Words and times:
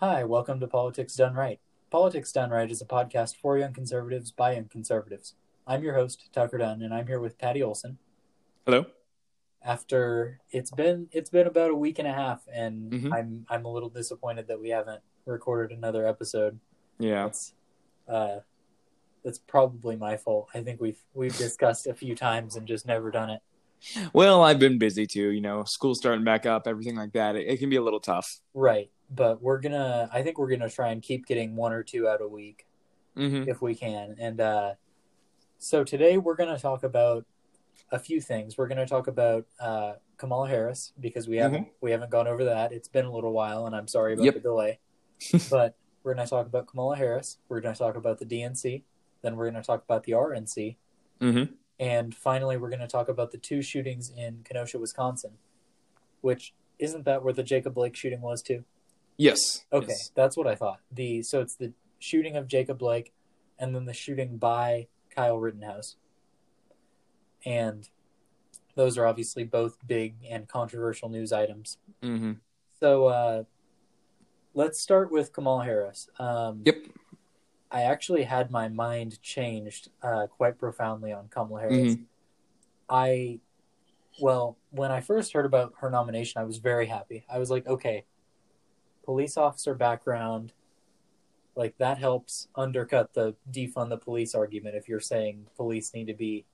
Hi, 0.00 0.24
welcome 0.24 0.60
to 0.60 0.66
Politics 0.66 1.14
Dunn 1.16 1.34
Right. 1.34 1.60
Politics 1.90 2.32
Dunn 2.32 2.50
Right 2.50 2.70
is 2.70 2.82
a 2.82 2.86
podcast 2.86 3.36
for 3.36 3.56
young 3.58 3.72
conservatives 3.72 4.30
by 4.30 4.54
young 4.54 4.66
conservatives. 4.68 5.34
I'm 5.66 5.82
your 5.82 5.94
host, 5.94 6.28
Tucker 6.32 6.58
Dunn, 6.58 6.82
and 6.82 6.92
I'm 6.92 7.06
here 7.06 7.20
with 7.20 7.38
Paddy 7.38 7.62
Olson. 7.62 7.98
Hello. 8.66 8.86
After 9.62 10.40
it's 10.50 10.70
been 10.70 11.08
it's 11.12 11.30
been 11.30 11.46
about 11.46 11.70
a 11.70 11.74
week 11.74 11.98
and 11.98 12.06
a 12.06 12.12
half, 12.12 12.46
and 12.52 12.92
Mhm. 12.92 13.12
I'm 13.12 13.46
I'm 13.48 13.64
a 13.64 13.72
little 13.72 13.88
disappointed 13.88 14.46
that 14.48 14.60
we 14.60 14.68
haven't 14.68 15.02
recorded 15.24 15.76
another 15.76 16.06
episode. 16.06 16.60
Yeah. 16.98 17.24
That's 17.24 17.54
uh, 18.06 18.40
that's 19.24 19.38
probably 19.38 19.96
my 19.96 20.16
fault. 20.16 20.48
I 20.54 20.62
think 20.62 20.80
we've 20.80 21.02
we've 21.14 21.36
discussed 21.36 21.86
a 21.86 21.94
few 21.94 22.14
times 22.14 22.54
and 22.54 22.66
just 22.66 22.86
never 22.86 23.10
done 23.10 23.30
it. 23.30 23.40
Well, 24.12 24.42
I've 24.42 24.58
been 24.60 24.78
busy 24.78 25.06
too. 25.06 25.30
You 25.30 25.40
know, 25.40 25.64
school 25.64 25.94
starting 25.94 26.24
back 26.24 26.46
up, 26.46 26.66
everything 26.68 26.96
like 26.96 27.12
that. 27.12 27.34
It, 27.34 27.46
it 27.48 27.56
can 27.58 27.68
be 27.70 27.76
a 27.76 27.82
little 27.82 28.00
tough. 28.00 28.40
Right, 28.54 28.90
but 29.10 29.42
we're 29.42 29.60
gonna. 29.60 30.08
I 30.12 30.22
think 30.22 30.38
we're 30.38 30.50
gonna 30.50 30.68
try 30.70 30.90
and 30.90 31.02
keep 31.02 31.26
getting 31.26 31.56
one 31.56 31.72
or 31.72 31.82
two 31.82 32.08
out 32.08 32.20
a 32.20 32.28
week. 32.28 32.66
Mm-hmm. 33.16 33.48
if 33.48 33.62
we 33.62 33.74
can. 33.74 34.14
And 34.20 34.38
uh, 34.42 34.74
so 35.58 35.84
today 35.84 36.18
we're 36.18 36.36
to 36.54 36.60
talk 36.60 36.82
about 36.84 37.24
a 37.90 37.98
few 37.98 38.20
things. 38.20 38.58
We're 38.58 38.68
to 38.76 38.84
talk 38.84 39.06
about 39.06 39.46
uh, 39.58 39.94
Kamala 40.18 40.48
Harris 40.48 40.92
because 41.00 41.26
we 41.26 41.38
haven't 41.38 41.68
we 41.80 41.92
haven't 41.92 42.10
gone 42.10 42.28
over 42.28 42.44
that. 42.44 42.72
It's 42.72 42.88
been 42.88 43.06
a 43.06 43.10
little 43.10 43.32
while, 43.32 43.64
and 43.64 43.74
I'm 43.74 43.88
sorry 43.88 44.12
about 44.12 44.24
Yep. 44.26 44.34
the 44.34 44.40
delay. 44.40 44.78
but 45.50 45.76
we're 46.02 46.12
to 46.12 46.26
talk 46.26 46.44
about 46.46 46.66
Kamala 46.66 46.96
Harris. 46.96 47.38
We're 47.48 47.62
to 47.62 47.72
talk 47.74 47.96
about 47.96 48.18
the 48.18 48.26
DNC. 48.26 48.82
Then 49.22 49.36
we're 49.36 49.50
to 49.50 49.62
talk 49.62 49.82
about 49.84 50.04
the 50.04 50.12
RNC, 50.12 50.76
Mm-hmm. 51.22 51.54
and 51.80 52.14
finally 52.14 52.58
we're 52.58 52.68
to 52.68 52.86
talk 52.86 53.08
about 53.08 53.30
the 53.30 53.38
two 53.38 53.62
shootings 53.62 54.10
in 54.14 54.42
Kenosha, 54.44 54.78
Wisconsin. 54.78 55.32
Which 56.20 56.52
isn't 56.78 57.06
that 57.06 57.24
where 57.24 57.32
the 57.32 57.42
Jacob 57.42 57.72
Blake 57.72 57.96
shooting 57.96 58.20
was 58.20 58.42
too? 58.42 58.64
Yes. 59.16 59.64
Okay, 59.72 59.86
Yes. 59.88 60.10
that's 60.14 60.36
what 60.36 60.46
I 60.46 60.54
thought. 60.54 60.80
The 60.92 61.22
so 61.22 61.40
it's 61.40 61.56
the 61.56 61.72
shooting 61.98 62.36
of 62.36 62.46
Jacob 62.46 62.78
Blake, 62.78 63.12
and 63.58 63.74
then 63.74 63.84
the 63.86 63.94
shooting 63.94 64.36
by 64.36 64.88
Kyle 65.14 65.38
Rittenhouse, 65.38 65.96
and 67.44 67.88
those 68.74 68.98
are 68.98 69.06
obviously 69.06 69.44
both 69.44 69.78
big 69.86 70.16
and 70.28 70.46
controversial 70.48 71.08
news 71.08 71.32
items. 71.32 71.78
Mm-hmm. 72.02 72.32
So 72.78 73.06
uh, 73.06 73.44
let's 74.54 74.80
start 74.80 75.10
with 75.10 75.32
Kamala 75.32 75.64
Harris. 75.64 76.08
Um, 76.18 76.62
Yep. 76.64 76.76
I 77.70 77.82
actually 77.82 78.22
had 78.24 78.50
my 78.50 78.68
mind 78.68 79.20
changed 79.22 79.88
uh, 80.02 80.26
quite 80.28 80.58
profoundly 80.58 81.12
on 81.12 81.28
Kamala 81.28 81.60
Harris. 81.62 81.94
Mhm. 81.96 82.04
I, 82.88 83.40
well, 84.20 84.56
when 84.70 84.92
I 84.92 85.00
first 85.00 85.32
heard 85.32 85.46
about 85.46 85.72
her 85.80 85.90
nomination, 85.90 86.40
I 86.40 86.44
was 86.44 86.58
very 86.58 86.86
happy. 86.86 87.24
I 87.28 87.38
was 87.38 87.50
like, 87.50 87.66
okay, 87.66 88.04
police 89.06 89.36
officer 89.38 89.74
background, 89.74 90.52
like 91.54 91.78
that 91.78 91.98
helps 91.98 92.48
undercut 92.54 93.14
the 93.14 93.34
defund 93.50 93.88
the 93.88 93.96
police 93.96 94.34
argument 94.34 94.74
if 94.74 94.88
you're 94.88 95.00
saying 95.00 95.46
police 95.56 95.94
need 95.94 96.08
to 96.08 96.14
be 96.14 96.44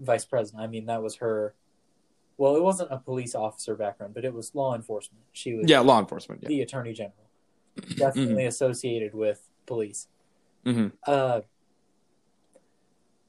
vice 0.00 0.24
president. 0.24 0.64
I 0.64 0.66
mean, 0.66 0.86
that 0.86 1.02
was 1.02 1.16
her. 1.16 1.54
Well, 2.38 2.56
it 2.56 2.62
wasn't 2.62 2.90
a 2.90 2.98
police 2.98 3.34
officer 3.34 3.76
background, 3.76 4.14
but 4.14 4.24
it 4.24 4.32
was 4.32 4.54
law 4.54 4.74
enforcement. 4.74 5.24
She 5.32 5.54
was 5.54 5.68
Yeah, 5.68 5.80
law 5.80 6.00
enforcement. 6.00 6.42
Yeah. 6.42 6.48
the 6.48 6.62
attorney 6.62 6.92
general, 6.92 7.30
definitely 7.96 8.46
associated 8.46 9.14
with 9.14 9.48
police. 9.66 10.08
Mm-hmm. 10.64 10.88
Uh, 11.06 11.40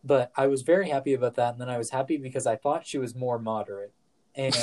but 0.04 0.32
I 0.36 0.48
was 0.48 0.62
very 0.62 0.90
happy 0.90 1.14
about 1.14 1.36
that, 1.36 1.54
and 1.54 1.62
then 1.62 1.70
I 1.70 1.78
was 1.78 1.90
happy 1.90 2.18
because 2.18 2.48
I 2.48 2.56
thought 2.56 2.86
she 2.86 2.98
was 2.98 3.16
more 3.16 3.38
moderate, 3.38 3.94
and 4.36 4.56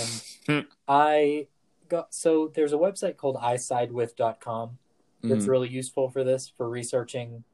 I 0.88 1.48
got 1.89 2.15
so 2.15 2.48
there's 2.48 2.73
a 2.73 2.77
website 2.77 3.17
called 3.17 3.37
isidewith.com 3.37 4.79
that's 5.23 5.45
Mhm. 5.45 5.48
really 5.48 5.69
useful 5.69 6.09
for 6.11 6.23
this 6.25 6.48
for 6.48 6.69
researching 6.69 7.45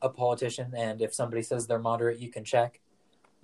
a 0.00 0.08
politician, 0.08 0.74
and 0.76 1.00
if 1.02 1.12
somebody 1.12 1.42
says 1.42 1.66
they're 1.66 1.78
moderate, 1.78 2.18
you 2.18 2.30
can 2.30 2.44
check. 2.44 2.80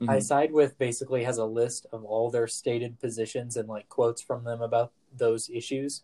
I 0.02 0.18
Mhm. 0.18 0.22
side 0.22 0.52
with 0.52 0.76
basically 0.78 1.24
has 1.24 1.38
a 1.38 1.44
list 1.44 1.86
of 1.92 2.04
all 2.04 2.30
their 2.30 2.46
stated 2.48 2.98
positions 3.00 3.56
and 3.56 3.68
like 3.68 3.88
quotes 3.88 4.20
from 4.22 4.44
them 4.44 4.60
about 4.60 4.92
those 5.12 5.48
issues. 5.50 6.02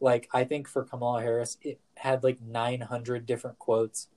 Like 0.00 0.28
I 0.32 0.44
think 0.44 0.68
for 0.68 0.84
Kamala 0.84 1.22
Harris, 1.22 1.56
it 1.62 1.80
had 1.96 2.22
like 2.24 2.40
900 2.40 3.24
different 3.26 3.58
quotes 3.58 4.08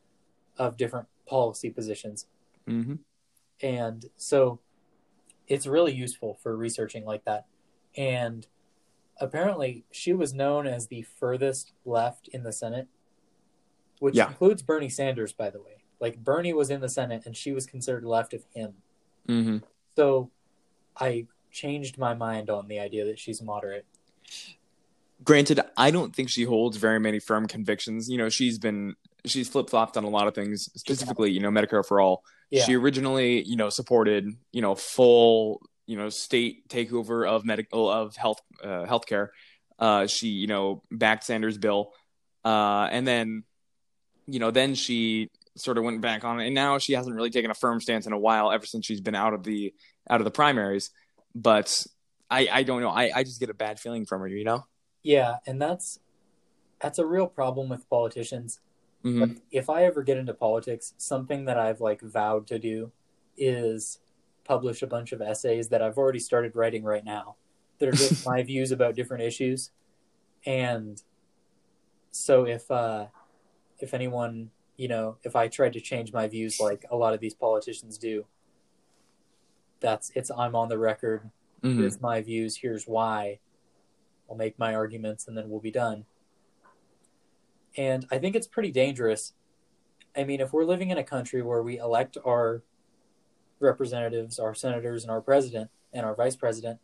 of 0.58 0.76
different 0.78 1.08
policy 1.26 1.70
positions, 1.70 2.28
Mhm. 2.66 3.00
and 3.62 4.10
so 4.18 4.60
it's 5.48 5.68
really 5.68 5.94
useful 5.94 6.34
for 6.34 6.56
researching 6.58 7.06
like 7.06 7.24
that. 7.24 7.46
And 7.96 8.48
apparently, 9.20 9.86
she 9.92 10.14
was 10.14 10.34
known 10.34 10.68
as 10.68 10.88
the 10.88 11.02
furthest 11.02 11.74
left 11.86 12.28
in 12.30 12.44
the 12.44 12.52
Senate, 12.52 12.88
which 14.00 14.16
Yeah. 14.16 14.28
includes 14.30 14.62
Bernie 14.62 14.90
Sanders, 14.90 15.34
by 15.34 15.50
the 15.50 15.60
way. 15.62 15.84
Like 16.00 16.24
Bernie 16.24 16.54
was 16.54 16.70
in 16.70 16.82
the 16.82 16.90
Senate, 16.90 17.24
and 17.26 17.36
she 17.36 17.52
was 17.52 17.66
considered 17.66 18.06
left 18.06 18.34
of 18.34 18.44
him. 18.54 18.76
Mhm. 19.28 19.64
So 19.96 20.30
I 20.96 21.28
changed 21.52 21.98
my 21.98 22.14
mind 22.14 22.50
on 22.50 22.68
the 22.68 22.80
idea 22.80 23.06
that 23.06 23.18
she's 23.20 23.42
moderate. 23.42 23.86
Granted, 25.24 25.60
I 25.76 25.90
don't 25.90 26.16
think 26.16 26.30
she 26.30 26.44
holds 26.44 26.78
very 26.78 27.00
many 27.00 27.20
firm 27.20 27.48
convictions. 27.48 28.10
You 28.10 28.18
know, 28.18 28.30
she's 28.30 28.60
been 28.60 28.96
she's 29.26 29.50
flip 29.50 29.70
flopped 29.70 29.98
on 29.98 30.04
a 30.04 30.10
lot 30.10 30.28
of 30.28 30.36
things. 30.36 30.70
Specifically, 30.76 31.32
you 31.32 31.40
know, 31.40 31.50
Medicare 31.50 31.86
for 31.86 32.00
all. 32.00 32.24
Yeah. 32.52 32.64
She 32.64 32.76
originally, 32.76 33.42
you 33.44 33.56
know, 33.56 33.70
supported 33.70 34.30
you 34.52 34.62
know 34.62 34.76
full 34.76 35.62
you 35.88 35.98
know 35.98 36.10
state 36.10 36.68
takeover 36.70 37.28
of 37.28 37.46
medical 37.46 37.90
of 37.90 38.16
health 38.16 38.42
uh, 38.64 38.86
healthcare. 38.86 39.30
Uh, 39.80 40.08
she 40.08 40.30
you 40.30 40.48
know 40.48 40.84
backed 40.92 41.24
Sanders' 41.24 41.58
bill, 41.58 41.94
uh, 42.46 42.88
and 42.92 43.08
then 43.08 43.44
you 44.28 44.40
know 44.40 44.52
then 44.52 44.76
she 44.76 45.30
sort 45.56 45.78
of 45.78 45.84
went 45.84 46.02
back 46.02 46.24
on 46.24 46.40
it, 46.40 46.48
and 46.48 46.56
now 46.56 46.78
she 46.78 46.94
hasn't 46.94 47.16
really 47.16 47.32
taken 47.32 47.52
a 47.52 47.56
firm 47.56 47.82
stance 47.82 48.06
in 48.08 48.14
a 48.14 48.20
while 48.20 48.52
ever 48.52 48.66
since 48.66 48.86
she's 48.86 49.02
been 49.02 49.16
out 49.16 49.34
of 49.34 49.44
the 49.44 49.74
out 50.10 50.22
of 50.22 50.26
the 50.26 50.32
primaries. 50.32 50.92
But 51.36 51.86
I 52.30 52.48
I 52.52 52.64
don't 52.64 52.82
know. 52.82 52.90
I 52.90 53.12
I 53.16 53.24
just 53.24 53.40
get 53.40 53.50
a 53.50 53.56
bad 53.56 53.80
feeling 53.80 54.06
from 54.06 54.22
her. 54.22 54.28
You 54.28 54.44
know. 54.46 54.66
yeah, 55.04 55.38
and 55.46 55.62
that's 55.62 56.00
that's 56.82 57.00
a 57.00 57.06
real 57.06 57.28
problem 57.28 57.70
with 57.70 57.90
politicians. 57.90 58.60
hmm 59.04 59.20
Like, 59.22 59.42
if 59.52 59.70
I 59.70 59.86
ever 59.86 60.04
get 60.04 60.18
into 60.18 60.34
politics, 60.34 60.94
something 60.98 61.46
that 61.46 61.58
I've 61.58 61.82
like 61.82 62.02
vowed 62.02 62.48
to 62.48 62.60
do 62.60 62.92
is 63.38 64.00
publish 64.48 64.82
a 64.82 64.88
bunch 64.88 65.12
of 65.12 65.22
essays 65.22 65.70
that 65.70 65.82
I've 65.82 65.98
already 65.98 66.20
started 66.20 66.56
writing 66.56 66.84
right 66.84 67.04
now 67.06 67.36
that 67.80 67.90
are 67.90 67.94
just 67.96 68.18
my 68.26 68.44
views 68.44 68.72
about 68.72 68.96
different 68.96 69.24
issues. 69.24 69.72
And 70.46 71.02
so 72.12 72.46
if 72.46 72.70
uh 72.72 73.08
if 73.80 73.94
anyone, 73.94 74.52
you 74.78 74.88
know, 74.88 75.18
if 75.24 75.36
I 75.36 75.48
tried 75.48 75.74
to 75.74 75.82
change 75.82 76.14
my 76.14 76.28
views 76.28 76.60
like 76.60 76.86
a 76.92 76.98
lot 76.98 77.14
of 77.14 77.20
these 77.20 77.34
politicians 77.36 77.98
do, 77.98 78.26
that's 79.80 80.12
it's 80.16 80.32
I'm 80.32 80.56
on 80.56 80.70
the 80.70 80.78
record. 80.78 81.30
hmm 81.64 81.78
Here's 81.78 82.02
my 82.02 82.22
views, 82.22 82.58
here's 82.58 82.86
why. 82.86 83.40
I'll 84.30 84.38
make 84.38 84.60
my 84.60 84.76
arguments 84.76 85.28
and 85.28 85.38
then 85.38 85.50
we'll 85.50 85.62
be 85.62 85.72
done. 85.72 86.06
And 87.78 88.06
I 88.12 88.18
think 88.18 88.36
it's 88.36 88.48
pretty 88.48 88.72
dangerous. 88.72 89.34
I 90.16 90.24
mean, 90.24 90.42
if 90.42 90.52
we're 90.54 90.66
living 90.66 90.90
in 90.90 90.98
a 90.98 91.04
country 91.04 91.42
where 91.42 91.62
we 91.62 91.78
elect 91.78 92.18
our 92.26 92.64
representatives, 93.60 94.40
our 94.40 94.54
senators, 94.54 95.04
and 95.04 95.12
our 95.12 95.22
president 95.22 95.70
and 95.94 96.06
our 96.06 96.16
vice 96.16 96.36
president, 96.36 96.80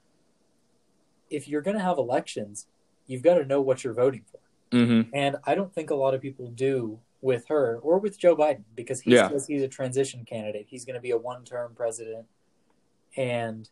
if 1.30 1.48
you're 1.48 1.62
going 1.62 1.78
to 1.78 1.84
have 1.84 1.98
elections, 1.98 2.68
you've 3.08 3.22
got 3.24 3.36
to 3.36 3.46
know 3.46 3.62
what 3.62 3.84
you're 3.84 3.94
voting 3.94 4.24
for. 4.32 4.40
hmm 4.72 5.02
And 5.14 5.38
I 5.46 5.56
don't 5.56 5.74
think 5.74 5.90
a 5.90 5.96
lot 5.96 6.14
of 6.14 6.22
people 6.22 6.48
do 6.48 7.00
with 7.22 7.48
her 7.48 7.80
or 7.82 8.00
with 8.00 8.18
Joe 8.20 8.36
Biden 8.36 8.64
because 8.76 9.02
he 9.02 9.12
Yeah. 9.14 9.30
says 9.30 9.48
he's 9.48 9.64
a 9.64 9.68
transition 9.68 10.26
candidate. 10.26 10.68
He's 10.70 10.84
going 10.86 10.96
to 10.96 11.02
be 11.02 11.12
a 11.12 11.18
one 11.18 11.44
term 11.46 11.74
president, 11.76 12.26
and 13.16 13.70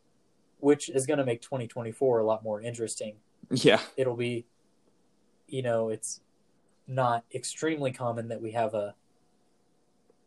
which 0.59 0.89
is 0.89 1.05
going 1.05 1.17
to 1.17 1.25
make 1.25 1.41
2024 1.41 2.19
a 2.19 2.25
lot 2.25 2.43
more 2.43 2.61
interesting. 2.61 3.15
Yeah. 3.49 3.81
It'll 3.97 4.15
be, 4.15 4.45
you 5.47 5.63
know, 5.63 5.89
it's 5.89 6.21
not 6.87 7.25
extremely 7.33 7.91
common 7.91 8.27
that 8.29 8.41
we 8.41 8.51
have 8.51 8.73
a 8.73 8.95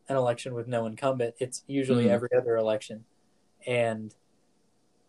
an 0.07 0.15
election 0.15 0.53
with 0.53 0.67
no 0.67 0.85
incumbent. 0.85 1.35
It's 1.39 1.63
usually 1.67 2.05
Mhm. 2.05 2.11
every 2.11 2.29
other 2.37 2.55
election, 2.57 3.05
and 3.65 4.13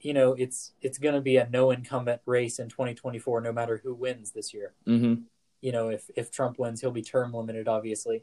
you 0.00 0.12
know, 0.12 0.34
it's 0.34 0.72
it's 0.82 0.98
going 0.98 1.14
to 1.14 1.20
be 1.20 1.37
a 1.37 1.48
no 1.48 1.70
incumbent 1.70 2.20
race 2.26 2.58
in 2.58 2.69
2024, 2.69 3.40
no 3.40 3.52
matter 3.52 3.78
who 3.78 3.94
wins 3.94 4.32
this 4.32 4.52
year 4.54 4.75
hmm 4.84 5.14
you 5.62 5.72
know, 5.72 5.88
if 5.88 6.10
if 6.14 6.31
Trump 6.31 6.58
wins, 6.58 6.82
he'll 6.82 6.90
be 6.90 7.02
term 7.02 7.32
limited, 7.32 7.66
obviously, 7.66 8.22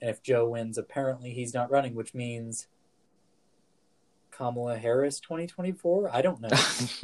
and 0.00 0.08
if 0.08 0.22
Joe 0.22 0.48
wins, 0.48 0.78
apparently 0.78 1.34
he's 1.34 1.52
not 1.52 1.70
running, 1.70 1.94
which 1.94 2.14
means 2.14 2.68
Kamala 4.30 4.78
Harris 4.78 5.20
2024. 5.20 6.10
I 6.14 6.22
don't 6.22 6.40
know. 6.40 6.48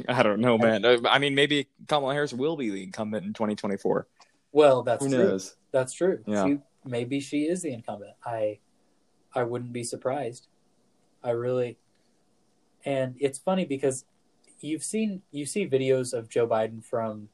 I 0.07 0.23
don't 0.23 0.39
know, 0.39 0.57
man. 0.57 0.85
Uh, 0.85 0.97
I 1.07 1.19
mean, 1.19 1.35
maybe 1.35 1.67
Kamala 1.87 2.13
Harris 2.13 2.33
will 2.33 2.55
be 2.55 2.69
the 2.69 2.83
incumbent 2.83 3.25
in 3.25 3.33
2024. 3.33 4.07
Well, 4.53 4.81
that's 4.83 5.03
Who 5.05 5.11
true. 5.11 5.25
knows? 5.25 5.55
That's 5.71 5.93
true. 5.93 6.23
Yeah. 6.25 6.45
She, 6.45 6.57
maybe 6.85 7.19
she 7.19 7.43
is 7.43 7.61
the 7.61 7.73
incumbent. 7.73 8.13
I 8.25 8.59
I 9.35 9.43
wouldn't 9.43 9.73
be 9.73 9.83
surprised. 9.83 10.47
I 11.23 11.31
really 11.31 11.77
and 12.85 13.15
it's 13.19 13.39
funny 13.39 13.65
because 13.65 14.05
you've 14.61 14.83
seen 14.83 15.21
you 15.31 15.45
see 15.45 15.67
videos 15.67 16.13
of 16.13 16.29
Joe 16.29 16.47
Biden 16.47 16.83
from 16.83 17.29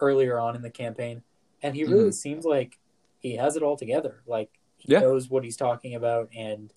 earlier 0.00 0.38
on 0.38 0.54
in 0.54 0.62
the 0.62 0.70
campaign 0.70 1.22
and 1.62 1.74
he 1.74 1.84
really 1.84 2.10
Mhm. 2.10 2.14
seems 2.14 2.44
like 2.44 2.78
he 3.18 3.36
has 3.36 3.56
it 3.56 3.62
all 3.62 3.76
together. 3.76 4.22
Like 4.26 4.50
he 4.76 4.92
Yeah. 4.92 5.00
knows 5.00 5.28
what 5.28 5.42
he's 5.42 5.56
talking 5.56 5.92
about, 5.94 6.28
and 6.32 6.72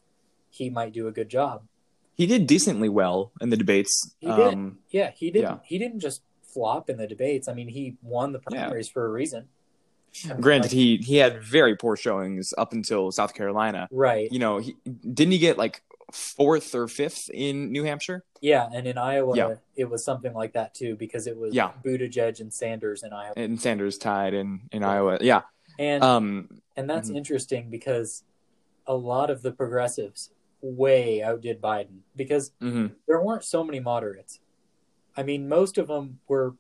he 0.50 0.72
might 0.72 0.92
do 0.92 1.08
a 1.08 1.12
good 1.12 1.30
job. 1.30 1.68
He 2.16 2.26
did 2.26 2.48
decently 2.48 2.90
well 2.90 3.32
in 3.40 3.50
the 3.52 3.58
debates. 3.58 4.16
He 4.20 4.26
did. 4.28 4.54
Um, 4.56 4.80
Yeah, 4.90 5.12
he 5.12 5.30
didn't. 5.30 5.44
Yeah. 5.58 5.60
He 5.64 5.78
didn't 5.78 6.00
just 6.00 6.24
flop 6.42 6.90
in 6.90 6.98
the 6.98 7.06
debates. 7.06 7.48
I 7.48 7.54
mean, 7.54 7.68
he 7.70 7.98
won 8.02 8.32
the 8.32 8.40
Yeah. 8.52 8.64
primaries 8.66 8.90
for 8.90 9.06
a 9.06 9.10
reason. 9.10 9.50
Granted, 10.40 10.72
he 10.72 10.98
he 10.98 11.18
had 11.18 11.42
very 11.42 11.76
poor 11.76 11.96
showings 11.96 12.54
up 12.58 12.74
until 12.74 13.12
South 13.12 13.34
Carolina. 13.34 13.88
right. 13.92 14.32
You 14.32 14.40
know, 14.40 14.58
he 14.60 14.76
didn't 14.86 15.32
he 15.32 15.38
get 15.40 15.58
like 15.58 15.82
fourth 16.12 16.76
or 16.76 16.88
fifth 16.88 17.30
in 17.34 17.72
New 17.72 17.84
Hampshire? 17.84 18.24
Yeah, 18.42 18.68
and 18.74 18.86
in 18.86 18.98
Iowa, 18.98 19.36
Yeah. 19.36 19.56
it 19.76 19.90
was 19.90 20.04
something 20.04 20.34
like 20.34 20.54
that 20.54 20.74
too 20.74 20.96
because 20.96 21.28
it 21.28 21.38
was 21.38 21.54
Yeah. 21.54 21.72
Buttigieg 21.84 22.40
and 22.42 22.54
Sanders 22.54 23.04
in 23.04 23.14
Iowa, 23.14 23.34
And 23.38 23.62
Sanders 23.62 23.98
tied 23.98 24.34
in 24.34 24.62
in 24.72 24.84
Iowa. 24.84 25.18
Yeah. 25.22 25.44
and 25.80 26.04
Um. 26.04 26.62
and 26.76 26.90
that's 26.90 27.10
mhm. 27.10 27.18
interesting 27.18 27.70
because 27.70 28.24
a 28.88 28.96
lot 28.96 29.30
of 29.30 29.42
the 29.42 29.52
progressives 29.52 30.32
way 30.62 31.24
outdid 31.24 31.62
Biden 31.62 32.00
because 32.16 32.52
mhm. 32.62 32.92
there 33.08 33.22
weren't 33.22 33.44
so 33.44 33.64
many 33.64 33.80
moderates. 33.80 34.40
I 35.16 35.24
mean, 35.24 35.48
most 35.48 35.78
of 35.78 35.88
them 35.88 36.20
were 36.28 36.56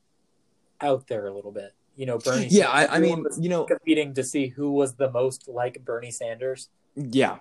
out 0.79 1.07
there 1.07 1.27
a 1.27 1.33
little 1.33 1.51
bit. 1.51 1.73
You 1.95 2.05
know, 2.05 2.17
Bernie. 2.17 2.47
Yeah. 2.49 2.69
I, 2.69 2.95
I 2.95 2.99
mean, 2.99 3.25
you 3.39 3.49
know, 3.49 3.65
competing 3.65 4.13
to 4.15 4.23
see 4.23 4.47
who 4.47 4.71
was 4.71 4.95
the 4.95 5.11
most 5.11 5.47
like 5.47 5.83
Bernie 5.85 6.11
Sanders. 6.11 6.69
Yeah. 6.95 7.37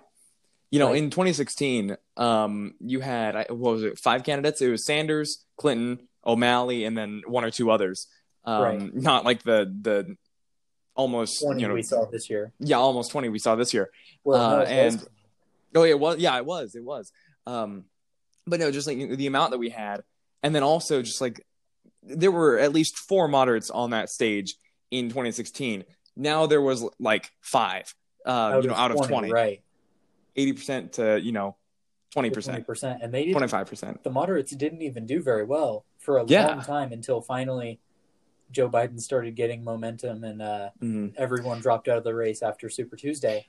You 0.70 0.78
know, 0.78 0.88
Like- 0.90 0.98
in 0.98 1.10
2016, 1.10 1.96
um, 2.16 2.74
you 2.80 3.00
had 3.00 3.34
what 3.50 3.72
was 3.74 3.82
it? 3.84 3.98
Five 3.98 4.22
candidates. 4.24 4.60
It 4.60 4.68
was 4.68 4.84
Sanders, 4.84 5.44
Clinton, 5.56 6.06
O'Malley, 6.24 6.84
and 6.84 6.96
then 6.96 7.22
one 7.26 7.44
or 7.44 7.50
two 7.50 7.70
others. 7.70 8.06
Um, 8.44 8.62
Right. 8.62 8.94
Not 8.94 9.24
like 9.24 9.42
the 9.42 9.72
the 9.82 10.16
almost 10.94 11.40
Twenty 11.42 11.62
you 11.62 11.68
know 11.68 11.74
we 11.74 11.82
saw 11.82 12.04
this 12.06 12.28
year. 12.28 12.52
yeah 12.58 12.76
almost 12.76 13.10
20 13.12 13.28
we 13.30 13.38
saw 13.38 13.54
this 13.54 13.72
year. 13.72 13.90
Well, 14.24 14.40
Uh, 14.40 14.50
no, 14.50 14.70
it 14.70 14.84
was- 14.84 14.94
and- 14.94 15.08
Oh 15.74 15.84
yeah, 15.84 15.94
well 15.94 16.18
yeah, 16.18 16.36
it 16.36 16.44
was 16.44 16.74
it 16.74 16.82
was. 16.84 17.12
Um, 17.46 17.84
but 18.46 18.58
no, 18.60 18.70
just 18.72 18.86
like 18.88 18.98
the 19.16 19.26
amount 19.28 19.52
that 19.52 19.58
we 19.58 19.68
had, 19.70 20.02
and 20.42 20.52
then 20.54 20.62
also 20.64 21.00
just 21.02 21.20
like 21.20 21.46
there 22.02 22.30
were 22.32 22.58
at 22.58 22.72
least 22.72 22.96
four 22.96 23.28
moderates 23.28 23.70
on 23.70 23.90
that 23.90 24.10
stage 24.10 24.54
in 24.90 25.08
2016. 25.08 25.84
Now 26.16 26.46
there 26.46 26.62
was 26.62 26.84
like 26.98 27.30
five. 27.40 27.94
Uh, 28.26 28.60
you 28.62 28.68
know, 28.68 28.74
out 28.74 28.90
of 28.90 29.06
20, 29.06 29.30
right? 29.32 29.62
80% 30.36 30.92
to 30.92 31.20
you 31.20 31.32
know 31.32 31.56
20%. 32.14 32.42
Twenty 32.44 32.62
percent, 32.62 33.02
and 33.02 33.14
they 33.14 33.20
didn't. 33.24 33.34
Twenty 33.34 33.48
five 33.48 33.66
percent. 33.68 34.02
The 34.02 34.10
moderates 34.10 34.50
didn't 34.52 34.82
even 34.82 35.06
do 35.06 35.22
very 35.22 35.44
well 35.44 35.84
for 35.98 36.18
a 36.18 36.24
Yeah. 36.26 36.48
long 36.48 36.62
time 36.62 36.92
until 36.92 37.20
finally 37.20 37.78
Joe 38.50 38.68
Biden 38.68 39.00
started 39.00 39.36
getting 39.36 39.62
momentum, 39.62 40.24
and 40.24 40.42
uh, 40.42 40.70
Mm-hmm. 40.82 41.08
everyone 41.16 41.60
dropped 41.60 41.86
out 41.88 41.98
of 41.98 42.04
the 42.04 42.14
race 42.14 42.42
after 42.42 42.68
Super 42.68 42.96
Tuesday. 42.96 43.46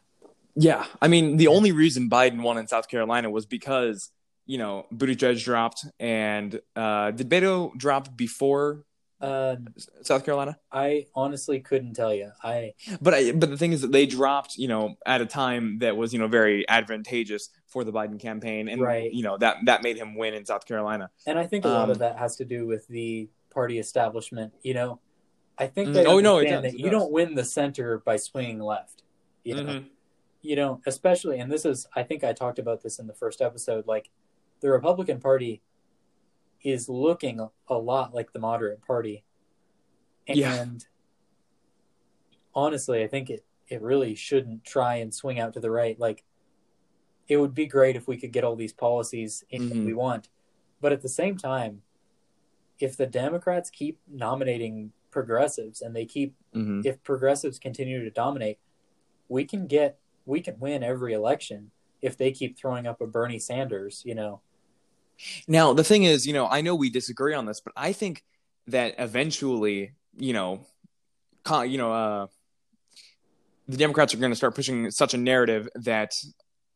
Yeah, 0.56 0.86
I 1.02 1.08
mean, 1.08 1.38
the 1.38 1.48
only 1.48 1.72
reason 1.72 2.10
Biden 2.10 2.44
won 2.44 2.58
in 2.58 2.68
South 2.68 2.88
Carolina 2.88 3.30
was 3.32 3.46
because 3.48 4.12
you 4.46 4.58
know 4.58 4.86
Buttigieg 4.94 5.44
dropped, 5.44 5.86
and 6.00 6.60
uh, 6.76 7.12
did 7.12 7.30
Beto 7.30 7.76
drop 7.78 8.16
before 8.18 8.84
Uh, 9.22 9.56
South 10.02 10.26
Carolina? 10.26 10.58
I 10.72 11.06
honestly 11.14 11.60
couldn't 11.60 11.94
tell 11.94 12.12
you. 12.14 12.32
I 12.44 12.74
But 13.00 13.14
I, 13.14 13.32
but 13.34 13.50
the 13.52 13.58
thing 13.58 13.72
is 13.72 13.82
that 13.82 13.92
they 13.92 14.08
dropped, 14.08 14.58
you 14.58 14.68
know, 14.68 14.96
at 15.06 15.22
a 15.22 15.28
time 15.28 15.78
that 15.80 15.96
was 15.96 16.12
you 16.12 16.18
know 16.20 16.28
very 16.28 16.68
advantageous 16.68 17.50
for 17.68 17.84
the 17.84 17.92
Biden 17.94 18.20
campaign, 18.20 18.68
and 18.68 18.82
Right. 18.82 19.12
you 19.14 19.24
know 19.24 19.38
that 19.38 19.58
that 19.66 19.84
made 19.84 19.98
him 19.98 20.16
win 20.16 20.34
in 20.34 20.44
South 20.46 20.66
Carolina. 20.66 21.12
and 21.28 21.38
I 21.38 21.46
think 21.46 21.66
a 21.66 21.68
lot 21.70 21.84
Um, 21.86 21.92
of 21.92 22.00
that 22.00 22.18
has 22.18 22.36
to 22.38 22.46
do 22.46 22.66
with 22.66 22.88
the 22.88 23.30
party 23.52 23.78
establishment. 23.78 24.54
You 24.64 24.74
know, 24.74 25.00
I 25.58 25.68
think 25.68 25.90
Mm, 25.90 25.94
they 25.94 26.06
oh, 26.06 26.20
no, 26.20 26.40
it 26.40 26.46
does, 26.50 26.64
that 26.64 26.74
it 26.74 26.80
you 26.80 26.90
don't 26.90 27.12
win 27.12 27.36
the 27.36 27.46
center 27.46 28.00
by 28.00 28.18
swinging 28.18 28.60
left. 28.60 29.04
You 29.44 29.56
know, 29.56 29.64
Mhm. 29.64 29.86
you 30.42 30.56
know, 30.56 30.82
especially, 30.88 31.38
and 31.40 31.52
this 31.52 31.64
is, 31.66 31.86
I 31.96 32.02
think 32.02 32.24
I 32.24 32.34
talked 32.34 32.58
about 32.58 32.82
this 32.82 32.98
in 32.98 33.06
the 33.06 33.14
first 33.14 33.40
episode. 33.42 33.86
Like, 33.86 34.10
the 34.62 34.70
Republican 34.72 35.20
Party 35.20 35.62
is 36.64 36.88
looking 36.88 37.40
a 37.68 37.74
lot 37.78 38.14
like 38.14 38.32
the 38.34 38.40
moderate 38.40 38.82
party, 38.82 39.24
and 40.28 40.38
Yeah. 40.38 40.66
honestly, 42.54 43.04
I 43.04 43.08
think 43.08 43.30
it 43.30 43.46
it 43.68 43.82
really 43.82 44.14
shouldn't 44.16 44.66
try 44.66 44.96
and 44.96 45.14
swing 45.14 45.40
out 45.40 45.54
to 45.54 45.62
the 45.62 45.72
right. 45.72 45.98
Like, 45.98 46.26
it 47.30 47.38
would 47.38 47.54
be 47.54 47.66
great 47.66 47.96
if 47.96 48.06
we 48.06 48.18
could 48.18 48.34
get 48.34 48.44
all 48.44 48.58
these 48.58 48.74
policies 48.74 49.46
in 49.50 49.70
that 49.70 49.78
Mhm. 49.78 49.86
we 49.86 49.94
want, 49.94 50.28
but 50.82 50.92
at 50.92 51.00
the 51.02 51.08
same 51.08 51.38
time, 51.38 51.82
if 52.80 52.98
the 52.98 53.08
Democrats 53.08 53.70
keep 53.70 54.02
nominating 54.08 54.92
progressives 55.10 55.82
and 55.82 55.96
they 55.96 56.06
keep 56.06 56.36
Mhm. 56.54 56.86
if 56.86 57.02
progressives 57.04 57.60
continue 57.60 58.04
to 58.04 58.10
dominate, 58.12 58.60
we 59.30 59.46
can 59.46 59.68
get 59.68 59.98
we 60.26 60.40
can 60.42 60.60
win 60.60 60.84
every 60.84 61.14
election 61.14 61.72
if 62.02 62.16
they 62.18 62.32
keep 62.32 62.56
throwing 62.58 62.86
up 62.86 63.00
a 63.02 63.08
Bernie 63.08 63.40
Sanders, 63.40 64.04
you 64.06 64.14
know. 64.14 64.42
Now 65.48 65.74
the 65.74 65.84
thing 65.84 66.04
is, 66.04 66.26
you 66.26 66.34
know, 66.34 66.48
I 66.48 66.62
know 66.62 66.76
we 66.76 66.90
disagree 66.90 67.34
on 67.34 67.46
this, 67.46 67.62
but 67.62 67.74
I 67.76 67.94
think 67.94 68.24
that 68.68 68.96
eventually, 68.98 69.94
you 70.18 70.34
know, 70.34 70.66
you 71.66 71.78
know, 71.78 71.92
uh, 71.92 72.28
the 73.68 73.78
Democrats 73.78 74.14
are 74.14 74.18
going 74.18 74.32
to 74.32 74.36
start 74.36 74.56
pushing 74.56 74.92
such 74.92 75.14
a 75.14 75.18
narrative 75.18 75.70
that, 75.76 76.14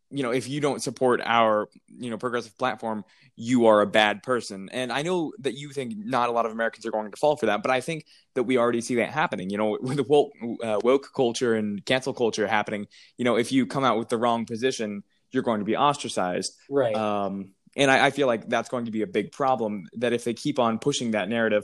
you 0.10 0.24
know, 0.24 0.32
if 0.32 0.48
you 0.48 0.62
don't 0.62 0.82
support 0.82 1.22
our, 1.24 1.68
you 1.88 2.10
know, 2.10 2.18
progressive 2.18 2.58
platform, 2.58 3.04
you 3.36 3.66
are 3.66 3.82
a 3.82 3.88
bad 3.88 4.24
person. 4.24 4.70
And 4.72 4.92
I 4.92 5.02
know 5.02 5.34
that 5.40 5.56
you 5.56 5.72
think 5.72 5.94
not 5.98 6.30
a 6.30 6.32
lot 6.32 6.46
of 6.46 6.52
Americans 6.52 6.86
are 6.86 6.92
going 6.92 7.12
to 7.12 7.18
fall 7.18 7.36
for 7.36 7.48
that, 7.48 7.62
but 7.62 7.72
I 7.72 7.82
think 7.82 8.06
that 8.34 8.44
we 8.44 8.58
already 8.58 8.82
see 8.82 8.96
that 8.96 9.10
happening. 9.10 9.50
You 9.50 9.58
know, 9.58 9.78
with 9.82 9.98
the 9.98 10.04
woke, 10.04 10.32
uh, 10.64 10.80
woke 10.84 11.10
culture 11.14 11.56
and 11.56 11.84
cancel 11.86 12.14
culture 12.14 12.48
happening, 12.48 12.88
you 13.18 13.26
know, 13.26 13.36
if 13.36 13.52
you 13.52 13.66
come 13.66 13.84
out 13.84 13.98
with 13.98 14.10
the 14.10 14.18
wrong 14.18 14.46
position, 14.46 15.04
you're 15.32 15.44
going 15.44 15.60
to 15.60 15.66
be 15.66 15.76
ostracized. 15.76 16.54
Right. 16.70 16.96
Um, 16.96 17.54
and 17.76 17.92
I, 17.92 18.08
I 18.08 18.12
feel 18.12 18.28
like 18.28 18.48
that's 18.50 18.70
going 18.70 18.86
to 18.86 18.92
be 18.92 19.02
a 19.02 19.08
big 19.08 19.32
problem. 19.32 19.88
That 19.98 20.14
if 20.14 20.24
they 20.24 20.34
keep 20.34 20.60
on 20.60 20.80
pushing 20.80 21.12
that 21.12 21.30
narrative, 21.30 21.64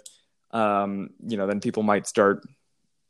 um, 0.51 1.11
you 1.25 1.37
know, 1.37 1.47
then 1.47 1.59
people 1.59 1.83
might 1.83 2.07
start, 2.07 2.43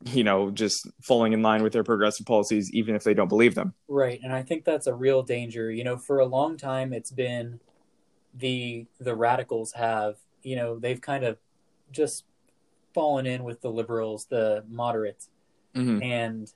you 0.05 0.23
know, 0.23 0.51
just 0.51 0.87
falling 1.01 1.33
in 1.33 1.41
line 1.41 1.63
with 1.63 1.73
their 1.73 1.83
progressive 1.83 2.25
policies, 2.25 2.71
even 2.73 2.95
if 2.95 3.03
they 3.03 3.13
don't 3.13 3.29
believe 3.29 3.55
them. 3.55 3.73
Right, 3.87 4.19
and 4.23 4.33
I 4.33 4.43
think 4.43 4.65
that's 4.65 4.87
a 4.87 4.93
real 4.93 5.23
danger. 5.23 5.71
You 5.71 5.83
know, 5.83 5.97
for 5.97 6.19
a 6.19 6.25
long 6.25 6.57
time 6.57 6.93
it's 6.93 7.11
been 7.11 7.59
the 8.33 8.85
the 8.99 9.15
radicals 9.15 9.73
have, 9.73 10.15
you 10.43 10.55
know, 10.55 10.79
they've 10.79 11.01
kind 11.01 11.23
of 11.23 11.37
just 11.91 12.25
fallen 12.93 13.25
in 13.25 13.43
with 13.43 13.61
the 13.61 13.69
liberals, 13.69 14.25
the 14.25 14.63
moderates, 14.69 15.29
Mm-hmm. 15.73 16.03
and 16.03 16.53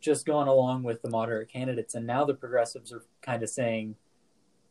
just 0.00 0.24
gone 0.24 0.48
along 0.48 0.82
with 0.82 1.02
the 1.02 1.10
moderate 1.10 1.50
candidates. 1.50 1.94
And 1.94 2.06
now 2.06 2.24
the 2.24 2.32
progressives 2.32 2.90
are 2.90 3.04
kind 3.20 3.42
of 3.42 3.50
saying 3.50 3.96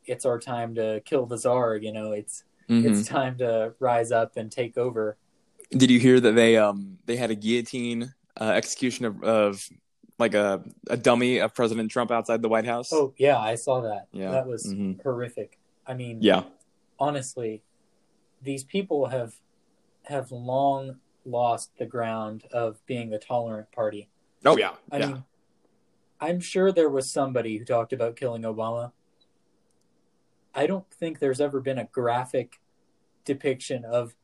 it's 0.08 0.26
our 0.26 0.40
time 0.40 0.76
to 0.76 1.02
kill 1.06 1.26
the 1.26 1.38
czar, 1.38 1.76
you 1.76 1.92
know, 1.92 2.12
it's 2.12 2.44
Mm-hmm. 2.70 2.86
it's 2.86 3.08
time 3.08 3.38
to 3.38 3.74
rise 3.80 4.12
up 4.12 4.36
and 4.36 4.52
take 4.52 4.78
over. 4.78 5.16
Did 5.72 5.90
you 5.90 6.00
hear 6.02 6.20
that 6.20 6.34
they 6.36 6.58
um 6.58 6.98
they 7.06 7.16
had 7.16 7.32
a 7.32 7.36
guillotine 7.36 8.14
uh, 8.42 8.50
execution 8.50 9.06
of, 9.06 9.24
of 9.24 9.70
like 10.20 10.34
a 10.34 10.62
a 10.90 10.98
dummy 10.98 11.38
of 11.38 11.54
President 11.56 11.90
Trump 11.90 12.12
outside 12.12 12.42
the 12.42 12.50
White 12.50 12.66
House? 12.66 12.92
Oh, 12.92 13.14
yeah, 13.16 13.38
I 13.40 13.56
saw 13.56 13.80
that. 13.84 14.08
Yeah. 14.12 14.32
That 14.32 14.48
was 14.48 14.66
Mhm. 14.66 15.02
horrific. 15.02 15.58
I 15.88 15.94
mean, 15.94 16.22
yeah, 16.22 16.44
honestly, 17.00 17.64
these 18.44 18.66
people 18.66 19.06
have 19.06 19.36
have 20.04 20.30
long 20.34 20.98
lost 21.24 21.72
the 21.78 21.86
ground 21.86 22.44
of 22.52 22.86
being 22.86 23.10
the 23.12 23.18
tolerant 23.20 23.72
party. 23.72 24.10
oh 24.46 24.58
yeah, 24.58 24.74
I 24.92 24.98
yeah. 24.98 25.06
mean, 25.08 25.24
I'm 26.20 26.42
sure 26.42 26.74
there 26.74 26.90
was 26.90 27.10
somebody 27.10 27.56
who 27.58 27.64
talked 27.64 27.94
about 27.94 28.18
killing 28.18 28.42
Obama. 28.42 28.92
I 30.58 30.66
don't 30.66 30.92
think 30.92 31.20
there's 31.20 31.40
ever 31.40 31.62
been 31.62 31.78
a 31.78 31.86
graphic 31.86 32.60
depiction 33.26 33.86
of 33.86 34.16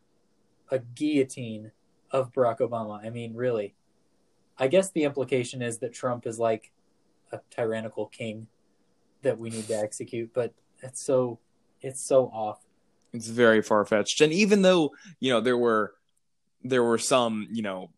a 0.72 0.80
guillotine 0.80 1.72
of 2.10 2.34
Barack 2.34 2.58
Obama. 2.58 3.06
I 3.06 3.12
mean, 3.12 3.36
really. 3.36 3.76
I 4.58 4.68
guess 4.68 4.90
the 4.90 5.04
implication 5.04 5.62
is 5.62 5.78
that 5.78 5.94
Trump 5.94 6.26
is 6.26 6.40
like 6.40 6.72
a 7.32 7.40
tyrannical 7.52 8.08
king 8.08 8.48
that 9.22 9.38
we 9.38 9.52
need 9.52 9.68
to 9.68 9.78
execute, 9.78 10.34
but 10.34 10.54
it's 10.82 11.04
so 11.04 11.38
it's 11.82 12.02
so 12.02 12.26
off. 12.26 12.60
It's 13.14 13.28
very 13.28 13.62
far 13.62 13.86
fetched. 13.86 14.20
And 14.22 14.34
even 14.34 14.64
though, 14.64 14.92
you 15.20 15.32
know, 15.32 15.40
there 15.40 15.58
were 15.58 15.94
there 16.64 16.84
were 16.84 16.98
some, 16.98 17.48
you 17.52 17.62
know, 17.62 17.92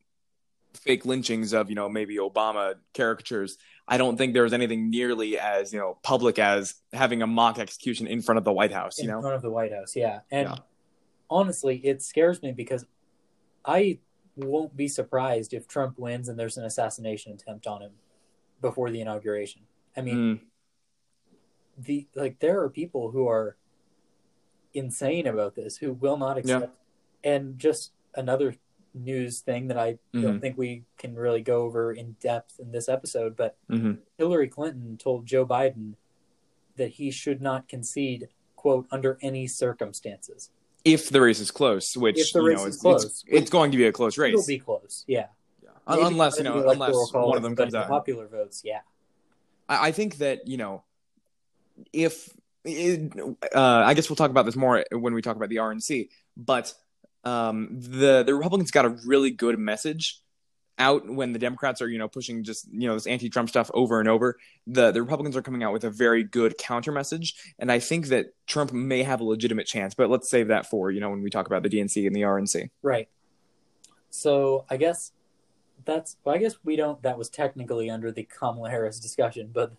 fake 0.75 1.05
lynchings 1.05 1.53
of, 1.53 1.69
you 1.69 1.75
know, 1.75 1.89
maybe 1.89 2.17
Obama 2.17 2.75
caricatures, 2.93 3.57
I 3.87 3.97
don't 3.97 4.17
think 4.17 4.33
there 4.33 4.43
was 4.43 4.53
anything 4.53 4.89
nearly 4.89 5.37
as, 5.39 5.73
you 5.73 5.79
know, 5.79 5.97
public 6.03 6.39
as 6.39 6.75
having 6.93 7.21
a 7.21 7.27
mock 7.27 7.59
execution 7.59 8.07
in 8.07 8.21
front 8.21 8.37
of 8.37 8.43
the 8.43 8.53
White 8.53 8.71
House, 8.71 8.97
you 8.97 9.05
in 9.05 9.11
know? 9.11 9.21
front 9.21 9.35
of 9.35 9.41
the 9.41 9.51
White 9.51 9.71
House. 9.71 9.95
Yeah, 9.95 10.21
and 10.31 10.49
Yeah. 10.49 10.55
honestly, 11.29 11.77
it 11.77 12.01
scares 12.01 12.41
me 12.41 12.51
because 12.51 12.85
I 13.63 13.99
won't 14.35 14.75
be 14.75 14.87
surprised 14.87 15.53
if 15.53 15.67
Trump 15.67 15.97
wins 15.97 16.27
and 16.29 16.37
there's 16.37 16.57
an 16.57 16.65
assassination 16.65 17.33
attempt 17.33 17.67
on 17.67 17.81
him 17.81 17.91
before 18.61 18.89
the 18.89 19.01
inauguration. 19.01 19.61
I 19.95 20.01
mean, 20.01 20.17
Mm, 20.17 20.39
the 21.77 22.07
like 22.15 22.39
there 22.39 22.61
are 22.61 22.69
people 22.69 23.11
who 23.11 23.27
are 23.27 23.57
insane 24.73 25.27
about 25.27 25.55
this 25.55 25.77
who 25.77 25.93
will 25.93 26.17
not 26.17 26.37
accept. 26.37 26.75
And 27.23 27.57
just 27.57 27.91
another 28.13 28.55
news 28.95 29.41
thing 29.41 29.67
that 29.67 29.77
I 29.77 29.99
Mhm. 30.13 30.21
don't 30.21 30.39
think 30.39 30.57
we 30.57 30.83
can 30.97 31.15
really 31.15 31.41
go 31.41 31.63
over 31.63 31.91
in 31.91 32.13
depth 32.21 32.59
in 32.59 32.71
this 32.71 32.87
episode, 32.89 33.35
but 33.35 33.57
hmm 33.69 33.93
Hillary 34.17 34.47
Clinton 34.47 34.97
told 34.97 35.25
Joe 35.25 35.45
Biden 35.45 35.93
that 36.77 36.91
he 36.91 37.11
should 37.11 37.41
not 37.41 37.67
concede, 37.67 38.29
quote, 38.55 38.87
under 38.91 39.17
any 39.21 39.47
circumstances. 39.47 40.49
If 40.83 41.09
the 41.09 41.19
race 41.21 41.39
is 41.39 41.51
close, 41.51 41.95
which 41.97 42.19
If 42.19 42.31
the 42.33 42.39
you 42.41 42.47
race 42.47 42.57
know, 42.59 42.65
is 42.65 42.75
it's, 42.75 42.81
close, 42.81 43.03
it's, 43.05 43.23
it's 43.27 43.49
going 43.49 43.71
to 43.71 43.77
be 43.77 43.85
a 43.85 43.91
close 43.91 44.17
race, 44.17 44.33
It'll 44.33 44.45
be 44.45 44.59
close, 44.59 45.03
yeah. 45.07 45.27
Yeah. 45.63 45.69
Maybe 45.87 46.01
unless 46.03 46.37
you 46.37 46.43
know, 46.43 46.69
unless 46.69 47.11
one 47.13 47.37
of 47.37 47.43
them 47.43 47.55
comes 47.55 47.73
out. 47.75 47.87
popular 47.87 48.27
votes, 48.27 48.61
yeah. 48.63 48.81
I, 49.67 49.87
I 49.87 49.91
think 49.91 50.17
that 50.17 50.47
you 50.47 50.57
know, 50.57 50.83
if 51.91 52.29
it, 52.63 53.11
uh, 53.53 53.59
I 53.85 53.93
guess 53.93 54.09
we'll 54.09 54.15
talk 54.15 54.31
about 54.31 54.45
this 54.45 54.55
more 54.55 54.83
when 54.91 55.13
we 55.13 55.21
talk 55.21 55.35
about 55.35 55.49
the 55.49 55.57
RNC, 55.57 56.09
but 56.37 56.73
um, 57.25 57.69
the 57.71 58.23
the 58.23 58.35
Republicans 58.35 58.71
got 58.71 58.85
a 58.85 58.89
really 59.05 59.31
good 59.31 59.57
message 59.59 60.19
out 60.77 61.07
when 61.09 61.31
the 61.31 61.39
Democrats 61.39 61.81
are 61.81 61.87
you 61.87 61.97
know 61.97 62.07
pushing 62.09 62.43
just 62.43 62.67
you 62.71 62.87
know 62.87 62.93
this 62.93 63.07
anti-Trump 63.07 63.49
stuff 63.49 63.71
over 63.73 63.99
and 63.99 64.09
over. 64.09 64.37
The 64.67 64.91
the 64.91 65.01
Republicans 65.01 65.35
are 65.37 65.41
coming 65.41 65.63
out 65.63 65.73
with 65.73 65.83
a 65.85 65.89
very 65.89 66.23
good 66.23 66.57
counter 66.57 66.91
message, 66.91 67.33
and 67.57 67.71
I 67.71 67.79
think 67.79 68.07
that 68.07 68.27
Trump 68.45 68.73
may 68.73 69.03
have 69.03 69.21
a 69.21 69.23
legitimate 69.23 69.67
chance. 69.67 69.93
But 69.95 70.09
let's 70.09 70.29
save 70.29 70.49
that 70.49 70.65
for 70.69 70.91
you 70.91 70.99
know 70.99 71.09
when 71.09 71.21
we 71.21 71.29
talk 71.29 71.47
about 71.47 71.63
the 71.63 71.69
DNC 71.69 72.05
and 72.07 72.15
the 72.15 72.21
RNC. 72.21 72.69
Right. 72.81 73.07
So 74.09 74.65
I 74.69 74.77
guess 74.77 75.11
that's 75.85 76.17
well, 76.23 76.35
I 76.35 76.39
guess 76.39 76.55
we 76.63 76.75
don't 76.75 77.01
that 77.03 77.17
was 77.17 77.29
technically 77.29 77.89
under 77.89 78.11
the 78.11 78.23
Kamala 78.23 78.69
Harris 78.69 78.99
discussion, 78.99 79.49
but 79.53 79.71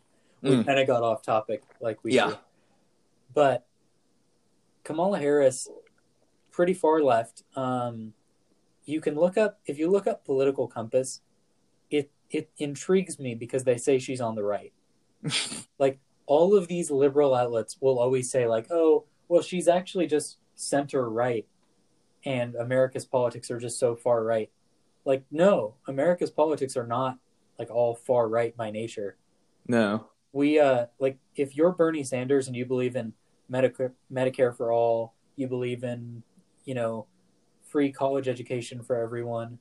we 0.42 0.50
Mm. 0.50 0.66
kind 0.66 0.78
of 0.78 0.86
got 0.86 1.02
off 1.02 1.22
topic 1.22 1.62
like 1.80 2.02
we 2.04 2.12
Yeah. 2.14 2.28
do. 2.28 2.36
But 3.34 3.66
Kamala 4.84 5.18
Harris 5.18 5.68
pretty 6.56 6.74
far 6.74 7.02
left. 7.02 7.42
Um 7.54 8.14
you 8.84 9.00
can 9.00 9.14
look 9.14 9.36
up 9.36 9.60
if 9.66 9.78
you 9.78 9.90
look 9.90 10.06
up 10.06 10.24
political 10.24 10.66
compass, 10.66 11.20
it 11.90 12.10
it 12.30 12.50
intrigues 12.58 13.18
me 13.18 13.34
because 13.34 13.64
they 13.64 13.76
say 13.76 13.98
she's 13.98 14.20
on 14.20 14.34
the 14.34 14.44
right. 14.44 14.72
like 15.78 15.98
all 16.24 16.56
of 16.56 16.68
these 16.68 16.90
liberal 16.90 17.34
outlets 17.34 17.76
will 17.80 17.98
always 17.98 18.30
say 18.30 18.46
like, 18.46 18.66
"Oh, 18.70 19.04
well 19.28 19.42
she's 19.42 19.68
actually 19.68 20.06
just 20.06 20.38
center 20.56 21.08
right." 21.08 21.46
and 22.26 22.56
America's 22.56 23.04
politics 23.06 23.50
are 23.50 23.58
just 23.58 23.78
so 23.78 23.94
far 23.94 24.24
right. 24.24 24.50
Like, 25.04 25.24
no, 25.30 25.74
America's 25.86 26.30
politics 26.30 26.76
are 26.76 26.86
not 26.86 27.18
like 27.58 27.70
all 27.70 27.94
far 27.94 28.28
right 28.28 28.54
by 28.54 28.70
nature. 28.70 29.16
No. 29.68 30.08
We 30.32 30.58
uh 30.58 30.86
like 30.98 31.18
if 31.36 31.56
you're 31.56 31.72
Bernie 31.72 32.04
Sanders 32.04 32.48
and 32.48 32.56
you 32.56 32.66
believe 32.66 32.96
in 32.96 33.14
Medicare 33.50 33.92
Medicare 34.12 34.54
for 34.54 34.72
all, 34.72 35.14
you 35.36 35.46
believe 35.46 35.84
in, 35.84 36.22
you 36.66 36.74
know, 36.74 37.06
free 37.62 37.90
college 37.90 38.28
education 38.28 38.82
for 38.82 38.96
everyone, 38.96 39.58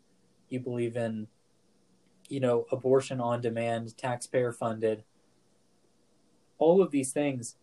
you 0.49 0.59
believe 0.59 0.97
in 0.97 1.27
you 2.27 2.39
know, 2.39 2.65
abortion 2.71 3.21
on 3.21 3.39
demand, 3.39 3.95
taxpayer 3.99 4.51
funded. 4.51 5.03
All 6.57 6.81
of 6.81 6.89
these 6.89 7.11
things 7.11 7.55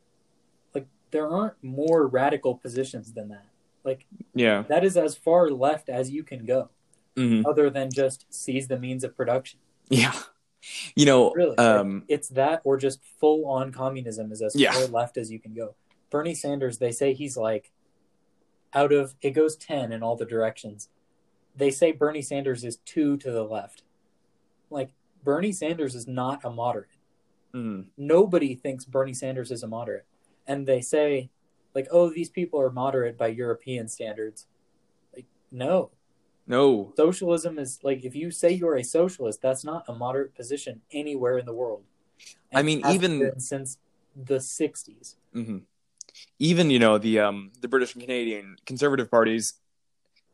like 0.74 0.86
there 1.10 1.28
aren't 1.28 1.62
more 1.64 2.06
radical 2.06 2.54
positions 2.54 3.12
than 3.12 3.28
that. 3.30 3.46
Like 3.84 4.06
Yeah. 4.34 4.62
that 4.68 4.84
is 4.84 4.96
as 4.96 5.16
far 5.16 5.50
left 5.50 5.88
as 5.88 6.10
you 6.12 6.22
can 6.22 6.44
go, 6.46 6.68
hmm 7.16 7.42
other 7.44 7.70
than 7.70 7.90
just 7.90 8.32
seize 8.32 8.68
the 8.68 8.78
means 8.78 9.02
of 9.02 9.16
production. 9.16 9.58
Yeah. 9.88 10.14
You 10.94 11.06
know. 11.06 11.32
Really, 11.32 11.56
Um. 11.58 12.04
it's 12.06 12.28
that 12.28 12.60
or 12.64 12.76
just 12.76 13.00
full 13.18 13.44
on 13.46 13.72
communism 13.72 14.30
is 14.30 14.40
as 14.42 14.54
Yeah. 14.54 14.70
far 14.70 14.86
left 14.86 15.16
as 15.16 15.28
you 15.32 15.40
can 15.40 15.54
go. 15.54 15.74
Bernie 16.08 16.36
Sanders, 16.36 16.78
they 16.78 16.92
say 16.92 17.14
he's 17.14 17.36
like 17.36 17.72
out 18.74 18.92
of 18.92 19.14
it 19.20 19.30
goes 19.32 19.56
ten 19.56 19.92
in 19.92 20.02
all 20.02 20.16
the 20.16 20.24
directions. 20.24 20.88
They 21.56 21.70
say 21.70 21.92
Bernie 21.92 22.22
Sanders 22.22 22.64
is 22.64 22.76
two 22.78 23.16
to 23.18 23.30
the 23.30 23.44
left. 23.44 23.82
Like 24.70 24.90
Bernie 25.22 25.52
Sanders 25.52 25.94
is 25.94 26.06
not 26.08 26.44
a 26.44 26.50
moderate. 26.50 26.88
mhm. 27.54 27.86
Nobody 27.98 28.54
thinks 28.54 28.84
Bernie 28.86 29.12
Sanders 29.14 29.50
is 29.50 29.62
a 29.62 29.68
moderate, 29.68 30.06
and 30.46 30.66
they 30.66 30.80
say 30.80 31.30
like, 31.74 31.86
oh, 31.90 32.10
these 32.10 32.28
people 32.30 32.60
are 32.60 32.70
moderate 32.70 33.16
by 33.16 33.28
European 33.28 33.88
standards. 33.88 34.46
Like, 35.14 35.26
no, 35.50 35.90
No. 36.46 36.92
socialism 36.96 37.58
is 37.58 37.80
like 37.82 38.04
if 38.04 38.14
you 38.14 38.30
say 38.30 38.50
you're 38.50 38.76
a 38.76 38.82
socialist 38.84 39.40
that's 39.42 39.64
not 39.64 39.84
a 39.88 39.94
moderate 39.94 40.34
position 40.34 40.82
anywhere 40.90 41.38
in 41.38 41.46
the 41.46 41.54
world 41.54 41.84
I 42.54 42.62
mean, 42.62 42.82
even- 42.86 43.38
since 43.40 43.78
the 44.14 44.38
60s 44.40 45.16
hmm 45.32 45.58
Even 46.38 46.70
you 46.70 46.78
know 46.78 46.98
the 46.98 47.20
um 47.20 47.52
the 47.60 47.68
British 47.68 47.94
and 47.94 48.02
Canadian 48.02 48.56
conservative 48.66 49.10
parties, 49.10 49.54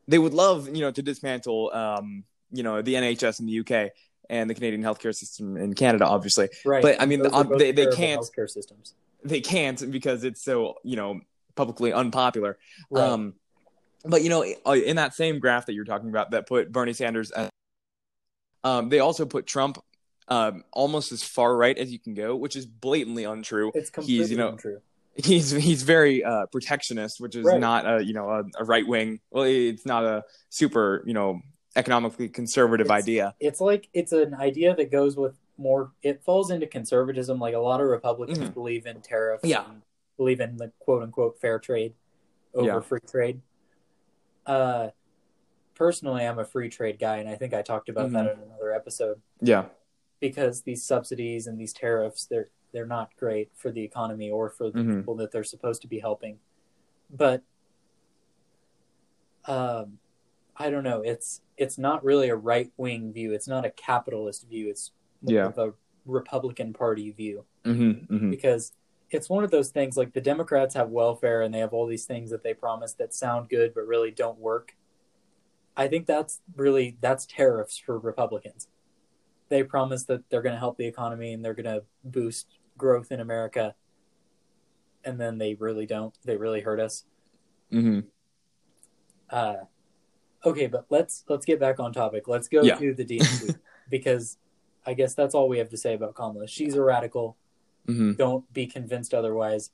they 0.07 0.19
would 0.19 0.35
love 0.35 0.69
you 0.69 0.81
know 0.81 0.91
to 0.91 1.03
dismantle 1.03 1.71
um 1.73 2.25
you 2.51 2.63
know 2.63 2.83
the 2.83 2.95
NHS 2.95 3.41
in 3.41 3.47
the 3.47 3.61
UK 3.61 3.91
and 4.31 4.49
the 4.51 4.55
Canadian 4.55 4.83
healthcare 4.83 5.15
system 5.15 5.57
in 5.57 5.75
Canada, 5.75 6.07
obviously. 6.07 6.49
right 6.65 6.83
But, 6.83 7.01
I 7.01 7.07
mean, 7.07 7.23
um, 7.33 7.49
they- 7.57 7.73
they 7.73 7.87
can't- 7.87 8.21
healthcare 8.23 8.49
systems 8.49 8.95
They 9.25 9.41
can't 9.41 9.91
because 9.91 10.23
it's 10.25 10.43
so 10.43 10.77
you 10.85 10.97
know 10.97 11.21
publicly 11.55 11.93
unpopular. 11.93 12.59
right 12.91 13.05
Um, 13.11 13.35
but 14.05 14.23
you 14.23 14.29
know, 14.29 14.45
uh, 14.67 14.73
in 14.73 14.97
that 14.97 15.15
same 15.15 15.39
graph 15.41 15.67
that 15.67 15.73
you're 15.75 15.85
talking 15.85 16.09
about, 16.09 16.31
that 16.31 16.47
put 16.47 16.71
Bernie 16.71 16.93
Sanders, 16.93 17.31
at, 17.33 17.51
um, 18.65 18.89
they 18.89 19.01
also 19.01 19.27
put 19.27 19.47
Trump 19.47 19.83
um, 20.29 20.63
almost 20.73 21.11
as 21.11 21.23
far 21.23 21.57
right 21.57 21.77
as 21.77 21.91
you 21.91 21.99
can 21.99 22.13
go, 22.15 22.37
which 22.37 22.55
is 22.55 22.67
blatantly 22.67 23.25
untrue. 23.25 23.73
it's 23.75 23.89
completely 23.91 24.19
he's, 24.25 24.31
you 24.31 24.37
know, 24.37 24.51
untrue 24.51 24.81
He's 25.23 25.51
he's 25.51 25.83
very 25.83 26.23
uh, 26.23 26.47
protectionist, 26.47 27.21
which 27.21 27.35
is 27.35 27.45
Right. 27.45 27.59
not 27.61 27.87
a 27.87 28.05
you 28.05 28.13
know 28.15 28.29
a, 28.31 28.45
a 28.61 28.65
right 28.65 28.87
wing. 28.87 29.21
Well, 29.31 29.45
it's 29.45 29.85
not 29.85 30.05
a 30.05 30.25
super 30.49 31.03
you 31.07 31.13
know 31.15 31.41
economically 31.77 32.29
conservative 32.29 32.87
It's- 32.87 33.03
idea. 33.03 33.35
it's 33.41 33.61
like 33.61 33.89
it's 33.93 34.13
an 34.13 34.35
idea 34.35 34.75
that 34.77 34.91
goes 34.91 35.17
with 35.17 35.37
more 35.59 35.93
it 36.03 36.23
falls 36.25 36.51
into 36.51 36.67
conservatism 36.67 37.39
like 37.39 37.55
a 37.55 37.59
lot 37.59 37.81
of 37.81 37.89
republicans 37.89 38.39
Mhm. 38.39 38.55
believe 38.55 38.87
in 38.87 39.01
tariffs 39.01 39.45
Yeah. 39.45 39.65
and 39.69 39.83
believe 40.17 40.41
in 40.41 40.57
the 40.57 40.73
quote 40.79 41.03
unquote 41.03 41.39
fair 41.41 41.59
trade 41.59 41.95
over 42.55 42.67
Yeah. 42.67 42.81
free 42.81 43.01
trade 43.07 43.43
uh 44.47 44.89
personally 45.75 46.25
i'm 46.27 46.39
a 46.39 46.45
free 46.45 46.69
trade 46.69 46.99
guy 46.99 47.19
and 47.19 47.29
i 47.29 47.35
think 47.35 47.55
i 47.55 47.63
talked 47.63 47.89
about 47.89 48.11
that 48.13 48.25
Mm-hmm. 48.27 48.43
in 48.43 48.49
another 48.49 48.73
episode 48.73 49.21
Yeah, 49.41 49.67
because 50.21 50.63
these 50.63 50.85
subsidies 50.85 51.47
and 51.47 51.59
these 51.61 51.73
tariffs 51.73 52.25
they're 52.27 52.51
they're 52.73 52.87
not 52.87 53.11
great 53.17 53.51
for 53.55 53.71
the 53.71 53.83
economy 53.83 54.31
or 54.31 54.51
for 54.51 54.71
the 54.71 54.79
Mhm. 54.81 54.97
people 54.99 55.15
that 55.17 55.31
they're 55.33 55.45
supposed 55.45 55.83
to 55.83 55.89
be 55.89 55.99
helping. 55.99 56.39
But 57.11 57.43
um 59.47 59.99
i 60.57 60.69
don't 60.71 60.85
know. 60.85 61.01
It's 61.03 61.41
it's 61.57 61.79
not 61.79 62.05
really 62.05 62.29
a 62.29 62.37
right 62.37 62.71
wing 62.77 63.13
view. 63.13 63.33
It's 63.33 63.49
not 63.49 63.65
a 63.65 63.71
capitalist 63.71 64.49
view. 64.49 64.69
It's 64.69 64.93
more 65.23 65.35
Yeah. 65.35 65.47
of 65.47 65.59
a 65.59 65.73
republican 66.05 66.73
party 66.73 67.11
view. 67.13 67.45
Hmm 67.65 67.91
hmm 67.93 68.31
because 68.31 68.73
it's 69.11 69.31
one 69.31 69.43
of 69.45 69.51
those 69.51 69.71
things 69.71 69.97
like 69.97 70.13
the 70.13 70.21
democrats 70.21 70.75
have 70.75 70.91
welfare 70.91 71.41
and 71.43 71.55
they 71.55 71.61
have 71.61 71.73
all 71.73 71.87
these 71.87 72.05
things 72.05 72.29
that 72.31 72.43
they 72.43 72.53
promise 72.55 72.93
that 72.95 73.15
sound 73.15 73.49
good 73.49 73.73
but 73.75 73.87
really 73.87 74.11
don't 74.11 74.39
work. 74.39 74.75
I 75.77 75.87
think 75.89 76.07
that's 76.07 76.41
really 76.57 76.97
that's 77.01 77.25
tariffs 77.25 77.79
for 77.79 77.99
republicans. 77.99 78.69
They 79.49 79.63
promise 79.63 80.05
that 80.05 80.29
they're 80.29 80.43
going 80.43 80.55
to 80.57 80.59
help 80.59 80.77
the 80.77 80.87
economy 80.87 81.33
and 81.33 81.43
they're 81.45 81.55
going 81.55 81.65
to 81.67 81.85
boost 82.05 82.58
growth 82.79 83.11
in 83.13 83.21
america 83.21 83.75
and 85.05 85.21
then 85.21 85.37
they 85.39 85.55
really 85.55 85.85
don't 85.87 86.15
they 86.25 86.37
really 86.37 86.61
hurt 86.61 86.81
us 86.81 87.05
hmm 87.71 88.01
uh, 89.31 89.57
okay 90.45 90.67
but 90.67 90.87
let's 90.89 91.25
let's 91.29 91.45
get 91.45 91.61
back 91.61 91.79
on 91.79 91.93
topic 91.93 92.27
let's 92.29 92.49
go 92.49 92.63
Yeah. 92.63 92.77
to 92.79 92.95
the 92.95 93.05
dnc 93.05 93.55
because 93.91 94.39
i 94.87 94.95
guess 94.95 95.15
that's 95.15 95.35
all 95.35 95.49
we 95.49 95.59
have 95.59 95.69
to 95.71 95.77
say 95.77 95.95
about 95.95 96.15
kamala 96.15 96.47
she's 96.47 96.75
a 96.75 96.83
radical 96.83 97.37
hmm 97.87 98.13
don't 98.13 98.51
be 98.53 98.67
convinced 98.67 99.15
otherwise. 99.15 99.71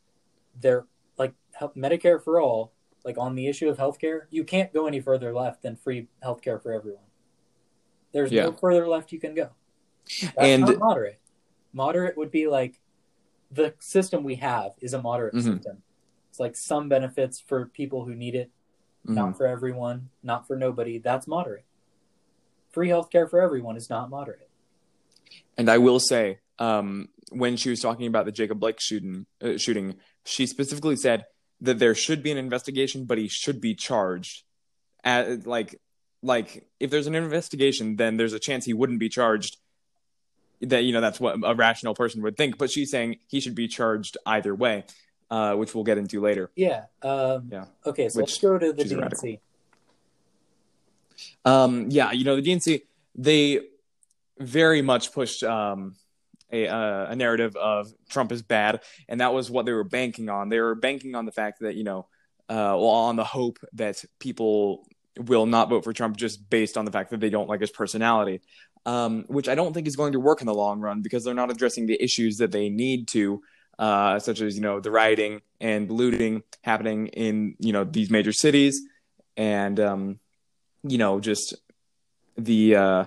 They're 0.60 0.86
like 1.18 1.32
Medicare 1.76 2.22
for 2.22 2.40
all, 2.40 2.72
like 3.04 3.18
on 3.18 3.34
the 3.34 3.48
issue 3.48 3.68
of 3.68 3.76
healthcare, 3.76 4.22
you 4.30 4.44
can't 4.44 4.72
go 4.72 4.86
any 4.86 5.00
further 5.00 5.32
left 5.34 5.62
than 5.62 5.74
free 5.74 6.06
healthcare 6.22 6.62
for 6.62 6.72
everyone. 6.72 7.02
There's 8.12 8.30
Yeah. 8.30 8.44
no 8.44 8.52
further 8.52 8.86
left 8.86 9.10
you 9.10 9.18
can 9.18 9.34
go. 9.34 9.50
That's 10.20 10.36
And- 10.38 10.60
not 10.62 10.78
moderate. 10.78 11.18
Moderate 11.72 12.16
would 12.16 12.30
be 12.30 12.46
like 12.46 12.80
the 13.54 13.74
system 13.80 14.24
we 14.24 14.36
have 14.36 14.72
is 14.80 14.92
a 14.94 15.00
moderate 15.02 15.34
Mhm. 15.34 15.54
system. 15.54 15.82
It's 16.30 16.40
like 16.40 16.56
some 16.56 16.88
benefits 16.88 17.40
for 17.40 17.66
people 17.66 18.04
who 18.04 18.14
need 18.14 18.34
it, 18.34 18.50
hmm 19.06 19.14
not 19.14 19.36
for 19.36 19.46
everyone, 19.46 20.10
not 20.22 20.46
for 20.46 20.56
nobody. 20.56 20.98
That's 20.98 21.26
moderate. 21.26 21.64
Free 22.70 22.88
healthcare 22.88 23.28
for 23.30 23.40
everyone 23.40 23.76
is 23.76 23.88
not 23.88 24.10
moderate. 24.10 24.48
And 25.56 25.70
I 25.70 25.78
will 25.78 26.00
say, 26.00 26.40
um, 26.58 27.08
when 27.30 27.56
she 27.56 27.70
was 27.70 27.80
talking 27.80 28.06
about 28.06 28.24
the 28.24 28.32
Jacob 28.32 28.58
Blake 28.60 28.80
shooting, 28.80 29.26
uh, 29.40 29.56
shooting, 29.56 29.96
she 30.24 30.46
specifically 30.46 30.96
said 30.96 31.26
that 31.60 31.78
there 31.78 31.94
should 31.94 32.22
be 32.22 32.32
an 32.32 32.38
investigation, 32.38 33.04
but 33.04 33.18
he 33.18 33.28
should 33.28 33.60
be 33.60 33.74
charged. 33.74 34.42
At, 35.04 35.46
like, 35.46 35.80
like 36.22 36.66
if 36.80 36.90
there's 36.90 37.06
an 37.06 37.14
investigation, 37.14 37.96
then 37.96 38.16
there's 38.16 38.32
a 38.32 38.38
chance 38.38 38.64
he 38.64 38.72
wouldn't 38.72 38.98
be 38.98 39.08
charged. 39.08 39.58
That 40.64 40.84
you 40.84 40.92
know, 40.92 41.00
that's 41.00 41.20
what 41.20 41.38
a 41.44 41.54
rational 41.54 41.94
person 41.94 42.22
would 42.22 42.36
think. 42.36 42.58
But 42.58 42.70
she's 42.70 42.90
saying 42.90 43.18
he 43.28 43.40
should 43.40 43.54
be 43.54 43.68
charged 43.68 44.16
either 44.26 44.54
way, 44.54 44.84
uh, 45.30 45.54
which 45.54 45.74
we'll 45.74 45.84
get 45.84 45.98
into 45.98 46.20
later. 46.20 46.50
Yeah. 46.54 46.84
Um, 47.02 47.48
Yeah. 47.50 47.64
Okay, 47.86 48.08
so 48.08 48.20
Which 48.20 48.30
let's 48.30 48.38
go 48.38 48.58
to 48.58 48.72
the 48.72 48.96
radical. 48.96 49.28
DNC. 49.28 49.38
Um, 51.44 51.90
yeah, 51.90 52.12
you 52.12 52.24
know 52.24 52.36
the 52.36 52.42
DNC 52.42 52.82
they 53.14 53.60
very 54.38 54.82
much 54.82 55.12
pushed 55.12 55.42
um, 55.44 55.94
a, 56.50 56.66
uh, 56.68 57.06
a 57.10 57.16
narrative 57.16 57.56
of 57.56 57.92
Trump 58.08 58.32
is 58.32 58.42
bad, 58.42 58.80
and 59.08 59.20
that 59.20 59.32
was 59.32 59.50
what 59.50 59.66
they 59.66 59.72
were 59.72 59.84
banking 59.84 60.28
on. 60.28 60.48
They 60.48 60.60
were 60.60 60.74
banking 60.74 61.14
on 61.14 61.26
the 61.26 61.32
fact 61.32 61.60
that 61.60 61.74
you 61.74 61.84
know, 61.84 62.06
uh, 62.48 62.74
well, 62.76 62.88
on 62.88 63.16
the 63.16 63.24
hope 63.24 63.58
that 63.74 64.04
people 64.18 64.86
will 65.16 65.46
not 65.46 65.68
vote 65.68 65.84
for 65.84 65.92
Trump 65.92 66.16
just 66.16 66.48
based 66.50 66.76
on 66.76 66.84
the 66.84 66.90
fact 66.90 67.10
that 67.10 67.20
they 67.20 67.30
don't 67.30 67.48
like 67.48 67.60
his 67.60 67.70
personality, 67.70 68.40
um, 68.86 69.24
which 69.28 69.48
I 69.48 69.54
don't 69.54 69.72
think 69.72 69.86
is 69.86 69.96
going 69.96 70.12
to 70.12 70.20
work 70.20 70.40
in 70.40 70.46
the 70.46 70.54
long 70.54 70.80
run 70.80 71.02
because 71.02 71.24
they're 71.24 71.34
not 71.34 71.50
addressing 71.50 71.86
the 71.86 72.02
issues 72.02 72.38
that 72.38 72.52
they 72.52 72.68
need 72.68 73.08
to. 73.08 73.42
Uh, 73.76 74.20
such 74.20 74.40
as 74.40 74.54
you 74.54 74.60
know 74.60 74.78
the 74.78 74.90
rioting 74.90 75.40
and 75.60 75.90
looting 75.90 76.44
happening 76.62 77.08
in 77.08 77.56
you 77.58 77.72
know 77.72 77.82
these 77.82 78.08
major 78.08 78.32
cities, 78.32 78.80
and 79.36 79.80
um, 79.80 80.20
you 80.84 80.96
know 80.96 81.18
just 81.18 81.54
the 82.36 82.76
uh, 82.76 83.04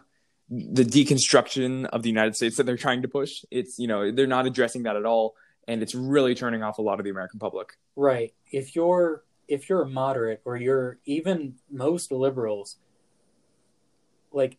the 0.49 0.83
deconstruction 0.83 1.85
of 1.85 2.03
the 2.03 2.09
United 2.09 2.35
States 2.35 2.57
that 2.57 2.65
they're 2.65 2.77
trying 2.77 3.01
to 3.01 3.07
push. 3.07 3.45
It's 3.49 3.79
you 3.79 3.87
know 3.87 4.11
they're 4.11 4.27
not 4.27 4.45
addressing 4.45 4.83
that 4.83 4.97
at 4.97 5.05
all, 5.05 5.35
and 5.67 5.81
it's 5.81 5.95
really 5.95 6.35
turning 6.35 6.63
off 6.63 6.79
a 6.79 6.81
lot 6.81 6.99
of 6.99 7.05
the 7.05 7.11
American 7.11 7.39
public. 7.39 7.77
Right. 7.95 8.33
If 8.51 8.75
you're 8.75 9.23
if 9.47 9.69
you're 9.69 9.81
a 9.81 9.89
moderate 9.89 10.41
or 10.45 10.57
you're 10.57 10.99
even 11.05 11.55
most 11.71 12.11
liberals, 12.11 12.77
like 14.31 14.57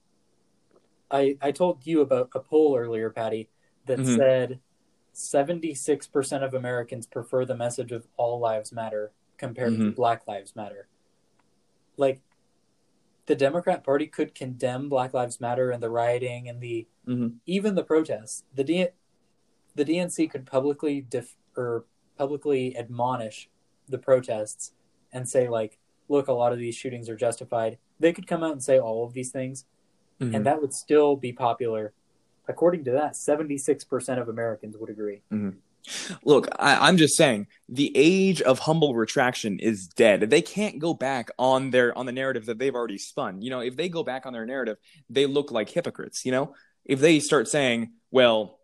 I 1.11 1.37
I 1.41 1.53
told 1.53 1.87
you 1.87 2.01
about 2.01 2.31
a 2.35 2.41
poll 2.41 2.77
earlier, 2.77 3.11
Paddy, 3.11 3.49
that 3.87 3.99
Mhm. 3.99 4.17
said 4.17 4.61
seventy 5.13 5.75
six 5.75 6.07
percent 6.07 6.45
of 6.45 6.55
Americans 6.55 7.07
prefer 7.07 7.45
the 7.45 7.57
message 7.57 7.93
of 7.93 8.07
all 8.17 8.39
lives 8.39 8.73
matter 8.73 9.13
compared 9.37 9.73
to 9.79 9.93
Mhm. 9.93 9.95
Black 9.95 10.27
Lives 10.27 10.55
Matter. 10.57 10.89
Like 11.97 12.21
the 13.27 13.37
Democrat 13.37 13.85
Party 13.85 14.07
could 14.07 14.35
condemn 14.35 14.89
Black 14.89 15.13
Lives 15.15 15.41
Matter 15.41 15.71
and 15.71 15.83
the 15.83 15.91
rioting 15.91 16.49
and 16.49 16.61
the 16.61 16.87
Mhm. 17.07 17.37
even 17.47 17.75
the 17.75 17.85
protests. 17.85 18.45
The 18.55 18.65
D- 18.65 18.89
the 19.75 19.85
DNC 19.85 20.27
could 20.29 20.47
publicly 20.47 21.01
def- 21.03 21.37
or 21.57 21.85
publicly 22.17 22.77
admonish 22.77 23.49
the 23.89 23.99
protests 23.99 24.73
and 25.13 25.29
say 25.29 25.49
like, 25.49 25.79
look, 26.09 26.27
a 26.27 26.33
lot 26.33 26.53
of 26.53 26.59
these 26.59 26.75
shootings 26.75 27.09
are 27.09 27.17
justified. 27.17 27.79
They 28.01 28.13
could 28.13 28.27
come 28.27 28.43
out 28.43 28.53
and 28.53 28.63
say 28.63 28.79
all 28.79 29.05
of 29.05 29.13
these 29.13 29.31
things, 29.31 29.67
Mhm. 30.21 30.35
and 30.35 30.47
that 30.47 30.61
would 30.61 30.73
still 30.75 31.17
be 31.17 31.33
popular. 31.33 31.93
According 32.49 32.85
to 32.85 32.91
that, 32.93 33.15
seventy 33.15 33.59
six 33.59 33.85
percent 33.85 34.21
of 34.21 34.29
Americans 34.29 34.77
would 34.77 34.91
agree. 34.91 35.21
Look, 36.23 36.49
I, 36.59 36.89
I'm 36.89 36.97
just 36.97 37.17
saying 37.17 37.47
the 37.69 37.93
age 37.95 38.43
of 38.43 38.59
humble 38.59 38.95
retraction 38.95 39.59
is 39.59 39.87
dead. 39.87 40.29
They 40.29 40.43
can't 40.43 40.79
go 40.79 40.93
back 40.93 41.31
on 41.39 41.71
their 41.71 41.97
on 41.97 42.05
the 42.07 42.13
narrative 42.13 42.47
that 42.47 42.59
they've 42.59 42.75
already 42.75 42.99
spun. 42.99 43.43
You 43.43 43.51
know, 43.51 43.61
if 43.61 43.77
they 43.77 43.89
go 43.89 44.03
back 44.03 44.27
on 44.27 44.33
their 44.33 44.45
narrative, 44.45 44.77
they 45.09 45.27
look 45.27 45.51
like 45.51 45.71
hypocrites. 45.71 46.25
You 46.27 46.33
know, 46.33 46.55
if 46.85 47.01
they 47.01 47.21
start 47.21 47.49
saying, 47.49 47.93
"Well, 48.11 48.59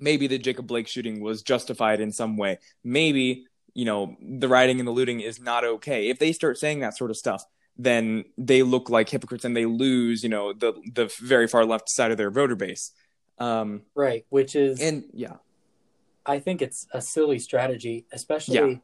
maybe 0.00 0.26
the 0.26 0.38
Jacob 0.38 0.66
Blake 0.66 0.88
shooting 0.88 1.20
was 1.20 1.42
justified 1.42 2.00
in 2.00 2.12
some 2.12 2.36
way," 2.36 2.58
maybe 2.82 3.46
you 3.74 3.84
know 3.84 4.16
the 4.20 4.48
rioting 4.48 4.78
and 4.78 4.88
the 4.88 4.92
looting 4.92 5.20
is 5.20 5.40
not 5.40 5.64
okay. 5.64 6.08
If 6.08 6.18
they 6.18 6.32
start 6.32 6.58
saying 6.58 6.80
that 6.80 6.96
sort 6.96 7.10
of 7.10 7.16
stuff, 7.16 7.44
then 7.76 8.24
they 8.38 8.62
look 8.62 8.88
like 8.88 9.08
hypocrites 9.08 9.44
and 9.44 9.56
they 9.56 9.66
lose, 9.66 10.22
you 10.22 10.28
know, 10.28 10.52
the 10.52 10.72
the 10.92 11.10
very 11.20 11.46
far 11.48 11.64
left 11.64 11.88
side 11.90 12.10
of 12.10 12.16
their 12.16 12.30
voter 12.30 12.54
base. 12.56 12.92
Um, 13.38 13.82
Right, 13.94 14.24
which 14.28 14.54
is 14.54 14.80
and 14.80 15.04
yeah, 15.12 15.36
I 16.24 16.38
think 16.38 16.62
it's 16.62 16.86
a 16.92 17.00
silly 17.00 17.38
strategy, 17.38 18.06
especially 18.12 18.56
Yeah. 18.56 18.76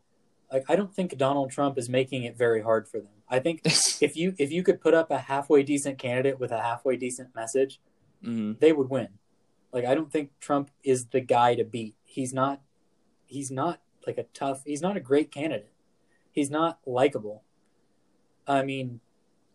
like 0.53 0.65
I 0.69 0.75
don't 0.77 0.93
think 0.93 1.17
Donald 1.17 1.51
Trump 1.53 1.79
is 1.79 1.89
making 1.89 2.25
it 2.25 2.37
very 2.37 2.63
hard 2.63 2.89
for 2.89 2.99
them. 2.99 3.13
I 3.29 3.39
think 3.39 3.61
if 3.65 4.17
you 4.17 4.35
if 4.39 4.51
you 4.51 4.63
could 4.65 4.81
put 4.81 4.93
up 4.95 5.11
a 5.13 5.19
halfway 5.19 5.63
decent 5.63 5.99
candidate 5.99 6.41
with 6.41 6.51
a 6.51 6.61
halfway 6.61 6.97
decent 6.97 7.35
message, 7.35 7.81
Mhm. 8.25 8.59
they 8.59 8.73
would 8.73 8.91
win. 8.91 9.09
Like 9.73 9.85
I 9.85 9.95
don't 9.95 10.11
think 10.11 10.31
Trump 10.41 10.71
is 10.83 11.07
the 11.07 11.21
guy 11.21 11.55
to 11.55 11.63
beat. 11.65 11.95
He's 12.05 12.33
not 12.35 12.61
he's 13.27 13.53
not 13.53 13.81
like 14.05 14.19
a 14.19 14.25
tough 14.35 14.65
he's 14.67 14.83
not 14.83 14.97
a 14.97 15.01
great 15.01 15.31
candidate. 15.31 15.71
He's 16.33 16.51
not 16.51 16.81
likable. 16.85 17.45
I 18.47 18.63
mean, 18.63 19.01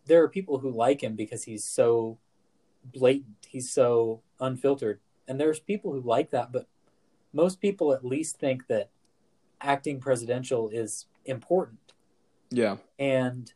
there 0.06 0.22
are 0.22 0.28
people 0.28 0.58
who 0.58 0.70
like 0.70 1.02
him 1.02 1.16
because 1.16 1.44
he's 1.44 1.64
so 1.64 2.18
blatant, 2.84 3.46
he's 3.48 3.70
so 3.70 4.22
unfiltered. 4.40 5.00
And 5.28 5.40
there's 5.40 5.58
people 5.58 5.92
who 5.92 6.00
like 6.00 6.30
that, 6.30 6.52
but 6.52 6.66
most 7.32 7.60
people 7.60 7.92
at 7.92 8.04
least 8.04 8.38
think 8.38 8.66
that 8.68 8.90
acting 9.60 10.00
presidential 10.00 10.68
is 10.68 11.06
important. 11.24 11.92
yeah. 12.50 12.76
And 12.98 13.52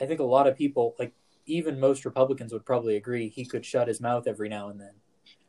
I 0.00 0.06
think 0.06 0.20
a 0.20 0.24
lot 0.24 0.46
of 0.46 0.56
people, 0.56 0.94
like 0.98 1.12
even 1.46 1.78
most 1.80 2.04
Republicans, 2.04 2.52
would 2.52 2.64
probably 2.64 2.96
agree 2.96 3.28
he 3.28 3.44
could 3.44 3.64
shut 3.64 3.88
his 3.88 4.00
mouth 4.00 4.26
every 4.26 4.48
now 4.48 4.68
and 4.68 4.80
then. 4.80 4.94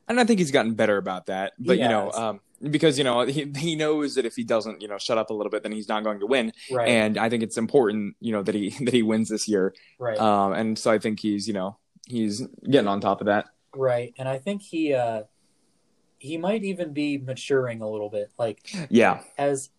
And 0.08 0.20
I 0.20 0.24
think 0.24 0.40
he's 0.40 0.52
gotten 0.52 0.74
better 0.76 0.98
about 0.98 1.28
that. 1.28 1.54
But 1.60 1.78
you 1.80 1.88
know, 1.88 2.12
um, 2.12 2.40
because 2.70 2.98
you 2.98 3.04
know 3.04 3.22
he 3.26 3.52
he 3.58 3.76
knows 3.76 4.16
that 4.16 4.26
if 4.26 4.36
he 4.36 4.44
doesn't 4.44 4.82
you 4.82 4.88
know 4.88 4.98
shut 4.98 5.18
up 5.18 5.30
a 5.30 5.34
little 5.34 5.50
bit, 5.50 5.64
then 5.64 5.72
he's 5.72 5.88
not 5.88 6.04
going 6.04 6.20
to 6.20 6.28
win. 6.28 6.54
Right. 6.72 6.88
And 6.88 7.18
I 7.18 7.30
think 7.30 7.44
it's 7.44 7.58
important 7.58 8.16
you 8.20 8.32
know 8.32 8.44
that 8.44 8.56
he 8.56 8.70
that 8.86 8.94
he 8.94 9.02
wins 9.04 9.30
this 9.30 9.48
year. 9.48 9.74
right. 10.00 10.18
Um, 10.20 10.54
and 10.54 10.78
so 10.78 10.92
I 10.92 11.00
think 11.00 11.20
he's 11.20 11.48
you 11.48 11.54
know 11.54 11.78
he's 12.08 12.42
getting 12.70 12.88
on 12.88 13.02
top 13.02 13.20
of 13.22 13.26
that. 13.28 13.48
right. 13.74 14.14
And 14.18 14.30
I 14.30 14.38
think 14.38 14.62
he 14.62 14.94
uh 14.94 15.24
he 16.20 16.38
might 16.38 16.64
even 16.64 16.94
be 16.94 17.18
maturing 17.18 17.82
a 17.82 17.90
little 17.90 18.10
bit. 18.10 18.32
Like 18.38 18.60
Yeah. 18.90 19.22
as 19.38 19.70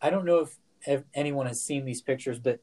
I 0.00 0.10
don't 0.10 0.24
know 0.24 0.40
if, 0.40 0.56
if 0.86 1.02
anyone 1.14 1.46
has 1.46 1.62
seen 1.62 1.84
these 1.84 2.00
pictures, 2.02 2.38
but 2.38 2.60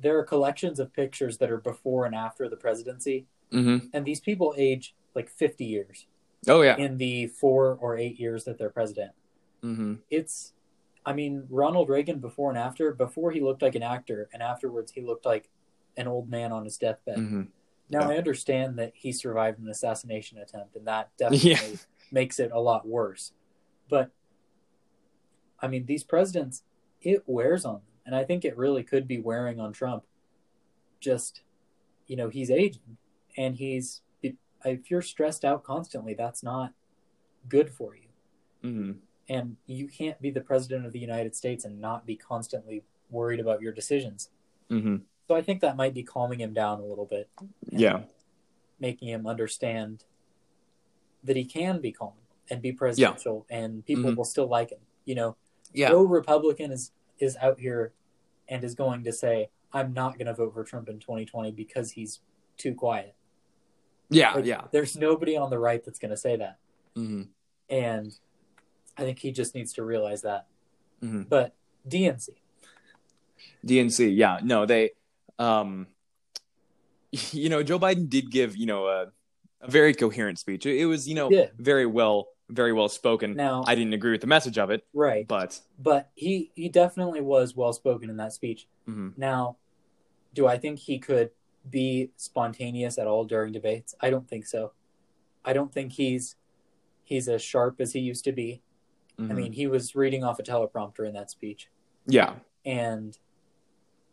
there 0.00 0.18
are 0.18 0.24
collections 0.24 0.78
of 0.78 0.92
pictures 0.92 1.38
that 1.38 1.50
are 1.50 1.58
before 1.58 2.06
and 2.06 2.14
after 2.14 2.48
the 2.48 2.56
presidency, 2.56 3.26
hmm 3.52 3.78
and 3.92 4.04
these 4.04 4.20
people 4.20 4.54
age 4.56 4.94
like 5.14 5.28
50 5.30 5.64
years 5.64 6.06
Oh 6.48 6.62
yeah. 6.62 6.76
in 6.76 6.96
the 6.98 7.26
four 7.28 7.76
or 7.80 7.96
eight 7.96 8.18
years 8.20 8.44
that 8.44 8.58
they're 8.58 8.70
president. 8.70 9.12
hmm 9.62 9.94
It's, 10.10 10.52
I 11.04 11.12
mean, 11.12 11.46
Ronald 11.50 11.88
Reagan 11.88 12.18
before 12.18 12.50
and 12.50 12.58
after, 12.58 12.92
before 12.92 13.30
he 13.30 13.40
looked 13.40 13.62
like 13.62 13.74
an 13.74 13.82
actor, 13.82 14.28
and 14.32 14.42
afterwards 14.42 14.92
he 14.92 15.00
looked 15.00 15.24
like 15.26 15.48
an 15.96 16.06
old 16.08 16.28
man 16.28 16.52
on 16.52 16.64
his 16.64 16.76
deathbed. 16.76 17.18
hmm 17.18 17.42
Now 17.90 18.02
Yeah. 18.02 18.08
I 18.14 18.16
understand 18.16 18.78
that 18.78 18.92
he 18.94 19.12
survived 19.12 19.58
an 19.58 19.68
assassination 19.68 20.38
attempt, 20.38 20.76
and 20.76 20.86
that 20.86 21.10
definitely 21.18 21.50
Yeah. 21.50 21.76
makes 22.12 22.38
it 22.38 22.50
a 22.52 22.60
lot 22.60 22.86
worse. 22.86 23.32
But 23.88 24.10
I 25.60 25.68
mean, 25.68 25.86
these 25.86 26.04
presidents, 26.04 26.62
it 27.00 27.22
wears 27.26 27.64
on 27.64 27.74
them, 27.74 27.82
and 28.04 28.14
I 28.14 28.24
think 28.24 28.44
it 28.44 28.56
really 28.56 28.82
could 28.82 29.08
be 29.08 29.18
wearing 29.18 29.58
on 29.58 29.72
Trump. 29.72 30.04
Just, 31.00 31.42
you 32.06 32.16
know, 32.16 32.28
he's 32.28 32.50
aging, 32.50 32.96
and 33.36 33.56
he's 33.56 34.02
if 34.66 34.90
you're 34.90 35.02
stressed 35.02 35.44
out 35.44 35.62
constantly, 35.64 36.14
that's 36.14 36.42
not 36.42 36.72
good 37.48 37.70
for 37.70 37.94
you. 37.94 38.08
hmm 38.62 38.92
And 39.28 39.56
you 39.66 39.88
can't 39.88 40.20
be 40.20 40.30
the 40.30 40.40
president 40.40 40.86
of 40.86 40.92
the 40.92 40.98
United 40.98 41.34
States 41.36 41.64
and 41.64 41.80
not 41.80 42.06
be 42.06 42.16
constantly 42.16 42.82
worried 43.10 43.40
about 43.40 43.60
your 43.62 43.72
decisions. 43.72 44.30
hmm 44.68 44.96
So 45.28 45.34
I 45.34 45.42
think 45.42 45.60
that 45.60 45.76
might 45.76 45.94
be 45.94 46.02
calming 46.02 46.40
him 46.40 46.52
down 46.52 46.80
a 46.80 46.84
little 46.84 47.06
bit. 47.06 47.28
Yeah. 47.70 48.02
Making 48.80 49.08
him 49.08 49.26
understand 49.26 50.04
that 51.24 51.36
he 51.36 51.44
can 51.44 51.80
be 51.80 51.92
calm 51.92 52.12
and 52.50 52.62
be 52.62 52.72
presidential 52.72 53.46
and 53.50 53.84
people 53.84 54.10
Mhm. 54.10 54.16
will 54.16 54.24
still 54.24 54.46
like 54.46 54.70
him. 54.70 54.80
You 55.04 55.14
know, 55.16 55.36
Yeah. 55.72 55.88
no 55.88 56.02
Republican 56.04 56.70
is, 56.72 56.92
is 57.18 57.36
out 57.40 57.58
here 57.60 57.92
and 58.48 58.62
is 58.62 58.74
going 58.74 59.02
to 59.04 59.12
say, 59.12 59.50
I'm 59.72 59.92
not 59.92 60.16
going 60.18 60.26
to 60.26 60.34
vote 60.34 60.54
for 60.54 60.62
Trump 60.64 60.88
in 60.88 60.98
2020 61.00 61.50
because 61.52 61.92
he's 61.92 62.20
too 62.56 62.74
quiet. 62.74 63.14
Yeah. 64.10 64.32
Like, 64.34 64.44
Yeah. 64.44 64.62
There's 64.70 64.96
nobody 64.96 65.36
on 65.36 65.50
the 65.50 65.58
right 65.58 65.84
that's 65.84 65.98
going 65.98 66.10
to 66.10 66.16
say 66.16 66.36
that. 66.36 66.58
hmm 66.94 67.22
And 67.68 68.12
I 68.96 69.02
think 69.02 69.18
he 69.18 69.32
just 69.32 69.54
needs 69.54 69.72
to 69.74 69.84
realize 69.84 70.22
that. 70.22 70.46
hmm 71.00 71.22
But 71.22 71.54
DNC, 71.88 72.28
DNC. 73.66 74.16
Yeah. 74.16 74.38
No, 74.42 74.66
they. 74.66 74.90
Um, 75.38 75.86
you 77.10 77.48
know, 77.48 77.62
Joe 77.62 77.78
Biden 77.78 78.08
did 78.08 78.30
give 78.30 78.56
you 78.56 78.66
know 78.66 78.86
a, 78.86 79.06
a 79.60 79.70
very 79.70 79.94
coherent 79.94 80.38
speech. 80.38 80.66
It, 80.66 80.86
was 80.86 81.08
you 81.08 81.14
know 81.14 81.30
very 81.58 81.86
well 81.86 82.28
very 82.48 82.72
well 82.72 82.88
spoken. 82.88 83.34
now, 83.34 83.64
I 83.66 83.74
didn't 83.74 83.92
agree 83.94 84.12
with 84.12 84.20
the 84.20 84.26
message 84.28 84.56
of 84.58 84.70
it, 84.70 84.86
right. 84.94 85.26
but 85.26 85.60
But 85.80 86.10
he, 86.14 86.52
he 86.54 86.68
definitely 86.68 87.20
was 87.20 87.56
well 87.56 87.72
spoken 87.72 88.08
in 88.08 88.16
that 88.18 88.32
speech. 88.32 88.68
mhm. 88.88 89.18
Now, 89.18 89.56
do 90.32 90.46
I 90.46 90.56
think 90.56 90.78
he 90.78 90.98
could 91.00 91.30
be 91.70 92.10
spontaneous 92.16 92.98
at 92.98 93.06
all 93.06 93.24
during 93.24 93.52
debates? 93.52 93.94
I 94.00 94.10
don't 94.10 94.28
think 94.28 94.46
so. 94.46 94.72
I 95.44 95.52
don't 95.52 95.72
think 95.72 95.92
he's 95.92 96.36
he's 97.04 97.28
as 97.28 97.40
sharp 97.42 97.80
as 97.80 97.92
he 97.92 98.00
used 98.00 98.24
to 98.24 98.32
be. 98.32 98.62
I 99.18 99.22
Mhm. 99.22 99.34
mean, 99.36 99.52
he 99.52 99.66
was 99.66 99.94
reading 99.94 100.24
off 100.24 100.38
a 100.38 100.42
teleprompter 100.42 101.06
in 101.06 101.14
that 101.14 101.30
speech, 101.30 101.70
yeah. 102.06 102.34
and 102.64 103.16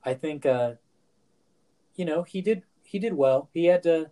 I 0.03 0.13
think 0.13 0.45
uh, 0.45 0.73
you 1.95 2.05
know 2.05 2.23
he 2.23 2.41
did 2.41 2.63
he 2.83 2.99
did 2.99 3.13
well. 3.13 3.49
He 3.53 3.65
had 3.65 3.83
to 3.83 4.11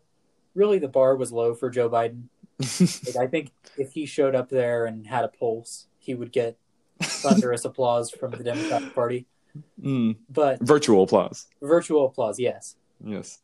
really 0.55 0.79
the 0.79 0.87
bar 0.87 1.15
was 1.15 1.31
low 1.31 1.53
for 1.53 1.69
Joe 1.69 1.89
Biden. 1.89 2.23
Like, 3.07 3.15
I 3.15 3.27
think 3.27 3.51
if 3.77 3.93
he 3.93 4.05
showed 4.05 4.35
up 4.35 4.49
there 4.49 4.85
and 4.85 5.07
had 5.07 5.23
a 5.23 5.29
pulse, 5.29 5.87
he 5.97 6.13
would 6.13 6.31
get 6.31 6.57
thunderous 7.01 7.65
applause 7.65 8.11
from 8.11 8.31
the 8.31 8.43
Democratic 8.43 8.93
Party. 8.93 9.25
Mm. 9.81 10.17
But 10.29 10.61
Virtual 10.61 11.03
applause. 11.03 11.47
virtual 11.61 12.05
applause, 12.05 12.39
yes. 12.39 12.75
Yes. 13.03 13.41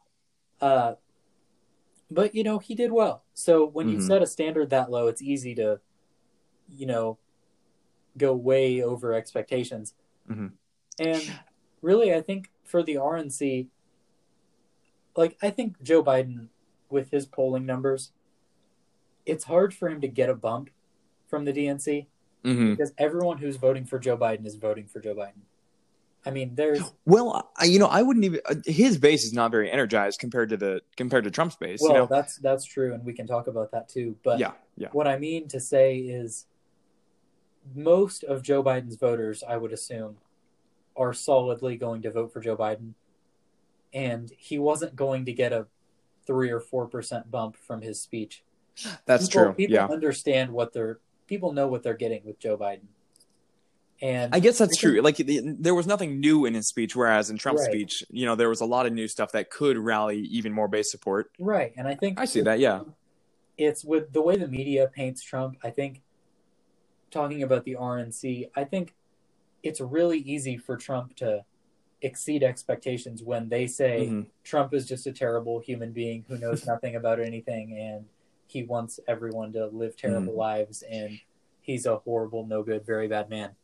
Uh, 0.62 0.96
but 2.10 2.34
you 2.34 2.44
know 2.44 2.60
he 2.60 2.74
did 2.76 2.92
well. 2.92 3.24
So 3.34 3.66
when 3.66 3.90
you 3.90 3.98
Mhm. 3.98 4.08
set 4.08 4.22
a 4.22 4.28
standard 4.28 4.70
that 4.70 4.90
low, 4.90 5.08
it's 5.08 5.22
easy 5.22 5.54
to, 5.56 5.80
you 6.76 6.86
know, 6.86 7.18
go 8.18 8.34
way 8.36 8.82
over 8.82 9.14
expectations. 9.14 9.94
Mhm. 10.30 10.54
And 11.00 11.40
really, 11.82 12.14
I 12.14 12.22
think 12.22 12.52
for 12.64 12.82
the 12.82 12.98
RNC, 12.98 13.70
like 15.16 15.38
I 15.42 15.50
think 15.50 15.82
Joe 15.82 16.04
Biden 16.04 16.48
with 16.90 17.12
his 17.12 17.26
polling 17.26 17.66
numbers, 17.66 18.12
it's 19.26 19.44
hard 19.46 19.74
for 19.74 19.90
him 19.90 20.02
to 20.02 20.08
get 20.08 20.30
a 20.30 20.36
bump 20.36 20.70
from 21.28 21.46
the 21.46 21.52
DNC 21.54 22.08
hmm 22.44 22.72
because 22.72 22.94
everyone 22.98 23.40
who's 23.40 23.58
voting 23.58 23.86
for 23.86 24.00
Joe 24.00 24.18
Biden 24.18 24.46
is 24.46 24.56
voting 24.56 24.88
for 24.88 25.00
Joe 25.02 25.16
Biden. 25.16 25.42
I 26.28 26.32
mean, 26.32 26.56
there's 26.56 26.82
Well, 27.06 27.50
I, 27.56 27.66
you 27.66 27.80
know, 27.80 27.88
I 27.88 28.02
wouldn't 28.02 28.26
even. 28.26 28.42
Uh, 28.46 28.56
his 28.66 28.98
base 28.98 29.24
is 29.24 29.32
not 29.32 29.50
very 29.50 29.72
energized 29.72 30.20
compared 30.20 30.50
to 30.50 30.58
the 30.58 30.82
compared 30.98 31.24
to 31.24 31.32
Trump's 31.32 31.56
base. 31.56 31.80
well, 31.82 31.94
you 31.94 31.98
know? 32.00 32.06
that's 32.06 32.38
that's 32.38 32.66
true, 32.66 32.94
and 32.94 33.06
we 33.06 33.14
can 33.14 33.28
talk 33.28 33.48
about 33.48 33.72
that 33.72 33.88
too. 33.88 34.18
But 34.24 34.38
yeah, 34.38 34.52
yeah. 34.76 34.90
what 34.92 35.08
I 35.08 35.18
mean 35.18 35.48
to 35.48 35.62
say 35.62 36.00
is, 36.00 36.46
most 37.74 38.26
of 38.26 38.42
Joe 38.42 38.62
Biden's 38.62 38.98
voters, 38.98 39.42
I 39.48 39.56
would 39.56 39.72
assume, 39.72 40.18
are 40.98 41.14
solidly 41.14 41.78
going 41.78 42.02
to 42.02 42.12
vote 42.12 42.34
for 42.34 42.42
Joe 42.42 42.58
Biden, 42.58 42.92
and 43.94 44.30
he 44.38 44.60
wasn't 44.60 44.98
going 44.98 45.24
to 45.26 45.32
get 45.32 45.54
a 45.54 45.68
three 46.26 46.52
or 46.52 46.60
four 46.60 46.88
percent 46.88 47.32
bump 47.32 47.56
from 47.56 47.82
his 47.82 48.02
speech. 48.02 48.44
That's 49.06 49.30
people, 49.30 49.44
true. 49.46 49.54
People 49.54 49.76
yeah, 49.76 49.86
understand 49.86 50.52
what 50.52 50.74
they're. 50.74 51.00
People 51.26 51.54
know 51.54 51.68
what 51.70 51.84
they're 51.84 51.94
getting 51.94 52.26
with 52.26 52.38
Joe 52.38 52.58
Biden, 52.58 52.88
and 54.02 54.34
I 54.34 54.40
guess 54.40 54.58
that's 54.58 54.78
true. 54.78 55.02
Like 55.02 55.18
the, 55.18 55.42
there 55.60 55.74
was 55.76 55.88
nothing 55.88 56.20
new 56.20 56.46
in 56.46 56.54
his 56.54 56.68
speech, 56.68 56.96
whereas 56.96 57.30
in 57.30 57.38
Trump's 57.38 57.62
Right. 57.64 57.72
speech, 57.72 58.04
you 58.10 58.26
know, 58.26 58.36
there 58.36 58.50
was 58.50 58.62
a 58.62 58.66
lot 58.66 58.86
of 58.86 58.94
new 58.94 59.08
stuff 59.08 59.32
that 59.32 59.50
could 59.50 59.78
rally 59.78 60.20
even 60.20 60.54
more 60.54 60.68
base 60.68 60.92
support. 60.92 61.32
right, 61.40 61.74
and 61.78 61.88
I 61.88 61.96
think 61.96 62.20
I 62.20 62.26
see 62.26 62.42
that. 62.42 62.60
Yeah. 62.60 62.82
it's 63.58 63.84
with 63.84 64.14
the 64.14 64.22
way 64.22 64.38
the 64.38 64.48
media 64.48 64.88
paints 64.94 65.24
Trump. 65.24 65.58
I 65.64 65.72
think 65.72 66.02
talking 67.10 67.42
about 67.42 67.64
the 67.66 67.76
RNC, 67.76 68.50
I 68.56 68.64
think 68.66 68.94
it's 69.64 69.82
really 69.82 70.20
easy 70.20 70.58
for 70.58 70.78
Trump 70.78 71.16
to 71.18 71.44
exceed 72.04 72.44
expectations 72.44 73.24
when 73.24 73.50
they 73.50 73.66
say 73.66 74.08
Mhm. 74.12 74.28
Trump 74.44 74.74
is 74.76 74.86
just 74.88 75.08
a 75.08 75.12
terrible 75.12 75.60
human 75.60 75.92
being 75.92 76.24
who 76.28 76.38
knows 76.38 76.66
nothing 76.68 76.96
about 76.96 77.20
anything 77.20 77.76
and 77.76 78.06
he 78.46 78.62
wants 78.62 79.00
everyone 79.08 79.52
to 79.54 79.66
live 79.68 79.98
terrible 79.98 80.34
lives 80.36 80.84
and 80.84 81.20
he's 81.62 81.88
a 81.88 81.98
horrible, 81.98 82.46
no 82.46 82.62
good, 82.62 82.86
very 82.86 83.08
bad 83.08 83.30
man. 83.30 83.56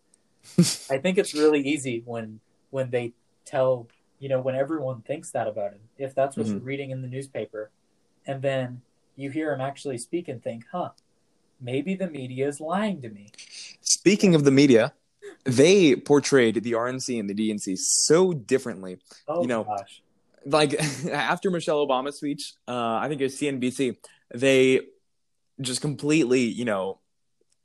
I 0.90 0.98
think 0.98 1.18
it's 1.18 1.34
really 1.34 1.62
easy 1.62 2.02
when 2.06 2.40
when 2.70 2.90
they 2.90 3.14
tell 3.46 3.88
you 4.20 4.30
know 4.30 4.40
when 4.42 4.56
everyone 4.56 5.02
thinks 5.02 5.32
that 5.32 5.48
about 5.48 5.74
him. 5.74 5.82
If 5.98 6.14
that's 6.16 6.38
what 6.38 6.46
Mhm. 6.46 6.52
you're 6.52 6.60
reading 6.60 6.92
in 6.92 7.02
the 7.02 7.08
newspaper, 7.08 7.72
and 8.26 8.42
then 8.42 8.82
you 9.16 9.30
hear 9.30 9.54
him 9.54 9.62
actually 9.62 9.98
speak 9.98 10.28
and 10.28 10.42
think, 10.44 10.66
"Huh, 10.72 10.92
maybe 11.62 11.96
the 11.96 12.10
media 12.10 12.48
is 12.48 12.60
lying 12.60 13.02
to 13.02 13.10
me." 13.10 13.28
Speaking 13.82 14.36
of 14.36 14.44
the 14.44 14.52
media, 14.52 14.94
they 15.46 15.96
portrayed 15.96 16.64
the 16.64 16.74
RNC 16.74 17.20
and 17.20 17.30
the 17.30 17.34
DNC 17.34 17.76
so 17.78 18.34
differently. 18.34 18.98
Oh 19.28 19.42
You 19.42 19.48
know, 19.48 19.64
gosh, 19.64 20.02
like 20.46 20.74
after 21.12 21.50
Michelle 21.52 21.86
Obama's 21.86 22.18
speech, 22.18 22.54
uh, 22.68 22.96
I 23.02 23.08
think 23.08 23.22
it 23.22 23.26
was 23.26 23.36
CNBC, 23.38 23.98
they 24.34 24.82
just 25.62 25.82
completely, 25.82 26.42
you 26.42 26.66
know, 26.66 27.00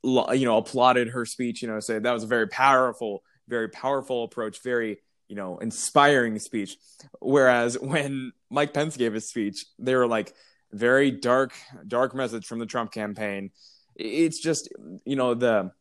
you 0.03 0.45
know, 0.45 0.57
applauded 0.57 1.09
her 1.09 1.25
speech. 1.25 1.63
You 1.63 1.69
know, 1.69 1.81
said 1.81 2.03
that 2.05 2.13
was 2.13 2.25
a 2.25 2.29
very 2.29 2.49
powerful, 2.49 3.23
very 3.49 3.69
powerful 3.69 4.25
approach, 4.25 4.63
very, 4.63 4.99
you 5.29 5.37
know, 5.37 5.59
inspiring 5.59 6.39
speech. 6.39 6.77
Whereas 7.21 7.79
when 7.79 8.33
Mike 8.51 8.75
Pence 8.75 8.97
gave 8.97 9.15
his 9.15 9.29
speech, 9.29 9.65
they 9.79 9.95
were 9.95 10.07
like, 10.07 10.35
very 10.73 11.11
dark, 11.11 11.53
dark 11.87 12.15
message 12.15 12.47
from 12.47 12.59
the 12.59 12.67
Trump 12.67 12.93
campaign. 12.93 13.51
It's 13.97 14.41
just, 14.41 14.69
you 15.05 15.17
know, 15.17 15.35
the 15.35 15.73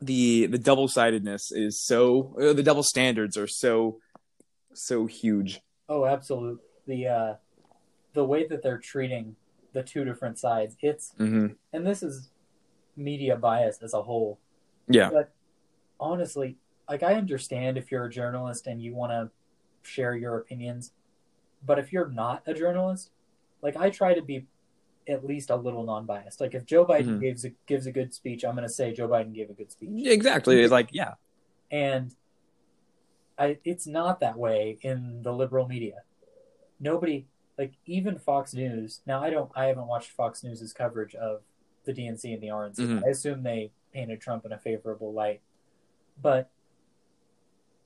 the 0.00 0.46
the 0.46 0.58
double 0.58 0.88
sidedness 0.88 1.50
is 1.52 1.82
so 1.84 2.36
uh, 2.40 2.52
the 2.52 2.62
double 2.62 2.82
standards 2.82 3.36
are 3.36 3.46
so 3.46 4.00
so 4.72 5.06
huge. 5.06 5.60
oh 5.88 6.04
absolutely. 6.04 6.60
The 6.86 7.06
uh, 7.06 7.34
the 8.12 8.24
way 8.24 8.46
that 8.46 8.62
they're 8.62 8.78
treating 8.78 9.36
the 9.72 9.82
two 9.82 10.04
different 10.04 10.38
sides, 10.38 10.76
it's 10.80 11.12
mm-hmm. 11.18 11.54
and 11.72 11.86
this 11.86 12.02
is 12.02 12.30
media 12.96 13.36
bias 13.36 13.78
as 13.82 13.94
a 13.94 14.02
whole. 14.02 14.38
Yeah. 14.88 15.10
But 15.10 15.32
honestly, 15.98 16.56
like 16.88 17.02
I 17.02 17.14
understand 17.14 17.78
if 17.78 17.90
you're 17.90 18.04
a 18.04 18.10
journalist 18.10 18.66
and 18.66 18.82
you 18.82 18.94
want 18.94 19.12
to 19.12 19.30
share 19.88 20.14
your 20.14 20.36
opinions, 20.38 20.92
but 21.64 21.78
if 21.78 21.92
you're 21.92 22.08
not 22.08 22.42
a 22.46 22.54
journalist, 22.54 23.10
like 23.62 23.76
I 23.76 23.90
try 23.90 24.14
to 24.14 24.22
be 24.22 24.46
at 25.08 25.24
least 25.24 25.50
a 25.50 25.56
little 25.56 25.84
non-biased. 25.84 26.40
Like 26.40 26.54
if 26.54 26.64
Joe 26.64 26.84
Biden 26.86 27.18
Mhm. 27.18 27.20
gives 27.20 27.44
a, 27.44 27.50
gives 27.66 27.86
a 27.86 27.92
good 27.92 28.14
speech, 28.14 28.44
I'm 28.44 28.54
going 28.54 28.66
to 28.66 28.72
say 28.72 28.92
Joe 28.92 29.08
Biden 29.08 29.34
gave 29.34 29.50
a 29.50 29.52
good 29.52 29.70
speech. 29.70 30.06
Exactly. 30.06 30.60
It's 30.62 30.72
like, 30.72 30.90
yeah. 30.92 31.14
And 31.70 32.14
I 33.38 33.58
it's 33.64 33.86
not 33.86 34.20
that 34.20 34.38
way 34.38 34.78
in 34.82 35.22
the 35.22 35.32
liberal 35.32 35.66
media. 35.66 36.02
Nobody 36.78 37.26
like 37.58 37.72
even 37.86 38.18
Fox 38.18 38.54
News. 38.54 39.00
Now 39.06 39.22
I 39.22 39.30
don't 39.30 39.50
I 39.54 39.66
haven't 39.66 39.86
watched 39.88 40.10
Fox 40.10 40.44
News's 40.44 40.72
coverage 40.72 41.14
of 41.16 41.42
the 41.84 41.92
DNC 41.92 42.32
and 42.34 42.42
the 42.42 42.48
RNC. 42.48 42.80
Mhm. 42.86 43.04
I 43.04 43.08
assume 43.08 43.42
they 43.42 43.72
painted 43.92 44.20
Trump 44.20 44.44
in 44.44 44.52
a 44.52 44.58
favorable 44.58 45.12
light. 45.12 45.40
But 46.20 46.50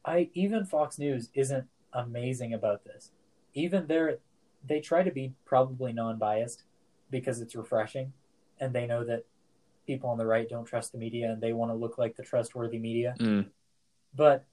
I 0.04 0.30
even 0.34 0.64
Fox 0.64 0.98
News 0.98 1.30
isn't 1.34 1.68
amazing 1.92 2.52
about 2.52 2.84
this. 2.84 3.12
Even 3.54 3.87
there 3.87 4.18
they 4.66 4.80
try 4.80 5.02
to 5.02 5.11
be 5.11 5.34
probably 5.44 5.92
non-biased 5.92 6.64
because 7.11 7.40
it's 7.40 7.54
refreshing 7.54 8.12
and 8.58 8.74
they 8.74 8.87
know 8.87 9.04
that 9.04 9.24
people 9.87 10.11
on 10.11 10.18
the 10.18 10.26
right 10.26 10.48
don't 10.48 10.64
trust 10.64 10.92
the 10.92 10.98
media 10.98 11.30
and 11.30 11.40
they 11.40 11.52
want 11.52 11.70
to 11.70 11.74
look 11.74 11.96
like 11.96 12.16
the 12.16 12.22
trustworthy 12.22 12.78
media. 12.78 13.14
Mm. 13.18 13.46
But 14.14 14.44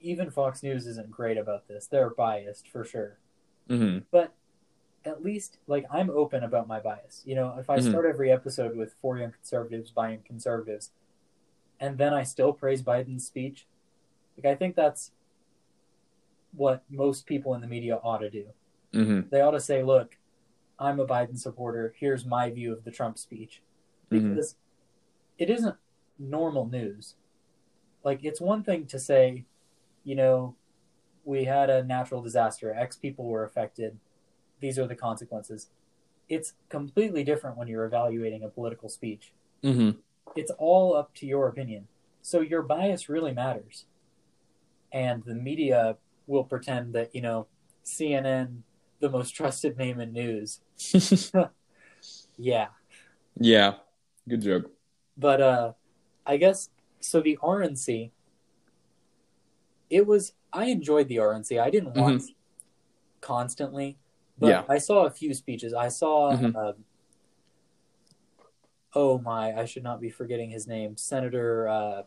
even 0.00 0.30
Fox 0.30 0.62
News 0.62 0.86
isn't 0.86 1.10
great 1.10 1.36
about 1.36 1.66
this. 1.68 1.86
They're 1.86 2.10
biased 2.10 2.68
for 2.68 2.84
sure. 2.84 3.18
hmm 3.68 3.98
But 4.10 4.32
at 5.06 5.22
least, 5.22 5.58
like, 5.66 5.86
I'm 5.90 6.10
open 6.10 6.42
about 6.42 6.66
my 6.66 6.80
bias. 6.80 7.22
You 7.24 7.36
know, 7.36 7.56
if 7.58 7.70
I 7.70 7.78
Mhm. 7.78 7.88
start 7.88 8.06
every 8.06 8.30
episode 8.30 8.76
with 8.76 8.94
for 8.94 9.18
young 9.18 9.32
conservatives 9.32 9.90
buying 9.90 10.22
conservatives, 10.22 10.92
and 11.78 11.96
then 11.96 12.12
I 12.12 12.24
still 12.24 12.52
praise 12.52 12.82
Biden's 12.82 13.26
speech, 13.26 13.66
like, 14.36 14.46
I 14.46 14.56
think 14.56 14.74
that's 14.74 15.12
what 16.52 16.82
most 16.90 17.26
people 17.26 17.54
in 17.54 17.60
the 17.60 17.66
media 17.66 17.96
ought 18.02 18.18
to 18.18 18.30
do. 18.30 18.46
hmm 18.92 19.20
They 19.30 19.40
ought 19.40 19.50
to 19.52 19.60
say, 19.60 19.82
look, 19.82 20.16
I'm 20.78 21.00
a 21.00 21.06
Biden 21.06 21.38
supporter. 21.38 21.94
Here's 21.98 22.24
my 22.24 22.50
view 22.50 22.72
of 22.72 22.84
the 22.84 22.90
Trump 22.90 23.18
speech. 23.18 23.62
Mhm. 24.10 24.28
Because 24.28 24.56
it 25.38 25.50
isn't 25.50 25.76
normal 26.18 26.66
news. 26.66 27.16
Like, 28.02 28.24
it's 28.24 28.40
one 28.40 28.62
thing 28.62 28.86
to 28.86 28.98
say, 28.98 29.44
you 30.04 30.14
know, 30.14 30.54
we 31.24 31.44
had 31.44 31.68
a 31.70 31.82
natural 31.82 32.22
disaster, 32.22 32.72
X 32.72 32.96
people 32.96 33.26
were 33.26 33.44
affected, 33.44 33.98
these 34.60 34.78
are 34.78 34.86
the 34.86 34.94
consequences. 34.94 35.68
It's 36.28 36.54
completely 36.68 37.22
different 37.24 37.56
when 37.56 37.68
you're 37.68 37.84
evaluating 37.84 38.42
a 38.42 38.48
political 38.48 38.88
speech. 38.88 39.32
hmm 39.62 39.90
It's 40.34 40.50
all 40.58 40.94
up 40.96 41.14
to 41.16 41.26
your 41.26 41.48
opinion. 41.48 41.88
So 42.22 42.40
your 42.40 42.62
bias 42.62 43.08
really 43.08 43.32
matters. 43.32 43.86
And 44.92 45.22
the 45.24 45.34
media 45.34 45.96
will 46.26 46.44
pretend 46.44 46.94
that, 46.94 47.14
you 47.14 47.20
know, 47.20 47.46
CNN, 47.84 48.62
the 49.00 49.10
most 49.10 49.30
trusted 49.30 49.76
name 49.76 50.00
in 50.00 50.12
news. 50.12 50.60
Yeah. 52.38 52.68
yeah. 53.40 53.74
Good 54.28 54.42
joke. 54.42 54.70
But 55.16 55.40
uh 55.40 55.72
I 56.26 56.36
guess 56.36 56.68
so 57.00 57.20
the 57.20 57.38
RNC 57.42 58.10
it 59.88 60.06
was 60.06 60.32
I 60.52 60.66
enjoyed 60.66 61.08
the 61.08 61.16
RNC. 61.16 61.60
I 61.60 61.70
didn't 61.70 61.96
watch 61.96 62.22
constantly, 63.20 63.98
but 64.38 64.48
Yeah. 64.48 64.64
I 64.68 64.78
saw 64.78 65.04
a 65.06 65.10
few 65.10 65.32
speeches. 65.34 65.72
I 65.74 65.88
saw 65.88 66.32
Mhm. 66.32 66.54
uh, 66.56 66.72
oh 68.94 69.18
my, 69.18 69.54
I 69.54 69.64
should 69.64 69.82
not 69.82 70.00
be 70.00 70.10
forgetting 70.10 70.50
his 70.50 70.66
name. 70.66 70.96
Senator 70.96 71.68
uh 71.68 72.02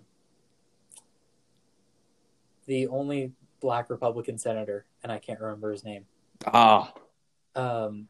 the 2.65 2.88
only 2.88 3.34
black 3.62 3.89
Republican 3.89 4.38
senator, 4.38 4.86
and 5.04 5.12
I 5.12 5.18
can't 5.18 5.39
remember 5.39 5.72
his 5.72 5.84
name. 5.84 6.06
Ah, 6.46 6.94
Um 7.56 8.08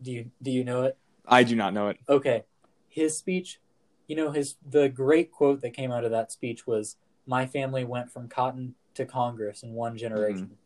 do 0.00 0.12
you 0.12 0.30
do 0.42 0.50
you 0.50 0.64
know 0.64 0.82
it? 0.84 0.96
I 1.26 1.42
do 1.42 1.54
not 1.56 1.74
know 1.74 1.88
it. 1.88 1.98
Okay. 2.08 2.44
His 2.88 3.16
speech, 3.18 3.60
you 4.06 4.16
know, 4.16 4.30
his 4.30 4.56
the 4.66 4.88
great 4.88 5.30
quote 5.30 5.60
that 5.60 5.70
came 5.70 5.92
out 5.92 6.04
of 6.04 6.10
that 6.10 6.32
speech 6.32 6.66
was 6.66 6.96
my 7.26 7.46
family 7.46 7.84
went 7.84 8.10
from 8.10 8.28
cotton 8.28 8.74
to 8.94 9.04
Congress 9.04 9.62
in 9.62 9.74
one 9.74 9.96
generation. 9.98 10.56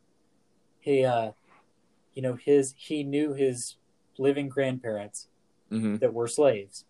He 0.79 1.05
uh 1.05 1.33
you 2.15 2.23
know, 2.23 2.35
his 2.35 2.75
he 2.77 3.03
knew 3.05 3.33
his 3.35 3.77
living 4.19 4.49
grandparents 4.49 5.29
hmm 5.71 5.97
that 5.97 6.13
were 6.13 6.29
slaves. 6.29 6.85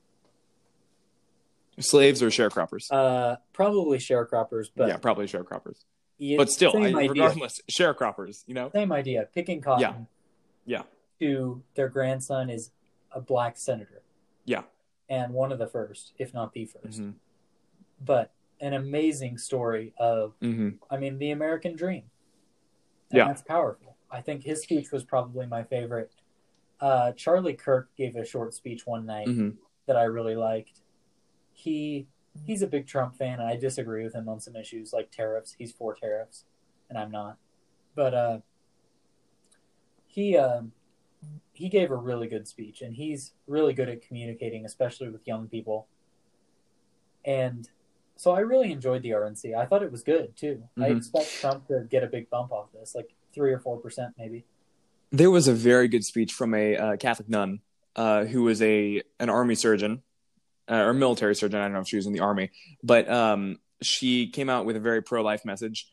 Slaves 1.79 2.23
or 2.23 2.29
sharecroppers? 2.29 2.87
Uh 2.91 3.37
probably 3.53 3.99
sharecroppers, 3.99 4.67
but 4.75 4.89
yeah, 4.89 4.97
probably 4.99 5.27
sharecroppers. 5.27 5.85
you- 6.19 6.37
But 6.37 6.51
still, 6.51 6.77
I, 6.77 6.91
regardless, 6.91 7.61
sharecroppers. 7.71 8.45
You 8.47 8.55
know. 8.55 8.71
Same 8.73 8.93
idea. 8.93 9.29
Picking 9.35 9.61
cotton. 9.61 10.07
Yeah. 10.67 10.83
Yeah. 11.21 11.27
To 11.27 11.63
their 11.75 11.89
grandson 11.89 12.51
is 12.51 12.71
a 13.13 13.21
black 13.21 13.57
senator. 13.57 14.03
Yeah. 14.45 14.63
And 15.09 15.33
one 15.33 15.53
of 15.53 15.59
the 15.59 15.67
first, 15.67 16.13
if 16.19 16.33
not 16.35 16.53
the 16.53 16.67
1st 16.67 16.99
hmm 16.99 17.11
But 18.05 18.33
an 18.61 18.73
amazing 18.75 19.39
story 19.39 19.93
of, 19.99 20.35
hmm 20.41 20.71
I 20.91 20.97
mean, 20.97 21.19
the 21.19 21.31
American 21.31 21.75
dream. 21.77 22.05
And 23.11 23.19
Yeah. 23.19 23.27
That's 23.29 23.43
powerful. 23.43 23.92
I 24.13 24.21
think 24.21 24.45
his 24.45 24.63
speech 24.63 24.93
was 24.93 25.05
probably 25.05 25.47
my 25.47 25.65
favorite. 25.65 26.13
Uh, 26.81 27.13
Charlie 27.13 27.55
Kirk 27.55 27.89
gave 27.97 28.15
a 28.15 28.25
short 28.25 28.55
speech 28.55 28.87
one 28.87 29.07
night 29.07 29.27
hmm 29.29 29.51
that 29.87 29.97
I 29.97 30.05
really 30.05 30.37
liked. 30.37 30.81
He 31.53 32.07
he's 32.45 32.63
a 32.63 32.67
big 32.67 32.87
Trump 32.87 33.17
fan, 33.17 33.41
and 33.41 33.49
I 33.49 33.57
disagree 33.57 34.05
with 34.05 34.15
him 34.15 34.29
on 34.29 34.39
some 34.39 34.55
issues 34.55 34.93
like 34.93 35.11
tariffs. 35.11 35.57
He's 35.59 35.73
for 35.73 35.95
tariffs, 35.95 36.45
and 36.89 36.97
I'm 36.99 37.11
not. 37.11 37.39
But 37.97 38.15
uh, 38.15 38.39
he 40.07 40.37
um, 40.37 40.73
he 41.53 41.69
gave 41.69 41.91
a 41.91 41.97
really 41.97 42.29
good 42.29 42.47
speech, 42.47 42.83
and 42.83 42.95
he's 42.95 43.33
really 43.47 43.75
good 43.75 43.89
at 43.89 44.03
communicating, 44.03 44.65
especially 44.65 45.09
with 45.09 45.27
young 45.27 45.49
people. 45.49 45.89
And 47.25 47.69
so 48.17 48.33
I 48.33 48.41
really 48.41 48.73
enjoyed 48.73 49.03
the 49.03 49.11
RNC. 49.11 49.55
I 49.55 49.67
thought 49.67 49.83
it 49.83 49.93
was 49.93 50.03
good 50.03 50.37
too. 50.37 50.69
I 50.77 50.91
Mhm. 50.91 50.97
expect 50.97 51.33
Trump 51.41 51.67
to 51.69 51.87
get 51.91 52.03
a 52.05 52.09
big 52.09 52.29
bump 52.31 52.53
off 52.53 52.73
this, 52.73 52.95
like 52.95 53.15
three 53.35 53.53
or 53.53 53.59
four 53.59 53.79
percent, 53.79 54.15
maybe. 54.19 54.45
There 55.11 55.31
was 55.31 55.49
a 55.49 55.53
very 55.53 55.89
good 55.89 56.05
speech 56.05 56.33
from 56.33 56.55
a 56.55 56.77
uh, 56.77 56.97
Catholic 56.97 57.29
nun 57.29 57.61
uh, 57.97 58.25
who 58.25 58.43
was 58.43 58.63
a 58.63 59.03
an 59.21 59.29
army 59.29 59.55
surgeon 59.55 60.03
uh, 60.71 60.77
or 60.77 60.95
military 60.95 61.35
surgeon. 61.35 61.61
I 61.61 61.65
don't 61.65 61.75
know 61.75 61.81
if 61.81 61.89
she 61.89 61.97
was 61.97 62.07
in 62.07 62.13
the 62.13 62.21
army, 62.21 62.51
but 62.83 63.11
um, 63.11 63.59
she 63.83 64.29
came 64.29 64.49
out 64.49 64.65
with 64.65 64.77
a 64.77 64.81
very 64.81 65.03
pro 65.03 65.23
life 65.23 65.45
message, 65.45 65.87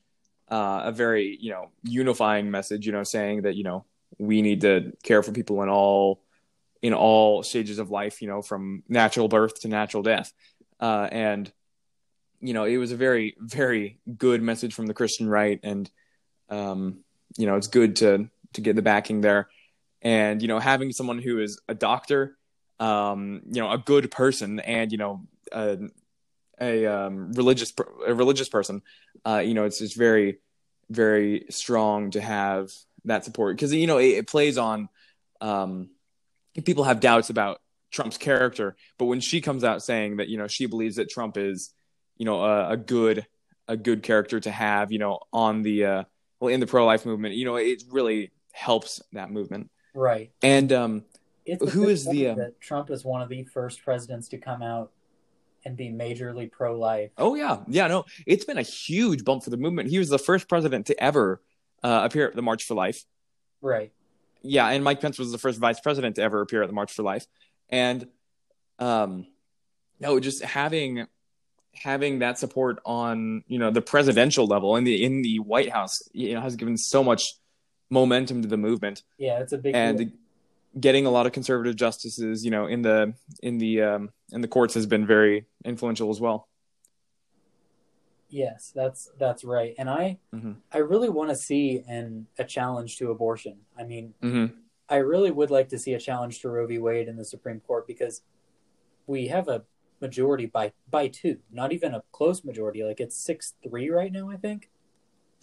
uh, 0.49 0.83
a 0.85 0.91
very 0.91 1.37
you 1.39 1.51
know 1.51 1.69
unifying 1.83 2.51
message. 2.51 2.85
You 2.85 2.91
know, 2.91 3.03
saying 3.03 3.43
that 3.43 3.55
you 3.55 3.63
know 3.63 3.85
we 4.17 4.41
need 4.41 4.61
to 4.61 4.93
care 5.03 5.23
for 5.23 5.31
people 5.31 5.61
in 5.63 5.69
all 5.69 6.21
in 6.81 6.93
all 6.93 7.43
stages 7.43 7.79
of 7.79 7.89
life. 7.89 8.21
You 8.21 8.27
know, 8.27 8.41
from 8.41 8.83
natural 8.87 9.27
birth 9.27 9.61
to 9.61 9.67
natural 9.67 10.03
death, 10.03 10.31
uh, 10.79 11.07
and 11.11 11.51
you 12.39 12.53
know 12.53 12.63
it 12.63 12.77
was 12.77 12.91
a 12.91 12.97
very 12.97 13.35
very 13.39 13.99
good 14.17 14.41
message 14.41 14.73
from 14.73 14.87
the 14.87 14.93
Christian 14.93 15.27
right, 15.27 15.59
and 15.63 15.89
um, 16.49 16.99
you 17.37 17.45
know 17.45 17.55
it's 17.55 17.67
good 17.67 17.97
to 17.97 18.29
to 18.53 18.61
get 18.61 18.75
the 18.75 18.81
backing 18.81 19.21
there. 19.21 19.49
And 20.01 20.41
you 20.41 20.47
know 20.47 20.59
having 20.59 20.91
someone 20.91 21.19
who 21.19 21.39
is 21.39 21.59
a 21.67 21.75
doctor 21.75 22.37
um 22.79 23.41
you 23.51 23.61
know 23.61 23.71
a 23.71 23.77
good 23.77 24.09
person 24.09 24.59
and 24.61 24.91
you 24.91 24.97
know 24.97 25.27
a, 25.51 25.77
a 26.61 26.85
um 26.85 27.33
religious 27.33 27.73
a 28.07 28.13
religious 28.13 28.47
person 28.47 28.81
uh 29.25 29.39
you 29.43 29.53
know 29.53 29.65
it's 29.65 29.79
just 29.79 29.97
very 29.97 30.37
very 30.89 31.45
strong 31.49 32.11
to 32.11 32.21
have 32.21 32.71
that 33.05 33.23
support. 33.25 33.55
Because 33.55 33.73
you 33.73 33.87
know 33.87 33.97
it, 33.97 34.17
it 34.19 34.27
plays 34.27 34.57
on 34.57 34.89
um 35.41 35.89
people 36.65 36.85
have 36.85 36.99
doubts 36.99 37.29
about 37.29 37.61
Trump's 37.91 38.17
character 38.17 38.75
but 38.97 39.05
when 39.05 39.19
she 39.19 39.41
comes 39.41 39.63
out 39.63 39.83
saying 39.83 40.17
that 40.17 40.29
you 40.29 40.37
know 40.37 40.47
she 40.47 40.65
believes 40.65 40.95
that 40.95 41.09
Trump 41.09 41.37
is 41.37 41.73
you 42.17 42.25
know 42.25 42.41
a, 42.43 42.71
a 42.71 42.77
good 42.77 43.25
a 43.67 43.77
good 43.77 44.03
character 44.03 44.39
to 44.39 44.51
have 44.51 44.91
you 44.91 44.99
know 44.99 45.19
on 45.31 45.61
the 45.61 45.85
uh 45.85 46.03
well 46.39 46.53
in 46.53 46.59
the 46.59 46.67
pro 46.67 46.85
life 46.85 47.05
movement 47.05 47.35
you 47.35 47.45
know 47.45 47.55
it 47.55 47.83
really 47.91 48.31
helps 48.51 49.01
that 49.13 49.31
movement 49.31 49.69
Right. 49.93 50.31
and 50.43 50.71
um 50.71 51.03
Who 51.71 51.89
is 51.89 52.05
the, 52.05 52.27
um, 52.29 52.37
that 52.37 52.61
Trump 52.61 52.89
is 52.91 53.03
one 53.03 53.21
of 53.21 53.29
the 53.29 53.43
first 53.43 53.83
presidents 53.83 54.27
to 54.29 54.37
come 54.37 54.61
out 54.61 54.91
and 55.65 55.75
be 55.75 55.89
majorly 55.89 56.49
pro-life. 56.49 57.11
oh 57.17 57.35
yeah 57.35 57.57
yeah 57.67 57.87
no 57.87 58.05
it's 58.25 58.45
been 58.45 58.57
a 58.57 58.61
huge 58.63 59.25
bump 59.25 59.43
for 59.43 59.49
the 59.49 59.57
movement 59.57 59.89
he 59.89 59.99
was 59.99 60.09
the 60.09 60.19
first 60.19 60.47
president 60.47 60.85
to 60.87 61.03
ever 61.03 61.41
uh, 61.83 62.01
appear 62.03 62.27
at 62.27 62.35
the 62.35 62.41
march 62.41 62.63
for 62.63 62.75
life 62.75 63.03
Right. 63.61 63.91
yeah 64.41 64.67
and 64.69 64.83
mike 64.83 65.01
pence 65.01 65.19
was 65.19 65.31
the 65.31 65.37
first 65.37 65.59
vice 65.59 65.79
president 65.81 66.15
to 66.15 66.21
ever 66.21 66.41
appear 66.41 66.61
at 66.63 66.67
the 66.67 66.73
march 66.73 66.93
for 66.93 67.03
life 67.03 67.25
and 67.69 68.07
um 68.79 69.27
no 69.99 70.19
just 70.21 70.41
having 70.43 71.07
having 71.81 72.19
that 72.19 72.37
support 72.37 72.79
on 72.85 73.43
you 73.47 73.57
know 73.57 73.71
the 73.71 73.81
presidential 73.81 74.45
level 74.45 74.75
in 74.75 74.83
the 74.83 75.03
in 75.03 75.21
the 75.21 75.39
white 75.39 75.71
house 75.71 76.01
you 76.13 76.33
know 76.33 76.41
has 76.41 76.55
given 76.55 76.77
so 76.77 77.03
much 77.03 77.33
momentum 77.89 78.41
to 78.41 78.47
the 78.47 78.57
movement 78.57 79.03
Yeah, 79.17 79.39
it's 79.39 79.53
a 79.53 79.57
big 79.57 79.75
and 79.75 79.97
deal. 79.97 80.07
getting 80.79 81.05
a 81.05 81.09
lot 81.09 81.25
of 81.25 81.31
conservative 81.31 81.75
justices 81.75 82.43
you 82.45 82.51
know 82.51 82.65
in 82.67 82.81
the 82.81 83.13
in 83.41 83.57
the 83.57 83.81
um 83.81 84.09
in 84.31 84.41
the 84.41 84.47
courts 84.47 84.73
has 84.73 84.85
been 84.85 85.05
very 85.05 85.45
influential 85.65 86.09
as 86.09 86.19
well 86.19 86.47
Yes, 88.31 88.71
that's 88.75 89.09
that's 89.17 89.43
right. 89.43 89.73
And 89.79 89.89
I 89.89 90.19
Mhm. 90.31 90.57
I 90.71 90.77
really 90.79 91.09
want 91.09 91.31
to 91.31 91.35
see 91.35 91.83
an 91.87 92.27
a 92.37 92.43
challenge 92.43 92.97
to 92.97 93.09
abortion. 93.09 93.61
I 93.75 93.83
mean, 93.85 94.13
hmm 94.21 94.45
I 94.87 94.97
really 94.97 95.31
would 95.31 95.49
like 95.51 95.69
to 95.69 95.79
see 95.79 95.93
a 95.93 95.99
challenge 95.99 96.39
to 96.41 96.49
Roe 96.49 96.67
v. 96.67 96.77
Wade 96.79 97.07
in 97.07 97.15
the 97.15 97.25
Supreme 97.25 97.59
Court 97.59 97.87
because 97.87 98.21
we 99.07 99.27
have 99.29 99.47
a 99.47 99.63
majority 100.01 100.45
by 100.45 100.71
by 100.89 101.07
two, 101.07 101.39
not 101.51 101.71
even 101.71 101.93
a 101.93 102.03
close 102.11 102.43
majority. 102.43 102.83
Like 102.83 102.99
it's 102.99 103.15
six 103.17 103.53
three 103.63 103.89
right 103.89 104.11
now. 104.11 104.29
I 104.29 104.37
think 104.37 104.69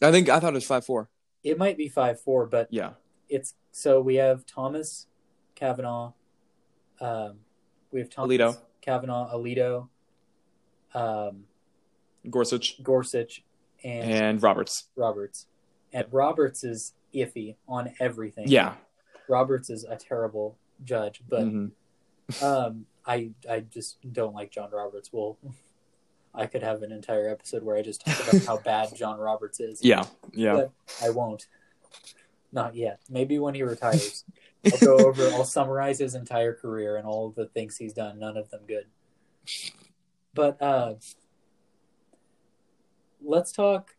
i 0.03 0.11
think 0.11 0.29
i 0.29 0.39
thought 0.39 0.53
it 0.53 0.55
was 0.55 0.67
5-4 0.69 1.07
it 1.43 1.57
might 1.57 1.79
be 1.79 1.89
five 1.89 2.21
four, 2.21 2.45
but 2.45 2.69
yeah 2.71 2.91
it's 3.31 3.55
so 3.73 3.99
we 4.01 4.17
have 4.17 4.45
Thomas 4.45 5.07
Kavanaugh, 5.55 6.13
um, 7.01 7.39
we 7.91 8.01
have 8.01 8.11
Thomas 8.11 8.37
Alito. 8.37 8.57
Kavanaugh, 8.83 9.33
Alito, 9.35 9.89
um, 10.95 11.45
gorsuch 12.31 12.83
Gorsuch, 12.83 13.43
and, 13.85 14.11
and 14.11 14.43
roberts 14.43 14.85
Roberts. 14.97 15.47
And 15.93 16.07
Roberts 16.11 16.63
is 16.65 16.93
iffy 17.15 17.57
on 17.69 17.93
everything. 18.01 18.49
yeah 18.49 18.75
Roberts 19.29 19.71
is 19.71 19.85
a 19.85 19.97
terrible 19.97 20.57
judge, 20.85 21.23
but 21.29 21.45
Mhm. 21.45 21.71
um, 22.43 22.87
I 23.07 23.31
I 23.49 23.61
just 23.61 23.99
don't 24.13 24.35
like 24.35 24.51
John 24.51 24.71
Roberts. 24.73 25.11
Well, 25.13 25.39
I 26.35 26.47
could 26.47 26.63
have 26.63 26.83
an 26.83 26.93
entire 26.93 27.29
episode 27.31 27.63
where 27.63 27.77
I 27.77 27.83
just 27.83 28.05
talk 28.05 28.21
about 28.29 28.45
how 28.45 28.57
bad 28.65 28.95
John 28.97 29.19
Roberts 29.19 29.61
is. 29.61 29.83
yeah 29.85 30.05
yeah 30.33 30.55
But 30.55 30.73
I 31.03 31.11
won't. 31.11 31.47
Not 32.53 32.75
yet. 32.75 33.01
Maybe 33.11 33.39
when 33.39 33.55
he 33.55 33.63
retires. 33.63 34.25
I'll 34.67 34.79
go 34.79 34.97
over, 35.07 35.29
I'll 35.29 35.45
summarize 35.45 35.99
his 36.01 36.15
entire 36.15 36.53
career 36.55 36.97
and 36.97 37.07
all 37.07 37.29
of 37.29 37.35
the 37.37 37.47
things 37.47 37.77
he's 37.77 37.93
done, 37.93 38.19
none 38.19 38.37
of 38.37 38.51
them 38.51 38.63
good. 38.67 38.87
But 40.35 40.61
uh, 40.61 40.95
let's 43.23 43.53
talk 43.53 43.95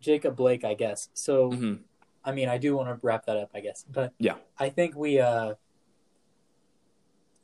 Jacob 0.00 0.36
Blake, 0.36 0.64
I 0.64 0.74
guess. 0.74 1.08
So, 1.14 1.50
Mhm. 1.50 1.80
I 2.24 2.32
mean, 2.32 2.48
I 2.48 2.58
do 2.58 2.76
want 2.76 2.88
to 2.88 3.04
wrap 3.06 3.26
that 3.26 3.36
up, 3.36 3.50
I 3.54 3.60
guess. 3.60 3.84
But 3.90 4.12
Yeah. 4.18 4.36
I 4.58 4.68
think 4.68 4.94
we, 4.96 5.18
uh, 5.20 5.54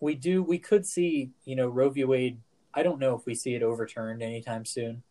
we 0.00 0.14
do, 0.14 0.42
we 0.42 0.58
could 0.58 0.86
see, 0.86 1.30
you 1.44 1.56
know, 1.56 1.68
Roe 1.68 1.90
v. 1.90 2.04
Wade. 2.04 2.40
I 2.74 2.82
don't 2.82 3.00
know 3.00 3.16
if 3.16 3.26
we 3.26 3.34
see 3.34 3.54
it 3.54 3.62
overturned 3.62 4.22
anytime 4.22 4.64
soon, 4.64 5.02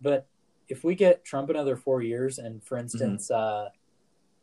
but 0.00 0.26
if 0.68 0.84
we 0.84 0.94
get 0.94 1.24
Trump 1.24 1.50
another 1.50 1.76
four 1.76 2.02
years, 2.02 2.38
and 2.38 2.62
for 2.62 2.78
instance, 2.78 3.30
uh, 3.30 3.70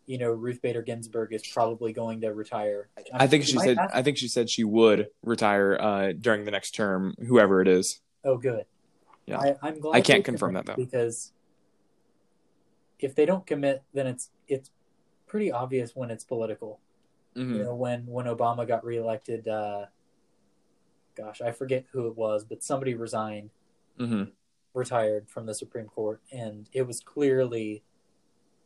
you 0.05 0.17
know, 0.17 0.31
Ruth 0.31 0.61
Bader 0.61 0.81
Ginsburg 0.81 1.33
is 1.33 1.45
probably 1.47 1.93
going 1.93 2.21
to 2.21 2.33
retire. 2.33 2.89
i 3.13 3.27
think 3.27 3.43
we 3.43 3.51
she 3.51 3.59
said 3.59 3.77
have- 3.77 3.91
i 3.93 4.01
think 4.01 4.17
she 4.17 4.27
said 4.27 4.49
she 4.49 4.63
would 4.63 5.07
retire 5.21 5.77
uh 5.79 6.13
during 6.13 6.45
the 6.45 6.51
next 6.51 6.71
term 6.71 7.13
whoever 7.27 7.61
it 7.61 7.67
is 7.67 7.99
oh, 8.27 8.37
good. 8.37 8.65
Yeah. 9.25 9.39
I, 9.39 9.55
I'm 9.61 9.79
glad. 9.79 9.97
I 9.97 10.01
can't 10.01 10.23
confirm 10.23 10.53
that, 10.53 10.65
though. 10.65 10.75
because 10.75 11.33
if 12.99 13.15
they 13.15 13.25
don't 13.25 13.45
commit, 13.45 13.83
then 13.93 14.07
it's 14.07 14.29
it's 14.47 14.71
pretty 15.27 15.51
obvious 15.51 15.95
when 15.95 16.11
it's 16.11 16.23
political. 16.23 16.79
Mhm. 17.37 17.55
You 17.57 17.63
know, 17.63 17.75
when 17.75 18.05
when 18.07 18.25
Obama 18.25 18.67
got 18.67 18.83
reelected, 18.83 19.47
uh, 19.47 19.85
gosh, 21.15 21.41
I 21.41 21.51
forget 21.51 21.85
who 21.91 22.07
it 22.07 22.15
was, 22.17 22.43
but 22.43 22.63
somebody 22.63 22.93
resigned, 22.95 23.51
Mhm. 23.99 24.31
retired 24.73 25.29
from 25.29 25.45
the 25.45 25.53
Supreme 25.53 25.87
Court, 25.87 26.21
and 26.31 26.69
it 26.73 26.83
was 26.83 26.99
clearly 26.99 27.83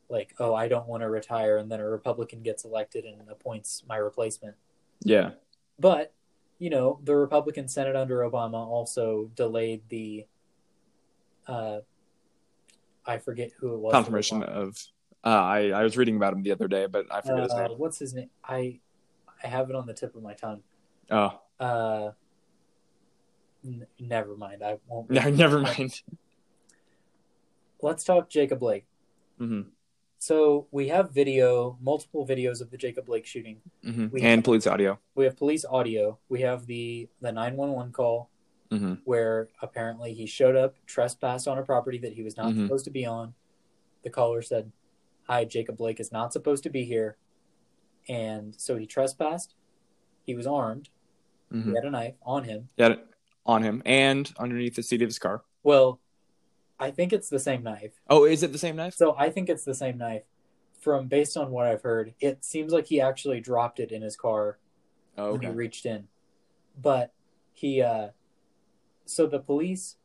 like, 0.10 0.34
oh, 0.40 0.54
I 0.54 0.68
don't 0.68 0.88
want 0.88 1.02
to 1.02 1.10
retire, 1.10 1.56
and 1.58 1.72
then 1.72 1.80
a 1.80 1.88
Republican 1.90 2.42
gets 2.44 2.66
elected 2.66 3.06
and 3.06 3.30
appoints 3.30 3.84
my 3.88 3.98
replacement. 3.98 4.56
yeah 5.04 5.32
But 5.80 6.14
you 6.60 6.70
know, 6.70 7.00
the 7.04 7.16
Republican 7.16 7.68
Senate 7.68 7.96
under 7.96 8.20
Obama 8.20 8.66
also 8.66 9.26
delayed 9.36 9.82
the. 9.90 10.28
Uh, 11.48 11.82
I 13.04 13.18
forget 13.18 13.52
who 13.54 13.74
it 13.74 13.80
was. 13.80 13.92
confirmation 13.94 14.44
of 14.44 14.78
uh 15.24 15.30
i 15.30 15.70
i 15.70 15.84
was 15.84 15.98
reading 15.98 16.16
about 16.16 16.34
him 16.34 16.42
the 16.44 16.52
other 16.52 16.68
day 16.68 16.86
but 16.88 17.06
i 17.12 17.22
forget 17.22 17.44
his 17.44 17.52
Uh, 17.54 17.68
name 17.68 17.78
what's 17.78 18.00
his 18.00 18.14
name? 18.14 18.30
I 18.44 18.80
I 19.44 19.48
have 19.48 19.70
it 19.70 19.76
on 19.76 19.86
the 19.88 19.94
tip 19.94 20.16
of 20.16 20.22
my 20.24 20.34
tongue. 20.34 20.62
oh 21.10 21.40
Uh, 21.60 22.12
n- 23.66 23.88
never 24.00 24.36
mind. 24.38 24.62
I 24.64 24.78
won't. 24.88 25.10
no 25.18 25.30
never 25.30 25.60
mind 25.60 26.02
Let's 27.82 28.04
talk 28.04 28.30
Jacob 28.30 28.60
Blake. 28.60 28.86
hmm 29.40 29.62
So 30.20 30.68
we 30.72 30.90
have 30.90 31.10
video, 31.12 31.78
multiple 31.82 32.28
videos 32.28 32.62
of 32.62 32.70
the 32.70 32.78
Jacob 32.78 33.06
Blake 33.08 33.26
shooting. 33.26 33.62
hmm 33.84 34.08
We- 34.12 34.22
and 34.22 34.44
police 34.44 34.68
audio 34.68 35.00
We 35.16 35.26
have 35.26 35.36
police 35.38 35.66
audio. 35.66 36.20
We 36.30 36.42
have 36.42 36.66
the 36.68 37.10
the 37.22 37.32
nine 37.32 37.56
one 37.58 37.72
one 37.72 37.92
call 37.92 38.30
hmm 38.70 38.94
where 39.04 39.50
apparently 39.62 40.14
he 40.14 40.26
showed 40.28 40.56
up, 40.56 40.76
trespassed 40.86 41.48
on 41.48 41.58
a 41.58 41.64
property 41.64 41.98
that 42.00 42.14
he 42.14 42.22
was 42.24 42.38
not 42.38 42.54
Mhm. 42.54 42.66
supposed 42.66 42.86
to 42.86 42.92
be 42.92 43.06
on. 43.06 43.34
The 44.04 44.10
caller 44.12 44.42
said, 44.44 44.72
"Hi, 45.32 45.46
Jacob 45.46 45.78
Blake 45.78 46.02
is 46.02 46.12
not 46.12 46.34
supposed 46.34 46.62
to 46.64 46.70
be 46.70 46.84
here." 46.84 47.16
and 48.10 48.60
so 48.60 48.78
he 48.78 48.86
trespassed. 48.88 49.54
He 50.24 50.34
was 50.34 50.48
armed. 50.48 50.90
He 51.52 51.58
Mhm. 51.60 51.76
had 51.76 51.86
a 51.86 51.92
knife 51.92 52.16
on 52.24 52.46
him. 52.46 52.70
He 52.76 52.84
it 52.84 53.08
on 53.46 53.62
him 53.62 53.84
and 53.86 54.34
underneath 54.40 54.76
the 54.76 54.82
seat 54.84 55.04
of 55.04 55.08
his 55.08 55.20
car. 55.20 55.46
Well, 55.62 56.00
I 56.80 56.90
think 56.90 57.14
it's 57.14 57.30
the 57.30 57.38
same 57.40 57.62
knife. 57.62 58.02
Oh, 58.10 58.26
is 58.26 58.42
it 58.42 58.52
the 58.52 58.58
same 58.58 58.76
knife? 58.76 58.96
So 58.96 59.16
I 59.20 59.30
think 59.30 59.50
it's 59.50 59.64
the 59.64 59.76
same 59.76 60.00
knife. 60.00 60.24
From 60.80 61.08
based 61.08 61.38
on 61.38 61.52
what 61.52 61.68
I've 61.68 61.84
heard, 61.84 62.16
it 62.20 62.44
seems 62.44 62.74
like 62.74 62.88
he 62.88 63.00
actually 63.00 63.40
dropped 63.40 63.80
it 63.80 63.92
in 63.92 64.02
his 64.02 64.18
car 64.18 64.58
Oh, 65.16 65.34
when 65.34 65.42
he 65.42 65.48
reached 65.50 65.86
in. 65.86 66.08
But 66.76 67.14
he 67.54 67.82
uh 67.84 68.10
so 69.06 69.28
the 69.28 69.40
police 69.40 69.98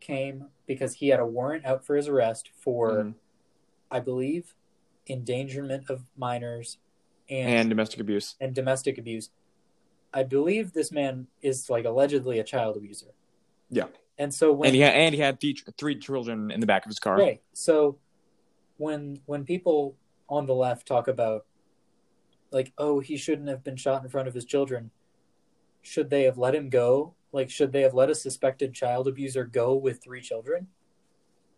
came 0.00 0.50
because 0.66 0.96
he 0.96 1.08
had 1.08 1.18
a 1.18 1.26
warrant 1.26 1.64
out 1.64 1.82
for 1.84 1.96
his 1.96 2.08
arrest 2.08 2.50
for 2.54 3.04
Mhm. 3.04 3.14
I 3.90 4.00
believe 4.00 4.54
endangerment 5.08 5.90
of 5.90 6.02
minors 6.16 6.78
and 7.28 7.48
And 7.48 7.68
domestic 7.68 8.00
abuse. 8.00 8.36
and 8.40 8.54
domestic 8.54 8.98
abuse. 8.98 9.30
I 10.12 10.22
believe 10.24 10.72
this 10.72 10.90
man 10.90 11.28
is 11.42 11.70
like 11.70 11.84
allegedly 11.84 12.38
a 12.38 12.44
child 12.44 12.76
abuser. 12.76 13.14
Yeah. 13.70 13.86
And 14.18 14.34
so 14.34 14.52
when 14.52 14.68
And 14.68 14.74
he 14.74 14.82
had, 14.82 14.94
and 14.94 15.14
he 15.14 15.20
had 15.20 15.40
three, 15.40 15.56
three 15.78 15.98
children 15.98 16.50
in 16.50 16.60
the 16.60 16.66
back 16.66 16.84
of 16.84 16.90
his 16.90 16.98
car. 16.98 17.16
Right. 17.16 17.40
So 17.52 17.98
when 18.76 19.20
when 19.26 19.44
people 19.44 19.96
on 20.28 20.46
the 20.46 20.54
left 20.54 20.86
talk 20.86 21.08
about 21.08 21.46
like, 22.52 22.72
oh, 22.78 22.98
he 23.00 23.16
shouldn't 23.16 23.48
have 23.48 23.62
been 23.62 23.76
shot 23.76 24.02
in 24.02 24.08
front 24.08 24.26
of 24.26 24.34
his 24.34 24.44
children, 24.44 24.90
should 25.82 26.10
they 26.10 26.24
have 26.24 26.36
let 26.38 26.54
him 26.54 26.68
go? 26.68 27.14
Like, 27.32 27.48
should 27.48 27.70
they 27.70 27.82
have 27.82 27.94
let 27.94 28.10
a 28.10 28.14
suspected 28.14 28.74
child 28.74 29.06
abuser 29.06 29.44
go 29.44 29.74
with 29.74 30.02
three 30.02 30.20
children? 30.20 30.66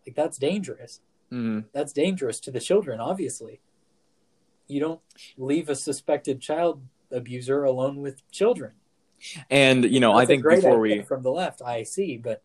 Like, 0.06 0.14
that's 0.14 0.36
dangerous. 0.36 1.00
Mhm. 1.32 1.64
That's 1.72 1.92
dangerous 1.92 2.38
to 2.40 2.50
the 2.50 2.60
children, 2.60 3.00
obviously. 3.00 3.60
You 4.68 4.80
don't 4.80 5.00
leave 5.38 5.68
a 5.68 5.74
suspected 5.74 6.40
child 6.40 6.82
abuser 7.10 7.64
alone 7.64 8.02
with 8.02 8.28
children. 8.30 8.72
And 9.50 9.84
you 9.84 10.00
know, 10.00 10.12
I 10.12 10.20
That's 10.24 10.24
a 10.24 10.42
think 10.42 10.48
before 10.48 10.78
we, 10.78 11.02
from 11.02 11.22
the 11.22 11.30
left, 11.30 11.62
I 11.62 11.84
see, 11.84 12.16
but 12.18 12.42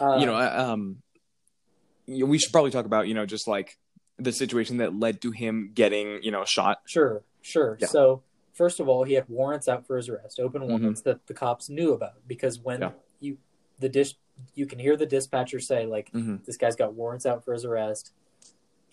uh, 0.00 0.16
you 0.18 0.26
know, 0.26 0.36
um, 0.36 1.02
we 2.06 2.38
should 2.38 2.52
probably 2.52 2.70
talk 2.70 2.86
about 2.86 3.08
you 3.08 3.14
know 3.14 3.26
just 3.26 3.48
like 3.48 3.78
the 4.18 4.32
situation 4.32 4.76
that 4.78 4.94
led 4.94 5.20
to 5.22 5.30
him 5.30 5.70
getting 5.74 6.22
you 6.22 6.30
know 6.30 6.44
shot. 6.44 6.82
Sure, 6.86 7.22
sure. 7.40 7.78
Yeah. 7.80 7.86
So, 7.88 8.22
first 8.52 8.80
of 8.80 8.88
all, 8.88 9.04
he 9.04 9.14
had 9.14 9.28
warrants 9.28 9.66
out 9.68 9.86
for 9.86 9.96
his 9.96 10.08
arrest, 10.08 10.38
open 10.38 10.66
warrants 10.66 11.02
that 11.02 11.26
the 11.26 11.34
cops 11.34 11.68
knew 11.70 11.92
about 11.92 12.26
because 12.26 12.58
when 12.60 12.80
Yeah. 12.82 12.90
you 13.20 13.38
the 13.78 13.88
dish 13.88 14.14
you 14.54 14.66
can 14.66 14.78
hear 14.78 14.96
the 14.96 15.06
dispatcher 15.06 15.60
say 15.60 15.86
like 15.86 16.10
hmm 16.10 16.36
this 16.44 16.56
guy's 16.56 16.76
got 16.76 16.94
warrants 16.94 17.26
out 17.26 17.44
for 17.44 17.52
his 17.52 17.64
arrest 17.64 18.12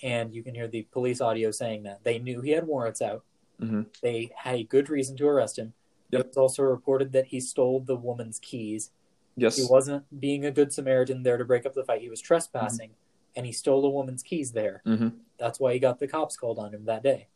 and 0.04 0.34
you 0.34 0.43
can 0.43 0.56
hear 0.56 0.67
the 0.67 0.84
police 0.91 1.19
audio 1.21 1.52
saying 1.52 1.84
that 1.84 2.04
they 2.04 2.19
knew 2.19 2.41
he 2.41 2.52
had 2.52 2.65
warrants 2.65 3.02
out. 3.02 3.23
Mhm. 3.62 3.88
They 4.02 4.32
had 4.36 4.56
a 4.56 4.63
good 4.63 4.89
reason 4.89 5.17
to 5.17 5.28
arrest 5.28 5.60
him. 5.60 5.73
Yep. 6.12 6.21
It 6.21 6.28
was 6.28 6.38
also 6.38 6.63
reported 6.63 7.12
that 7.12 7.25
he 7.28 7.41
stole 7.41 7.82
the 7.82 7.97
woman's 7.97 8.39
keys. 8.39 8.91
Yes. 9.36 9.58
He 9.58 9.65
wasn't 9.69 10.06
being 10.19 10.45
a 10.45 10.52
good 10.52 10.71
Samaritan 10.71 11.23
there 11.23 11.38
to 11.38 11.43
break 11.43 11.65
up 11.65 11.73
the 11.73 11.84
fight. 11.84 12.02
He 12.02 12.10
was 12.10 12.21
trespassing 12.21 12.91
and 13.36 13.45
he 13.45 13.52
stole 13.52 13.86
a 13.86 13.89
woman's 13.89 14.23
keys 14.23 14.54
there. 14.54 14.82
hmm 14.86 15.10
That's 15.38 15.60
why 15.60 15.73
he 15.73 15.80
got 15.80 15.99
the 15.99 16.08
cops 16.08 16.38
called 16.38 16.60
on 16.60 16.73
him 16.73 16.86
that 16.86 17.04
day. 17.04 17.28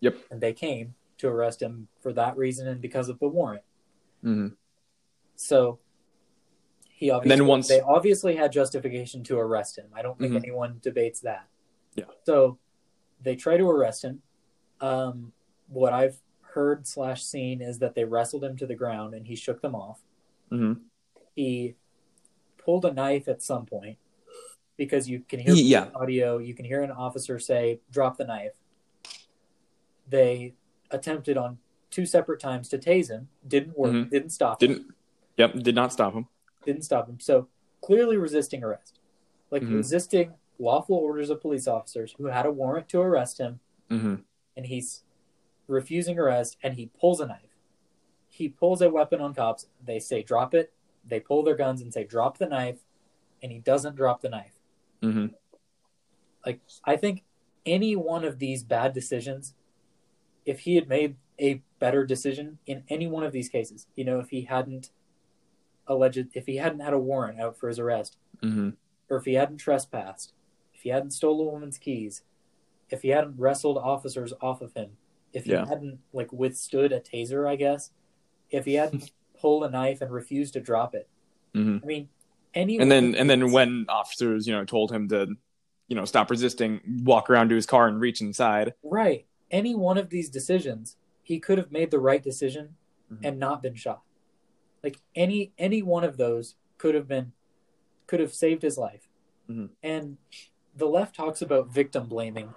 Yep. 0.00 0.16
And 0.30 0.40
they 0.40 0.54
came 0.54 0.94
to 1.18 1.28
arrest 1.28 1.60
him 1.60 1.88
for 2.00 2.12
that 2.14 2.36
reason 2.36 2.66
and 2.66 2.80
because 2.80 3.08
of 3.10 3.18
the 3.18 3.28
warrant. 3.28 3.62
hmm 4.22 4.48
So 5.34 5.78
he 6.98 7.10
obviously 7.10 7.36
then 7.36 7.46
once- 7.46 7.68
they 7.68 7.80
obviously 7.82 8.36
had 8.36 8.50
justification 8.52 9.22
to 9.24 9.38
arrest 9.38 9.76
him. 9.76 9.86
I 9.94 10.00
don't 10.00 10.18
think 10.18 10.32
Mhm. 10.32 10.36
anyone 10.44 10.78
debates 10.82 11.20
that. 11.20 11.46
Yeah. 11.94 12.04
So 12.24 12.58
they 13.22 13.36
try 13.36 13.58
to 13.58 13.68
arrest 13.70 14.02
him. 14.02 14.22
Um, 14.80 15.32
what 15.68 15.92
I've 15.92 16.22
heard 16.40 16.86
slash 16.86 17.22
seen 17.22 17.60
is 17.60 17.78
that 17.80 17.94
they 17.94 18.04
wrestled 18.04 18.42
him 18.44 18.56
to 18.56 18.66
the 18.66 18.74
ground 18.74 19.12
and 19.14 19.26
he 19.26 19.36
shook 19.36 19.60
them 19.60 19.74
off. 19.74 20.00
hmm 20.48 20.72
He 21.34 21.74
pulled 22.56 22.86
a 22.86 22.92
knife 22.94 23.28
at 23.28 23.42
some 23.42 23.66
point 23.66 23.98
because 24.78 25.06
you 25.08 25.20
can 25.20 25.38
hear 25.40 25.52
yeah. 25.54 25.90
audio. 25.94 26.38
You 26.38 26.54
can 26.54 26.64
hear 26.64 26.82
an 26.82 26.90
officer 26.90 27.38
say, 27.38 27.80
"Drop 27.90 28.16
the 28.16 28.24
knife." 28.24 28.54
They 30.08 30.54
attempted 30.90 31.36
on 31.36 31.58
two 31.90 32.06
separate 32.06 32.40
times 32.40 32.68
to 32.70 32.78
tase 32.78 33.10
him. 33.10 33.28
Didn't 33.46 33.76
work. 33.76 33.92
Mhm. 33.92 34.10
Didn't 34.10 34.30
stop. 34.30 34.58
Didn't. 34.60 34.94
Yep. 35.36 35.54
Did 35.62 35.74
not 35.74 35.92
stop 35.92 36.14
him. 36.14 36.26
Didn't 36.66 36.82
stop 36.82 37.08
him. 37.08 37.20
So 37.20 37.48
clearly 37.80 38.16
resisting 38.18 38.62
arrest, 38.62 39.00
like 39.50 39.62
Mhm. 39.62 39.76
resisting 39.76 40.34
lawful 40.58 40.96
orders 40.96 41.30
of 41.30 41.40
police 41.40 41.68
officers 41.68 42.14
who 42.18 42.26
had 42.26 42.44
a 42.44 42.50
warrant 42.52 42.88
to 42.90 43.00
arrest 43.00 43.38
him, 43.38 43.60
hmm 43.88 44.16
and 44.56 44.66
he's 44.66 45.04
refusing 45.68 46.18
arrest, 46.18 46.56
and 46.62 46.74
he 46.74 46.86
pulls 46.86 47.20
a 47.20 47.26
knife. 47.26 47.56
He 48.28 48.48
pulls 48.48 48.80
a 48.82 48.90
weapon 48.90 49.20
on 49.20 49.34
cops. 49.34 49.68
They 49.84 49.98
say, 49.98 50.22
"Drop 50.22 50.54
it." 50.54 50.72
They 51.04 51.20
pull 51.20 51.42
their 51.42 51.54
guns 51.54 51.80
and 51.80 51.92
say, 51.92 52.04
"Drop 52.04 52.38
the 52.38 52.46
knife," 52.48 52.84
and 53.42 53.52
he 53.52 53.58
doesn't 53.60 53.96
drop 53.96 54.20
the 54.22 54.28
knife. 54.30 54.58
hmm 55.02 55.26
Like 56.44 56.60
I 56.84 56.96
think 56.96 57.24
any 57.64 57.96
one 57.96 58.24
of 58.24 58.38
these 58.38 58.62
bad 58.64 58.92
decisions, 58.92 59.54
if 60.44 60.60
he 60.60 60.76
had 60.76 60.88
made 60.88 61.16
a 61.38 61.62
better 61.78 62.06
decision 62.06 62.58
in 62.66 62.84
any 62.88 63.06
one 63.06 63.24
of 63.24 63.32
these 63.32 63.48
cases, 63.48 63.86
you 63.94 64.04
know, 64.04 64.18
if 64.20 64.30
he 64.30 64.42
hadn't 64.42 64.90
alleged, 65.86 66.28
if 66.34 66.46
he 66.46 66.56
hadn't 66.56 66.80
had 66.80 66.92
a 66.92 66.98
warrant 66.98 67.40
out 67.40 67.56
for 67.56 67.68
his 67.68 67.78
arrest, 67.78 68.16
hmm 68.42 68.70
or 69.08 69.16
if 69.18 69.24
he 69.24 69.34
hadn't 69.34 69.58
trespassed, 69.58 70.32
if 70.74 70.80
he 70.82 70.88
hadn't 70.88 71.12
stolen 71.12 71.46
a 71.46 71.50
woman's 71.50 71.78
keys, 71.78 72.22
if 72.90 73.02
he 73.02 73.08
hadn't 73.10 73.38
wrestled 73.38 73.78
officers 73.78 74.32
off 74.40 74.60
of 74.60 74.72
him, 74.74 74.96
if 75.32 75.44
he 75.44 75.52
Yeah. 75.52 75.64
hadn't 75.66 76.00
like 76.12 76.32
withstood 76.32 76.92
a 76.92 76.98
taser, 77.00 77.48
I 77.48 77.54
guess, 77.56 77.92
if 78.50 78.64
he 78.64 78.74
hadn't 78.74 79.12
pulled 79.38 79.62
a 79.64 79.70
knife 79.70 80.00
and 80.02 80.10
refused 80.10 80.54
to 80.54 80.60
drop 80.60 80.94
it. 80.94 81.08
hmm 81.54 81.78
I 81.82 81.86
mean, 81.86 82.08
any 82.54 82.78
And 82.78 82.90
then 82.90 83.14
and 83.14 83.28
then 83.30 83.52
when 83.52 83.86
officers 83.88 84.46
you 84.48 84.52
know 84.54 84.64
told 84.64 84.90
him 84.90 85.08
to 85.08 85.36
you 85.88 85.94
know 85.94 86.04
stop 86.04 86.30
resisting, 86.30 86.80
walk 87.04 87.30
around 87.30 87.50
to 87.50 87.54
his 87.54 87.66
car 87.66 87.86
and 87.86 88.00
reach 88.00 88.20
inside. 88.20 88.74
right, 88.82 89.26
any 89.52 89.74
one 89.76 89.98
of 89.98 90.10
these 90.10 90.28
decisions, 90.30 90.96
he 91.22 91.38
could 91.38 91.58
have 91.58 91.70
made 91.70 91.90
the 91.92 92.00
right 92.00 92.22
decision 92.22 92.76
Mhm. 93.12 93.18
and 93.22 93.38
not 93.38 93.62
been 93.62 93.74
shot. 93.76 94.02
Like 94.86 95.00
any 95.16 95.52
any 95.58 95.82
one 95.82 96.04
of 96.04 96.16
those 96.16 96.54
could 96.78 96.94
have 96.94 97.08
been 97.08 97.32
could 98.06 98.20
have 98.20 98.32
saved 98.32 98.62
his 98.62 98.78
life. 98.78 99.08
Mhm. 99.50 99.70
And 99.82 100.16
the 100.76 100.86
left 100.86 101.16
talks 101.16 101.42
about 101.42 101.74
victim 101.74 102.06
blaming, 102.06 102.54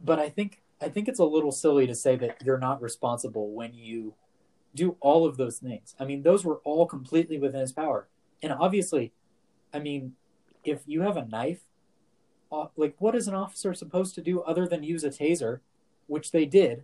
but 0.00 0.18
I 0.18 0.28
think 0.28 0.60
I 0.80 0.88
think 0.88 1.06
it's 1.06 1.20
a 1.20 1.24
little 1.24 1.52
silly 1.52 1.86
to 1.86 1.94
say 1.94 2.16
that 2.16 2.42
you're 2.44 2.58
not 2.58 2.82
responsible 2.82 3.52
when 3.52 3.74
you 3.74 4.14
do 4.74 4.96
all 4.98 5.24
of 5.24 5.36
those 5.36 5.58
things. 5.58 5.94
I 6.00 6.04
mean, 6.04 6.22
those 6.22 6.44
were 6.44 6.56
all 6.64 6.84
completely 6.84 7.38
within 7.38 7.60
his 7.60 7.70
power. 7.70 8.08
And 8.42 8.52
obviously, 8.52 9.12
I 9.72 9.78
mean, 9.78 10.16
if 10.64 10.82
you 10.86 11.02
have 11.02 11.16
a 11.16 11.26
knife, 11.26 11.62
uh, 12.50 12.66
like 12.74 12.96
what 12.98 13.14
is 13.14 13.28
an 13.28 13.34
officer 13.34 13.72
supposed 13.72 14.16
to 14.16 14.20
do 14.20 14.40
other 14.40 14.66
than 14.66 14.82
use 14.82 15.04
a 15.04 15.10
taser, 15.10 15.60
which 16.08 16.32
they 16.32 16.44
did, 16.44 16.82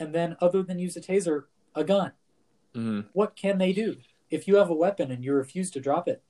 and 0.00 0.12
then 0.12 0.36
other 0.40 0.64
than 0.64 0.80
use 0.80 0.96
a 0.96 1.00
taser, 1.00 1.44
a 1.76 1.84
gun? 1.84 2.10
hmm 2.74 3.00
what 3.14 3.34
can 3.36 3.56
they 3.58 3.72
do 3.72 3.96
if 4.30 4.48
you 4.48 4.56
have 4.56 4.70
a 4.70 4.74
weapon 4.74 5.10
and 5.10 5.24
you 5.24 5.32
refuse 5.32 5.70
to 5.70 5.80
drop 5.80 6.08
it 6.08 6.22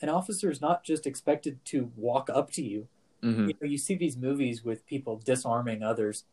an 0.00 0.08
officer 0.08 0.50
is 0.50 0.60
not 0.60 0.84
just 0.84 1.06
expected 1.06 1.64
to 1.66 1.90
walk 1.96 2.30
up 2.32 2.50
to 2.52 2.62
you. 2.62 2.88
Hmm 3.22 3.48
you 3.48 3.54
know 3.60 3.68
you 3.68 3.78
see 3.78 3.96
these 3.96 4.16
movies 4.16 4.64
with 4.64 4.86
people 4.86 5.20
disarming 5.24 5.82
others. 5.82 6.24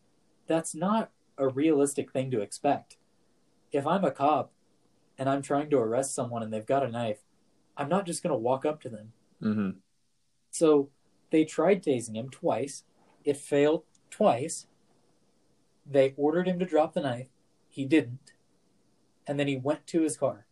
That's 0.47 0.75
not 0.75 1.11
a 1.37 1.47
realistic 1.47 2.11
thing 2.11 2.29
to 2.31 2.41
expect. 2.41 2.97
If 3.71 3.87
i'm 3.87 4.05
a 4.05 4.11
cop 4.11 4.51
and 5.17 5.27
i'm 5.27 5.41
trying 5.41 5.69
to 5.71 5.77
arrest 5.77 6.13
someone 6.13 6.43
and 6.43 6.53
they've 6.53 6.65
got 6.65 6.83
a 6.83 6.91
knife 6.91 7.19
i'm 7.77 7.89
not 7.89 8.05
just 8.05 8.21
going 8.21 8.31
to 8.31 8.37
walk 8.37 8.65
up 8.65 8.81
to 8.81 8.89
them. 8.89 9.13
Hmm 9.41 9.69
so 10.51 10.89
they 11.31 11.43
tried 11.43 11.83
tasing 11.83 12.15
him 12.15 12.29
twice. 12.29 12.84
It 13.25 13.36
failed 13.36 13.84
twice. 14.09 14.67
They 15.86 16.13
ordered 16.15 16.47
him 16.47 16.59
to 16.59 16.65
drop 16.65 16.93
the 16.93 17.01
knife. 17.01 17.27
He 17.67 17.84
didn't. 17.84 18.32
And 19.27 19.38
then 19.38 19.49
he 19.49 19.57
went 19.57 19.86
to 19.88 20.03
his 20.03 20.15
car 20.15 20.44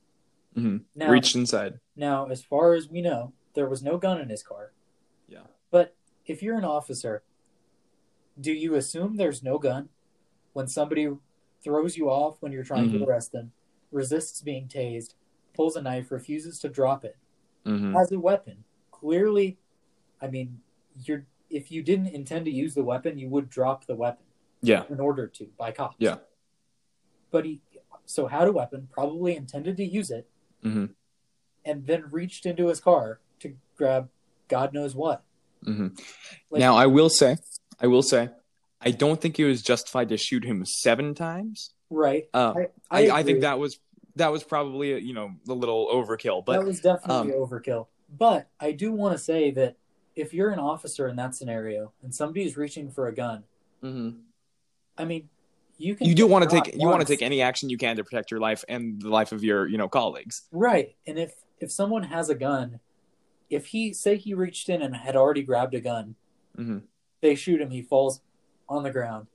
hmm 0.54 0.78
now 0.96 1.10
Reached 1.10 1.36
inside. 1.36 1.80
Now, 1.96 2.28
as 2.28 2.44
far 2.44 2.74
as 2.74 2.90
we 2.90 3.02
know, 3.02 3.34
there 3.54 3.68
was 3.70 3.84
no 3.84 3.98
gun 3.98 4.20
in 4.20 4.30
his 4.30 4.44
car. 4.44 4.72
Yeah. 5.28 5.44
But 5.72 5.96
if 6.26 6.42
you're 6.44 6.58
an 6.58 6.66
officer, 6.66 7.24
do 8.40 8.52
you 8.52 8.76
assume 8.76 9.16
there's 9.18 9.44
no 9.44 9.58
gun 9.58 9.90
when 10.54 10.68
somebody 10.68 11.10
throws 11.64 11.98
you 11.98 12.10
off 12.10 12.38
when 12.42 12.52
you're 12.52 12.64
trying 12.64 12.90
Mhm. 12.90 13.00
to 13.00 13.06
arrest 13.06 13.32
them, 13.32 13.52
resists 13.92 14.42
being 14.42 14.68
tased, 14.68 15.14
pulls 15.54 15.76
a 15.76 15.82
knife, 15.82 16.12
refuses 16.12 16.60
to 16.60 16.70
drop 16.70 17.06
it, 17.06 17.18
hmm 17.66 17.94
has 17.94 18.12
a 18.12 18.20
weapon? 18.20 18.64
Clearly, 18.92 19.58
I 20.22 20.28
mean, 20.28 20.62
you're 21.06 21.26
if 21.50 21.72
you 21.72 21.84
didn't 21.84 22.08
intend 22.08 22.46
to 22.46 22.52
use 22.52 22.74
the 22.74 22.84
weapon, 22.84 23.20
you 23.20 23.30
would 23.30 23.48
drop 23.48 23.86
the 23.86 23.96
weapon 23.96 24.26
Yeah. 24.62 24.86
in 24.90 25.00
order 25.00 25.28
to 25.28 25.46
by 25.58 25.72
cops. 25.72 25.96
Yeah. 26.00 26.18
But 27.30 27.46
he 27.46 27.62
so 28.06 28.26
had 28.28 28.48
a 28.48 28.52
weapon, 28.52 28.88
probably 28.92 29.36
intended 29.36 29.78
to 29.78 29.86
use 29.86 30.10
it, 30.10 30.28
hmm 30.64 30.86
and 31.66 31.88
then 31.88 32.04
reached 32.12 32.46
into 32.46 32.68
his 32.68 32.82
car 32.82 33.20
to 33.40 33.56
grab 33.78 34.10
God 34.50 34.74
knows 34.74 34.96
what. 34.96 35.24
hmm 35.64 35.88
Like- 36.50 36.60
now 36.60 36.76
I 36.76 36.88
will 36.88 37.10
say, 37.10 37.38
I 37.80 37.88
will 37.88 38.02
say, 38.02 38.30
I 38.82 38.92
don't 38.92 39.22
think 39.22 39.40
it 39.40 39.46
was 39.46 39.62
justified 39.62 40.10
to 40.10 40.18
shoot 40.18 40.44
him 40.44 40.66
seven 40.66 41.16
times. 41.16 41.72
Right. 41.90 42.28
Uh, 42.34 42.54
I, 42.92 43.08
I, 43.08 43.20
I, 43.20 43.24
think 43.24 43.42
that 43.42 43.60
was 43.60 43.80
that 44.16 44.32
was 44.32 44.44
probably 44.44 45.00
you 45.00 45.14
know 45.14 45.32
a 45.48 45.54
little 45.54 45.88
overkill, 45.88 46.44
but 46.44 46.60
that 46.60 46.66
was 46.66 46.82
definitely 46.82 47.34
um, 47.34 47.40
overkill. 47.40 47.88
But 48.16 48.48
I 48.60 48.72
do 48.72 48.92
want 48.92 49.18
to 49.18 49.24
say 49.24 49.52
that 49.52 49.78
if 50.16 50.34
you're 50.34 50.50
an 50.52 50.60
officer 50.60 51.08
in 51.08 51.16
that 51.16 51.34
scenario 51.34 51.94
and 52.04 52.14
somebody's 52.14 52.58
reaching 52.58 52.92
for 52.92 53.08
a 53.08 53.14
gun, 53.14 53.44
Mhm. 53.82 54.20
I 54.98 55.06
mean, 55.06 55.30
you 55.84 55.96
can 55.96 56.08
you 56.08 56.16
do 56.16 56.26
want 56.26 56.50
to 56.50 56.50
take 56.50 56.74
you 56.76 56.88
want 56.88 57.02
to 57.02 57.08
take 57.08 57.22
any 57.22 57.42
action 57.42 57.70
you 57.70 57.78
can 57.78 57.98
to 57.98 58.04
protect 58.04 58.32
your 58.32 58.40
life 58.40 58.64
and 58.70 59.02
the 59.02 59.10
life 59.10 59.32
of 59.32 59.44
your 59.44 59.68
you 59.68 59.78
know 59.78 59.90
colleagues. 59.90 60.44
right. 60.52 60.96
And 61.06 61.20
if 61.20 61.34
if 61.60 61.72
someone 61.72 62.04
has 62.04 62.30
a 62.30 62.36
gun, 62.36 62.80
if 63.50 63.68
he 63.68 63.94
say 63.94 64.16
he 64.18 64.34
reached 64.34 64.70
in 64.70 64.82
and 64.82 64.96
had 64.96 65.16
already 65.16 65.44
grabbed 65.44 65.76
a 65.76 65.82
gun, 65.82 66.16
hmm 66.56 66.80
they 67.22 67.36
shoot 67.36 67.62
him, 67.62 67.70
he 67.70 67.82
falls 67.82 68.20
on 68.68 68.84
the 68.84 68.92
ground, 68.92 69.28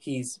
he's 0.00 0.40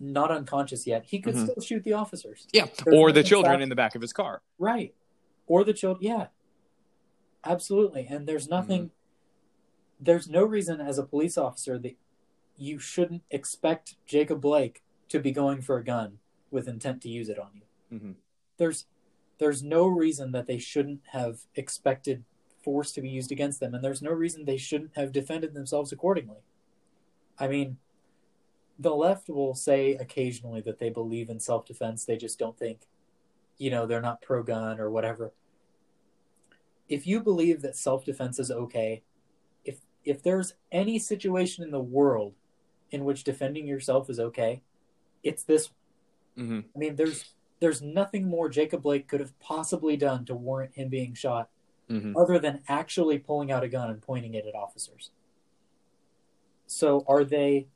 not 0.00 0.30
unconscious 0.32 0.84
yet. 0.86 1.04
He 1.06 1.20
could 1.20 1.34
Mhm. 1.36 1.44
still 1.48 1.62
shoot 1.62 1.84
the 1.84 1.92
officers. 1.92 2.48
Yeah, 2.52 2.66
There's 2.84 2.96
or 2.96 3.12
the 3.12 3.22
children 3.22 3.62
in 3.62 3.68
the 3.68 3.76
back 3.76 3.94
of 3.94 4.02
his 4.02 4.12
car. 4.12 4.42
Right. 4.58 4.94
Or 5.46 5.62
the 5.64 5.72
children 5.72 6.04
yeah. 6.04 6.26
Absolutely. 7.44 8.06
And 8.08 8.26
there's 8.26 8.48
nothing 8.48 8.90
there's 9.98 10.28
no 10.28 10.44
reason 10.44 10.80
as 10.80 10.98
a 10.98 11.04
police 11.04 11.38
officer 11.38 11.78
that 11.78 11.96
you 12.56 12.78
shouldn't 12.78 13.22
expect 13.30 13.96
Jacob 14.06 14.40
Blake 14.40 14.82
to 15.08 15.20
be 15.20 15.32
going 15.32 15.60
for 15.60 15.76
a 15.76 15.84
gun 15.84 16.18
with 16.50 16.68
intent 16.68 17.02
to 17.02 17.08
use 17.08 17.28
it 17.28 17.38
on 17.38 17.50
you. 17.54 17.98
Mhm. 17.98 18.14
There's 18.56 18.86
there's 19.38 19.62
no 19.62 19.86
reason 19.86 20.32
that 20.32 20.46
they 20.46 20.58
shouldn't 20.58 21.02
have 21.08 21.42
expected 21.54 22.24
force 22.62 22.90
to 22.92 23.02
be 23.02 23.10
used 23.10 23.30
against 23.30 23.60
them 23.60 23.74
and 23.74 23.84
there's 23.84 24.00
no 24.00 24.10
reason 24.10 24.44
they 24.44 24.56
shouldn't 24.56 24.96
have 24.96 25.12
defended 25.12 25.52
themselves 25.52 25.92
accordingly. 25.92 26.40
I 27.38 27.48
mean, 27.48 27.76
the 28.78 28.94
left 28.94 29.28
will 29.28 29.54
say 29.54 29.94
occasionally 29.94 30.62
that 30.62 30.78
they 30.78 30.88
believe 30.88 31.28
in 31.28 31.38
self-defense, 31.38 32.04
they 32.06 32.16
just 32.16 32.38
don't 32.38 32.58
think 32.58 32.88
you 33.58 33.70
know, 33.70 33.86
they're 33.86 34.02
not 34.02 34.20
pro 34.20 34.42
gun 34.42 34.78
or 34.78 34.90
whatever. 34.90 35.32
If 36.88 37.06
you 37.06 37.20
believe 37.20 37.62
that 37.62 37.76
self-defense 37.76 38.38
is 38.38 38.50
okay, 38.50 39.02
if 39.64 39.80
if 40.04 40.22
there's 40.22 40.54
any 40.70 40.98
situation 40.98 41.64
in 41.64 41.70
the 41.70 41.80
world 41.80 42.34
in 42.96 43.04
which 43.04 43.24
defending 43.24 43.66
yourself 43.66 44.10
is 44.10 44.18
okay, 44.18 44.62
it's 45.22 45.44
this 45.44 45.70
hmm 46.36 46.60
I 46.74 46.78
mean, 46.78 46.96
there's 46.96 47.34
there's 47.60 47.80
nothing 47.80 48.28
more 48.28 48.48
Jacob 48.48 48.82
Blake 48.82 49.08
could 49.08 49.20
have 49.20 49.38
possibly 49.38 49.96
done 49.96 50.24
to 50.26 50.34
warrant 50.34 50.74
him 50.74 50.88
being 50.88 51.14
shot 51.14 51.48
hmm 51.88 52.12
other 52.16 52.38
than 52.38 52.62
actually 52.68 53.18
pulling 53.18 53.52
out 53.52 53.62
a 53.62 53.68
gun 53.68 53.90
and 53.90 54.02
pointing 54.02 54.34
it 54.34 54.46
at 54.46 54.54
officers. 54.54 55.10
So 56.66 57.04
are 57.06 57.24
they 57.24 57.68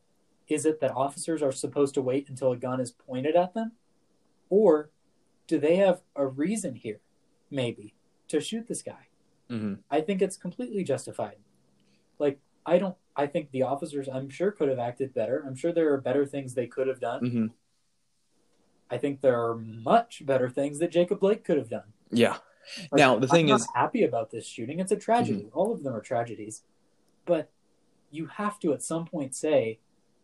is 0.48 0.66
it 0.66 0.80
that 0.80 0.90
officers 0.90 1.42
are 1.42 1.52
supposed 1.52 1.94
to 1.94 2.02
wait 2.02 2.28
until 2.28 2.50
a 2.52 2.56
gun 2.56 2.80
is 2.80 2.90
pointed 2.90 3.36
at 3.36 3.54
them? 3.54 3.72
Or 4.48 4.90
do 5.46 5.60
they 5.60 5.76
have 5.76 6.02
a 6.16 6.26
reason 6.26 6.74
here, 6.74 7.00
maybe, 7.50 7.94
to 8.28 8.40
shoot 8.40 8.66
this 8.66 8.82
guy? 8.82 9.06
hmm 9.48 9.74
I 9.90 10.00
think 10.00 10.22
it's 10.22 10.36
completely 10.36 10.82
justified. 10.82 11.36
Like, 12.18 12.40
I 12.66 12.78
don't, 12.78 12.96
I 13.20 13.26
think 13.26 13.50
the 13.50 13.62
officers, 13.62 14.08
I'm 14.08 14.30
sure, 14.30 14.50
could 14.50 14.68
have 14.70 14.78
acted 14.78 15.12
better. 15.12 15.44
I'm 15.46 15.54
sure 15.54 15.72
there 15.72 15.92
are 15.92 16.00
better 16.00 16.24
things 16.24 16.54
they 16.54 16.66
could 16.66 16.88
have 16.88 17.00
done. 17.00 17.20
hmm 17.30 17.46
I 18.92 18.98
think 18.98 19.20
there 19.20 19.40
are 19.40 19.54
much 19.56 20.26
better 20.26 20.48
things 20.50 20.80
that 20.80 20.90
Jacob 20.90 21.20
Blake 21.20 21.44
could 21.44 21.58
have 21.58 21.68
done. 21.68 21.92
Yeah. 22.10 22.38
Like, 22.90 22.98
Now, 22.98 23.18
the 23.20 23.28
thing 23.28 23.48
I'm 23.50 23.56
is- 23.56 23.68
happy 23.72 24.02
about 24.02 24.30
this 24.30 24.44
shooting. 24.46 24.80
It's 24.80 24.90
a 24.90 24.96
tragedy. 24.96 25.48
All 25.52 25.72
of 25.72 25.84
them 25.84 25.94
are 25.94 26.00
tragedies. 26.00 26.64
But 27.24 27.52
you 28.10 28.26
have 28.26 28.58
to 28.60 28.72
at 28.72 28.82
some 28.82 29.06
point 29.06 29.36
say, 29.36 29.78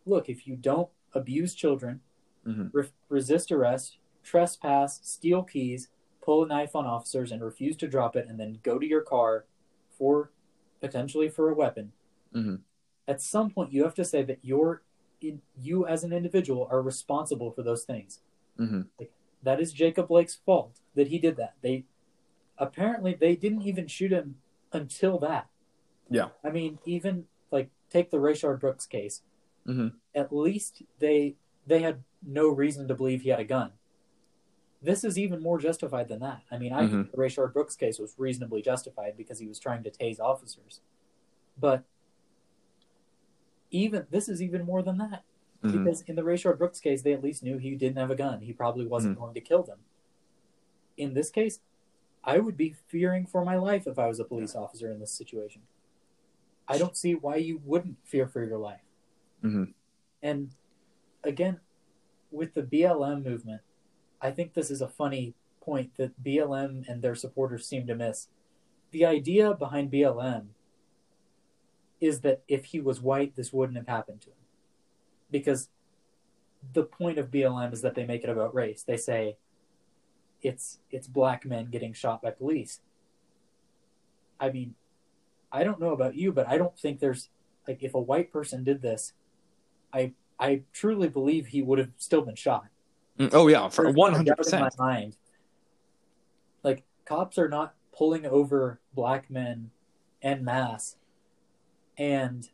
look, 0.04 0.28
if 0.28 0.48
you 0.48 0.56
don't 0.56 0.88
abuse 1.14 1.54
children, 1.54 2.00
Mhm. 2.44 2.70
re- 2.72 2.90
resist 3.08 3.52
arrest, 3.52 3.98
trespass, 4.24 4.98
steal 5.04 5.44
keys, 5.44 5.88
pull 6.20 6.42
a 6.42 6.48
knife 6.48 6.74
on 6.74 6.86
officers, 6.86 7.30
and 7.30 7.44
refuse 7.44 7.76
to 7.76 7.86
drop 7.86 8.16
it, 8.16 8.26
and 8.26 8.40
then 8.40 8.58
go 8.64 8.80
to 8.80 8.86
your 8.86 9.02
car 9.02 9.44
for 9.90 10.32
potentially 10.80 11.28
for 11.28 11.50
a 11.50 11.54
weapon. 11.54 11.92
Mhm. 12.34 12.62
At 13.08 13.20
some 13.22 13.50
point, 13.50 13.72
you 13.72 13.84
have 13.84 13.94
to 13.94 14.04
say 14.04 14.22
that 14.22 14.38
you're 14.42 14.82
in, 15.20 15.40
you 15.60 15.86
as 15.86 16.04
an 16.04 16.12
individual 16.12 16.68
are 16.70 16.82
responsible 16.82 17.50
for 17.50 17.62
those 17.62 17.84
things 17.84 18.20
hmm 18.56 18.82
that 19.42 19.60
is 19.60 19.72
Jacob 19.72 20.08
Blake's 20.08 20.34
fault 20.34 20.80
that 20.96 21.08
he 21.08 21.18
did 21.18 21.36
that. 21.36 21.54
They 21.62 21.84
apparently 22.58 23.14
they 23.14 23.36
didn't 23.36 23.62
even 23.62 23.86
shoot 23.86 24.10
him 24.10 24.36
until 24.72 25.18
that. 25.20 25.46
Yeah. 26.10 26.28
I 26.42 26.50
mean, 26.50 26.78
even 26.84 27.26
like 27.52 27.70
take 27.90 28.10
the 28.10 28.16
Rayshard 28.16 28.58
Brooks 28.58 28.86
case. 28.86 29.22
Mhm. 29.66 29.92
At 30.14 30.34
least 30.34 30.82
they 30.98 31.36
they 31.66 31.80
had 31.80 32.02
no 32.26 32.48
reason 32.48 32.88
to 32.88 32.94
believe 32.94 33.22
he 33.22 33.28
had 33.28 33.38
a 33.38 33.44
gun. 33.44 33.72
This 34.82 35.04
is 35.04 35.16
even 35.18 35.40
more 35.42 35.58
justified 35.58 36.08
than 36.08 36.20
that. 36.20 36.42
I 36.50 36.58
mean, 36.58 36.72
I 36.72 36.86
think 36.88 37.10
the 37.12 37.16
Rayshard 37.16 37.52
Brooks 37.52 37.76
case 37.76 37.98
was 37.98 38.14
reasonably 38.18 38.62
justified 38.62 39.16
because 39.16 39.38
he 39.38 39.46
was 39.46 39.58
trying 39.60 39.84
to 39.84 39.90
tase 39.90 40.18
officers. 40.18 40.80
But 41.58 41.84
even 43.70 44.06
this 44.10 44.28
is 44.28 44.42
even 44.42 44.64
more 44.64 44.82
than 44.82 44.98
that 44.98 45.24
Mhm. 45.62 45.72
because 45.72 46.02
in 46.02 46.16
the 46.16 46.22
Rayshard 46.22 46.58
Brooks 46.58 46.80
case, 46.80 47.02
they 47.02 47.12
at 47.12 47.22
least 47.22 47.42
knew 47.42 47.58
he 47.58 47.74
didn't 47.74 47.96
have 47.96 48.10
a 48.10 48.16
gun. 48.16 48.40
He 48.42 48.52
probably 48.52 48.86
wasn't 48.86 49.18
going 49.18 49.34
to 49.34 49.40
kill 49.40 49.62
them. 49.62 49.80
In 50.96 51.14
this 51.14 51.30
case, 51.30 51.60
I 52.24 52.38
would 52.38 52.56
be 52.56 52.72
fearing 52.72 53.26
for 53.26 53.44
my 53.44 53.56
life 53.56 53.86
if 53.86 53.98
I 53.98 54.06
was 54.08 54.18
a 54.18 54.24
police 54.24 54.54
officer 54.54 54.90
in 54.90 54.98
this 54.98 55.12
situation. 55.12 55.62
I 56.68 56.78
don't 56.78 56.96
see 56.96 57.14
why 57.14 57.36
you 57.36 57.58
wouldn't 57.64 57.98
fear 58.04 58.26
for 58.26 58.42
your 58.44 58.58
life. 58.58 58.82
Mhm. 59.42 59.74
And 60.22 60.50
again, 61.22 61.60
with 62.32 62.54
the 62.54 62.62
BLM 62.62 63.22
movement, 63.22 63.62
I 64.20 64.32
think 64.32 64.54
this 64.54 64.70
is 64.70 64.80
a 64.82 64.88
funny 64.88 65.34
point 65.60 65.94
that 65.96 66.22
BLM 66.22 66.84
and 66.88 67.02
their 67.02 67.14
supporters 67.14 67.66
seem 67.66 67.86
to 67.86 67.94
miss. 67.94 68.28
The 68.90 69.04
idea 69.04 69.54
behind 69.54 69.90
BLM 69.90 70.54
is 72.00 72.20
that 72.20 72.42
if 72.48 72.66
he 72.66 72.80
was 72.80 73.00
white, 73.00 73.36
this 73.36 73.52
wouldn't 73.52 73.78
have 73.78 73.88
happened 73.88 74.20
to 74.22 74.28
him. 74.28 74.36
Because 75.30 75.68
the 76.72 76.82
point 76.84 77.18
of 77.18 77.30
BLM 77.30 77.72
is 77.72 77.82
that 77.82 77.94
they 77.94 78.04
make 78.04 78.22
it 78.24 78.30
about 78.30 78.54
race. 78.54 78.82
They 78.82 78.96
say 78.96 79.36
it's 80.42 80.78
it's 80.90 81.06
black 81.06 81.44
men 81.44 81.66
getting 81.66 81.92
shot 81.92 82.22
by 82.22 82.30
police. 82.30 82.80
I 84.38 84.50
mean, 84.50 84.74
I 85.50 85.64
don't 85.64 85.80
know 85.80 85.90
about 85.92 86.14
you, 86.14 86.32
but 86.32 86.46
I 86.48 86.58
don't 86.58 86.78
think 86.78 87.00
there's 87.00 87.30
like 87.66 87.82
if 87.82 87.94
a 87.94 88.00
white 88.00 88.32
person 88.32 88.64
did 88.64 88.82
this, 88.82 89.12
I 89.92 90.12
I 90.38 90.62
truly 90.72 91.08
believe 91.08 91.48
he 91.48 91.62
would 91.62 91.78
have 91.78 91.90
still 91.96 92.22
been 92.22 92.34
shot. 92.36 92.66
Mm, 93.18 93.30
Oh 93.32 93.46
yeah, 93.48 93.68
for 93.68 93.90
one 93.92 94.12
hundred 94.12 94.36
doubt 94.36 94.52
in 94.52 94.60
my 94.60 94.66
percent. 94.68 94.78
mind. 94.78 95.16
Like 96.62 96.84
cops 97.04 97.38
are 97.38 97.48
not 97.48 97.74
pulling 97.96 98.26
over 98.26 98.80
black 98.94 99.30
men 99.30 99.70
en 100.22 100.44
masse 100.44 100.96
and 101.98 102.50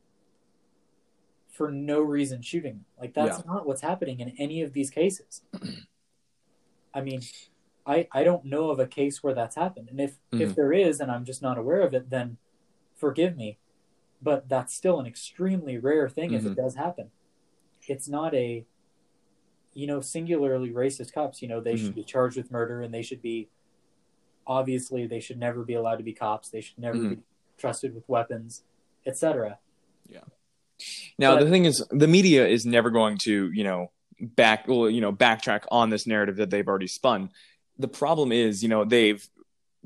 for 1.49 1.71
no 1.71 2.01
reason 2.01 2.43
shooting 2.43 2.73
them. 2.75 2.85
Like 2.99 3.15
that's 3.15 3.45
not 3.45 3.67
what's 3.67 3.83
happening 3.83 4.21
in 4.21 4.31
any 4.39 4.63
of 4.63 4.73
these 4.73 4.91
cases. 4.91 5.43
I 6.95 7.01
mean, 7.01 7.23
I 7.87 8.09
I 8.13 8.25
don't 8.25 8.45
know 8.45 8.71
of 8.71 8.79
a 8.79 8.87
case 8.87 9.23
where 9.23 9.35
that's 9.35 9.57
happened. 9.57 9.89
And 9.91 10.01
if 10.01 10.19
if 10.33 10.51
Mhm. 10.51 10.55
there 10.55 10.73
is 10.73 11.01
and 11.01 11.11
I'm 11.11 11.25
just 11.25 11.43
not 11.43 11.59
aware 11.59 11.81
of 11.83 11.95
it, 11.95 12.11
then 12.11 12.39
forgive 12.95 13.37
me. 13.37 13.59
But 14.23 14.49
that's 14.49 14.73
still 14.75 15.01
an 15.01 15.07
extremely 15.07 15.79
rare 15.79 16.09
thing 16.09 16.33
if 16.33 16.43
Mhm. 16.43 16.53
it 16.53 16.55
does 16.57 16.75
happen. 16.77 17.11
It's 17.89 18.09
not 18.09 18.35
a 18.35 18.65
you 19.75 19.87
know, 19.87 20.03
singularly 20.03 20.71
racist 20.71 21.15
cops, 21.15 21.41
you 21.41 21.49
know, 21.49 21.59
they 21.59 21.77
should 21.77 21.93
Mhm. 21.93 21.95
be 21.95 22.05
charged 22.05 22.37
with 22.37 22.51
murder 22.51 22.83
and 22.83 22.93
they 22.93 23.01
should 23.01 23.23
be 23.23 23.49
obviously 24.47 25.07
they 25.07 25.19
should 25.21 25.39
never 25.39 25.65
be 25.65 25.73
allowed 25.73 25.97
to 25.97 26.03
be 26.03 26.13
cops. 26.13 26.51
They 26.51 26.61
should 26.61 26.79
never 26.79 26.99
Mhm. 26.99 27.09
be 27.09 27.23
trusted 27.57 27.95
with 27.95 28.07
weapons, 28.07 28.65
etc. 29.07 29.59
Yeah. 30.09 30.21
Now 31.19 31.35
But- 31.37 31.45
the 31.45 31.51
thing 31.51 31.65
is, 31.65 31.85
the 31.91 32.09
media 32.09 32.47
is 32.47 32.67
never 32.67 32.91
going 32.91 33.19
to, 33.25 33.51
you 33.53 33.65
know, 33.65 33.91
back, 34.21 34.69
well, 34.69 34.89
you 34.89 35.01
know, 35.01 35.13
backtrack 35.13 35.65
on 35.71 35.91
this 35.91 36.07
narrative 36.07 36.37
that 36.37 36.51
they've 36.51 36.67
already 36.69 36.87
spun. 36.87 37.31
The 37.79 37.89
problem 37.89 38.33
is, 38.33 38.63
you 38.63 38.69
know, 38.69 38.85
they've 38.85 39.27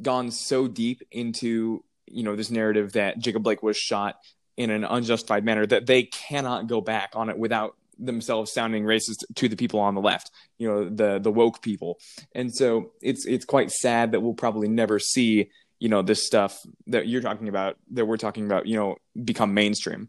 gone 0.01 0.31
so 0.31 0.69
deep 0.69 1.03
into, 1.11 1.83
you 2.07 2.23
know, 2.23 2.37
this 2.37 2.51
narrative 2.51 2.93
that 2.93 3.19
Jacob 3.19 3.43
Blake 3.43 3.63
was 3.63 3.77
shot 3.77 4.17
in 4.57 4.71
an 4.71 4.85
unjustified 4.85 5.45
manner 5.45 5.67
that 5.67 5.87
they 5.87 6.03
cannot 6.03 6.67
go 6.67 6.81
back 6.81 7.11
on 7.15 7.31
it 7.31 7.39
without 7.39 7.77
themselves 7.99 8.53
sounding 8.53 8.85
racist 8.85 9.25
to 9.35 9.49
the 9.49 9.57
people 9.57 9.81
on 9.81 9.95
the 9.95 10.01
left, 10.03 10.31
you 10.59 10.69
know, 10.69 10.89
the 10.89 11.19
the 11.19 11.33
woke 11.33 11.63
people. 11.63 11.99
And 12.33 12.55
so 12.55 12.93
it's 13.01 13.25
it's 13.27 13.47
quite 13.47 13.71
sad 13.71 14.13
that 14.13 14.21
we'll 14.21 14.35
probably 14.35 14.69
never 14.69 14.99
see, 14.99 15.51
you 15.79 15.89
know, 15.89 16.03
this 16.03 16.25
stuff 16.27 16.65
that 16.87 17.07
you're 17.07 17.21
talking 17.21 17.49
about, 17.49 17.77
that 17.93 18.07
we're 18.07 18.17
talking 18.17 18.47
about, 18.47 18.67
you 18.67 18.77
know, 18.77 18.97
become 19.25 19.53
mainstream. 19.53 20.09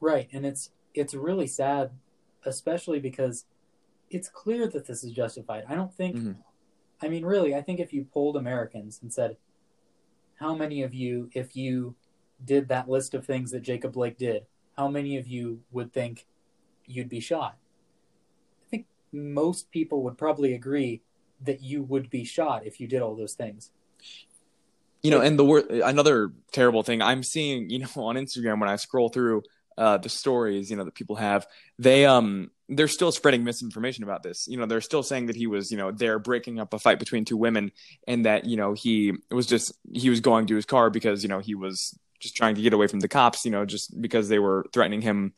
Right, 0.00 0.28
and 0.32 0.44
it's 0.44 0.70
it's 0.94 1.14
really 1.14 1.46
sad, 1.46 1.90
especially 2.44 3.00
because 3.00 3.44
it's 4.10 4.28
clear 4.28 4.66
that 4.68 4.86
this 4.86 5.02
is 5.04 5.12
justified. 5.12 5.64
I 5.68 5.74
don't 5.74 5.92
think 5.92 6.16
Mhm. 6.16 6.36
I 7.00 7.08
mean 7.08 7.24
really, 7.24 7.54
I 7.54 7.62
think 7.62 7.80
if 7.80 7.92
you 7.92 8.04
polled 8.04 8.36
Americans 8.36 8.98
and 9.02 9.12
said 9.12 9.36
how 10.36 10.54
many 10.54 10.82
of 10.82 10.92
you 10.94 11.30
if 11.32 11.56
you 11.56 11.94
did 12.44 12.68
that 12.68 12.88
list 12.88 13.14
of 13.14 13.24
things 13.24 13.50
that 13.50 13.60
Jacob 13.60 13.92
Blake 13.92 14.18
did, 14.18 14.46
how 14.76 14.88
many 14.88 15.16
of 15.16 15.26
you 15.26 15.62
would 15.72 15.92
think 15.92 16.26
you'd 16.86 17.08
be 17.08 17.20
shot? 17.20 17.56
I 18.66 18.68
think 18.68 18.86
most 19.10 19.70
people 19.70 20.02
would 20.02 20.18
probably 20.18 20.52
agree 20.52 21.00
that 21.40 21.62
you 21.62 21.82
would 21.82 22.10
be 22.10 22.24
shot 22.24 22.66
if 22.66 22.78
you 22.78 22.86
did 22.86 23.00
all 23.00 23.16
those 23.16 23.34
things. 23.34 23.70
You 25.06 25.12
know, 25.12 25.20
and 25.20 25.38
the 25.38 25.44
word 25.44 25.70
another 25.70 26.32
terrible 26.50 26.82
thing 26.82 27.00
I'm 27.00 27.22
seeing, 27.22 27.70
you 27.70 27.78
know, 27.78 27.88
on 27.96 28.16
Instagram 28.16 28.58
when 28.58 28.68
I 28.68 28.74
scroll 28.74 29.08
through 29.08 29.42
uh, 29.78 29.98
the 29.98 30.08
stories, 30.08 30.68
you 30.68 30.76
know, 30.76 30.84
that 30.84 30.94
people 30.94 31.16
have, 31.16 31.46
they 31.78 32.06
um 32.06 32.50
they're 32.68 32.88
still 32.88 33.12
spreading 33.12 33.44
misinformation 33.44 34.02
about 34.02 34.24
this. 34.24 34.48
You 34.48 34.56
know, 34.56 34.66
they're 34.66 34.80
still 34.80 35.04
saying 35.04 35.26
that 35.26 35.36
he 35.36 35.46
was, 35.46 35.70
you 35.70 35.76
know, 35.76 35.92
there 35.92 36.18
breaking 36.18 36.58
up 36.58 36.74
a 36.74 36.78
fight 36.80 36.98
between 36.98 37.24
two 37.24 37.36
women, 37.36 37.70
and 38.08 38.26
that 38.26 38.46
you 38.46 38.56
know 38.56 38.72
he 38.72 39.12
was 39.30 39.46
just 39.46 39.72
he 39.92 40.10
was 40.10 40.20
going 40.20 40.46
to 40.46 40.56
his 40.56 40.66
car 40.66 40.90
because 40.90 41.22
you 41.22 41.28
know 41.28 41.38
he 41.38 41.54
was 41.54 41.96
just 42.18 42.34
trying 42.34 42.56
to 42.56 42.62
get 42.62 42.72
away 42.72 42.88
from 42.88 43.00
the 43.00 43.08
cops. 43.08 43.44
You 43.44 43.52
know, 43.52 43.64
just 43.64 44.00
because 44.00 44.28
they 44.28 44.40
were 44.40 44.66
threatening 44.72 45.02
him 45.02 45.34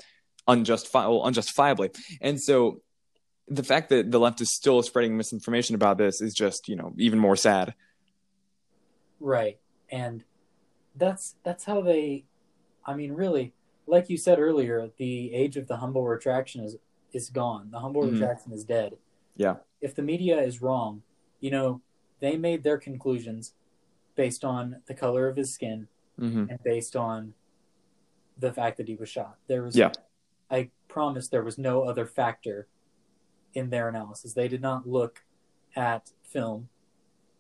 unjustifi- 0.49 0.95
well, 0.95 1.25
unjustifiably. 1.25 1.91
And 2.23 2.41
so 2.41 2.81
the 3.49 3.63
fact 3.63 3.91
that 3.91 4.11
the 4.11 4.21
left 4.21 4.41
is 4.41 4.55
still 4.55 4.83
spreading 4.83 5.17
misinformation 5.17 5.75
about 5.75 5.99
this 5.99 6.21
is 6.21 6.33
just 6.33 6.69
you 6.69 6.77
know 6.77 6.95
even 6.97 7.19
more 7.19 7.37
sad. 7.37 7.75
Right. 9.21 9.59
And 9.91 10.25
that's 10.97 11.37
that's 11.45 11.65
how 11.65 11.81
they 11.81 12.25
I 12.85 12.95
mean 12.95 13.13
really 13.13 13.53
like 13.87 14.11
you 14.11 14.17
said 14.19 14.39
earlier, 14.39 14.91
the 14.99 15.33
age 15.35 15.57
of 15.57 15.67
the 15.67 15.79
humble 15.79 16.05
retraction 16.07 16.63
is 16.65 16.77
is 17.13 17.31
gone. 17.31 17.71
The 17.71 17.81
humble 17.81 18.03
Mhm. 18.03 18.13
retraction 18.13 18.53
is 18.53 18.65
dead. 18.65 18.99
Yeah. 19.37 19.57
If 19.81 19.95
the 19.95 20.03
media 20.03 20.41
is 20.43 20.61
wrong, 20.61 21.03
you 21.41 21.51
know, 21.51 21.81
they 22.21 22.37
made 22.37 22.63
their 22.65 22.79
conclusions 22.79 23.55
based 24.15 24.45
on 24.45 24.83
the 24.87 24.95
color 24.95 25.29
of 25.29 25.37
his 25.37 25.53
skin 25.55 25.89
hmm 26.19 26.47
and 26.51 26.63
based 26.65 26.97
on 26.97 27.35
the 28.37 28.53
fact 28.53 28.77
that 28.77 28.89
he 28.89 28.95
was 28.97 29.09
shot. 29.09 29.39
There 29.47 29.63
was 29.63 29.77
Yeah. 29.77 29.93
I 30.51 30.71
promise 30.89 31.29
there 31.29 31.45
was 31.45 31.59
no 31.59 31.83
other 31.83 32.07
factor 32.07 32.69
in 33.55 33.71
their 33.71 33.89
analysis. 33.89 34.35
They 34.35 34.49
did 34.49 34.61
not 34.61 34.87
look 34.87 35.25
at 35.77 36.13
film. 36.23 36.69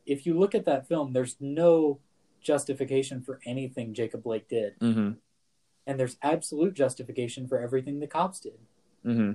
If 0.08 0.24
you 0.26 0.36
look 0.36 0.54
at 0.54 0.64
that 0.64 0.88
film, 0.88 1.12
there's 1.12 1.36
no 1.38 2.00
justification 2.40 3.20
for 3.20 3.40
anything 3.44 3.92
Jacob 3.94 4.22
Blake 4.22 4.48
did. 4.48 4.74
hmm 4.80 5.12
And 5.86 6.00
there's 6.00 6.16
absolute 6.22 6.74
justification 6.74 7.46
for 7.46 7.60
everything 7.60 8.00
the 8.00 8.06
cops 8.06 8.40
did. 8.40 8.58
hmm 9.04 9.32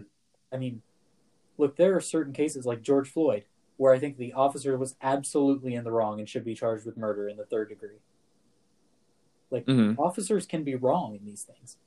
I 0.51 0.57
mean, 0.57 0.81
look, 1.57 1.77
there 1.77 1.95
are 1.95 2.01
certain 2.01 2.33
cases 2.33 2.65
like 2.65 2.81
George 2.81 3.09
Floyd 3.09 3.45
where 3.77 3.93
I 3.93 3.99
think 3.99 4.17
the 4.17 4.33
officer 4.33 4.77
was 4.77 4.95
absolutely 5.01 5.73
in 5.75 5.83
the 5.83 5.91
wrong 5.91 6.19
and 6.19 6.29
should 6.29 6.45
be 6.45 6.53
charged 6.53 6.85
with 6.85 6.97
murder 6.97 7.27
in 7.27 7.37
the 7.37 7.45
third 7.45 7.69
degree. 7.69 8.01
Like, 9.51 9.65
hmm 9.65 9.93
officers 9.97 10.45
can 10.47 10.63
be 10.63 10.75
wrong 10.75 11.15
in 11.15 11.25
these 11.25 11.43
things. 11.43 11.77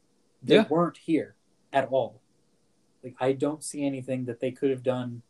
They 0.43 0.55
Yeah. 0.55 0.69
weren't 0.69 0.99
here 0.99 1.35
at 1.73 1.89
all. 1.89 2.21
Like 3.03 3.17
I 3.21 3.33
don't 3.33 3.65
see 3.65 3.85
anything 3.85 4.25
that 4.27 4.41
they 4.41 4.53
could 4.53 4.71
have 4.71 4.83
done. 4.83 5.23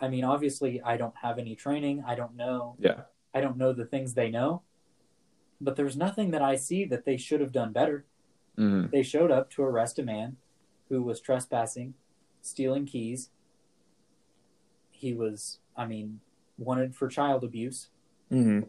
I 0.00 0.08
mean, 0.08 0.24
obviously, 0.24 0.80
I 0.82 0.96
don't 0.96 1.16
have 1.22 1.38
any 1.38 1.54
training. 1.54 2.04
I 2.06 2.14
don't 2.14 2.36
know. 2.36 2.76
Yeah. 2.78 3.02
I 3.34 3.40
don't 3.40 3.56
know 3.56 3.72
the 3.72 3.84
things 3.86 4.14
they 4.14 4.30
know. 4.30 4.62
But 5.60 5.76
there's 5.76 5.96
nothing 5.96 6.30
that 6.32 6.42
I 6.42 6.56
see 6.56 6.84
that 6.86 7.04
they 7.04 7.16
should 7.16 7.40
have 7.40 7.52
done 7.52 7.72
better. 7.72 8.04
hmm 8.56 8.86
They 8.92 9.02
showed 9.02 9.30
up 9.30 9.50
to 9.52 9.62
arrest 9.62 9.98
a 9.98 10.02
man 10.02 10.36
who 10.88 11.02
was 11.02 11.20
trespassing, 11.20 11.94
stealing 12.42 12.84
keys. 12.86 13.30
He 14.90 15.12
was, 15.14 15.58
I 15.76 15.86
mean, 15.86 16.20
wanted 16.58 16.94
for 16.94 17.08
child 17.08 17.42
abuse. 17.44 17.88
hmm 18.30 18.60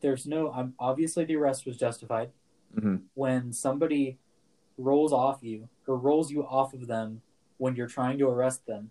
There's 0.00 0.26
no, 0.26 0.52
um, 0.52 0.74
obviously, 0.78 1.24
the 1.24 1.36
arrest 1.36 1.66
was 1.66 1.76
justified. 1.76 2.30
hmm 2.78 2.96
when 3.14 3.52
somebody 3.52 4.18
rolls 4.78 5.12
off 5.12 5.42
you 5.42 5.68
or 5.86 5.96
rolls 5.98 6.30
you 6.32 6.42
off 6.42 6.72
of 6.72 6.86
them 6.86 7.20
when 7.58 7.76
you're 7.76 7.86
trying 7.86 8.16
to 8.18 8.26
arrest 8.26 8.66
them, 8.66 8.90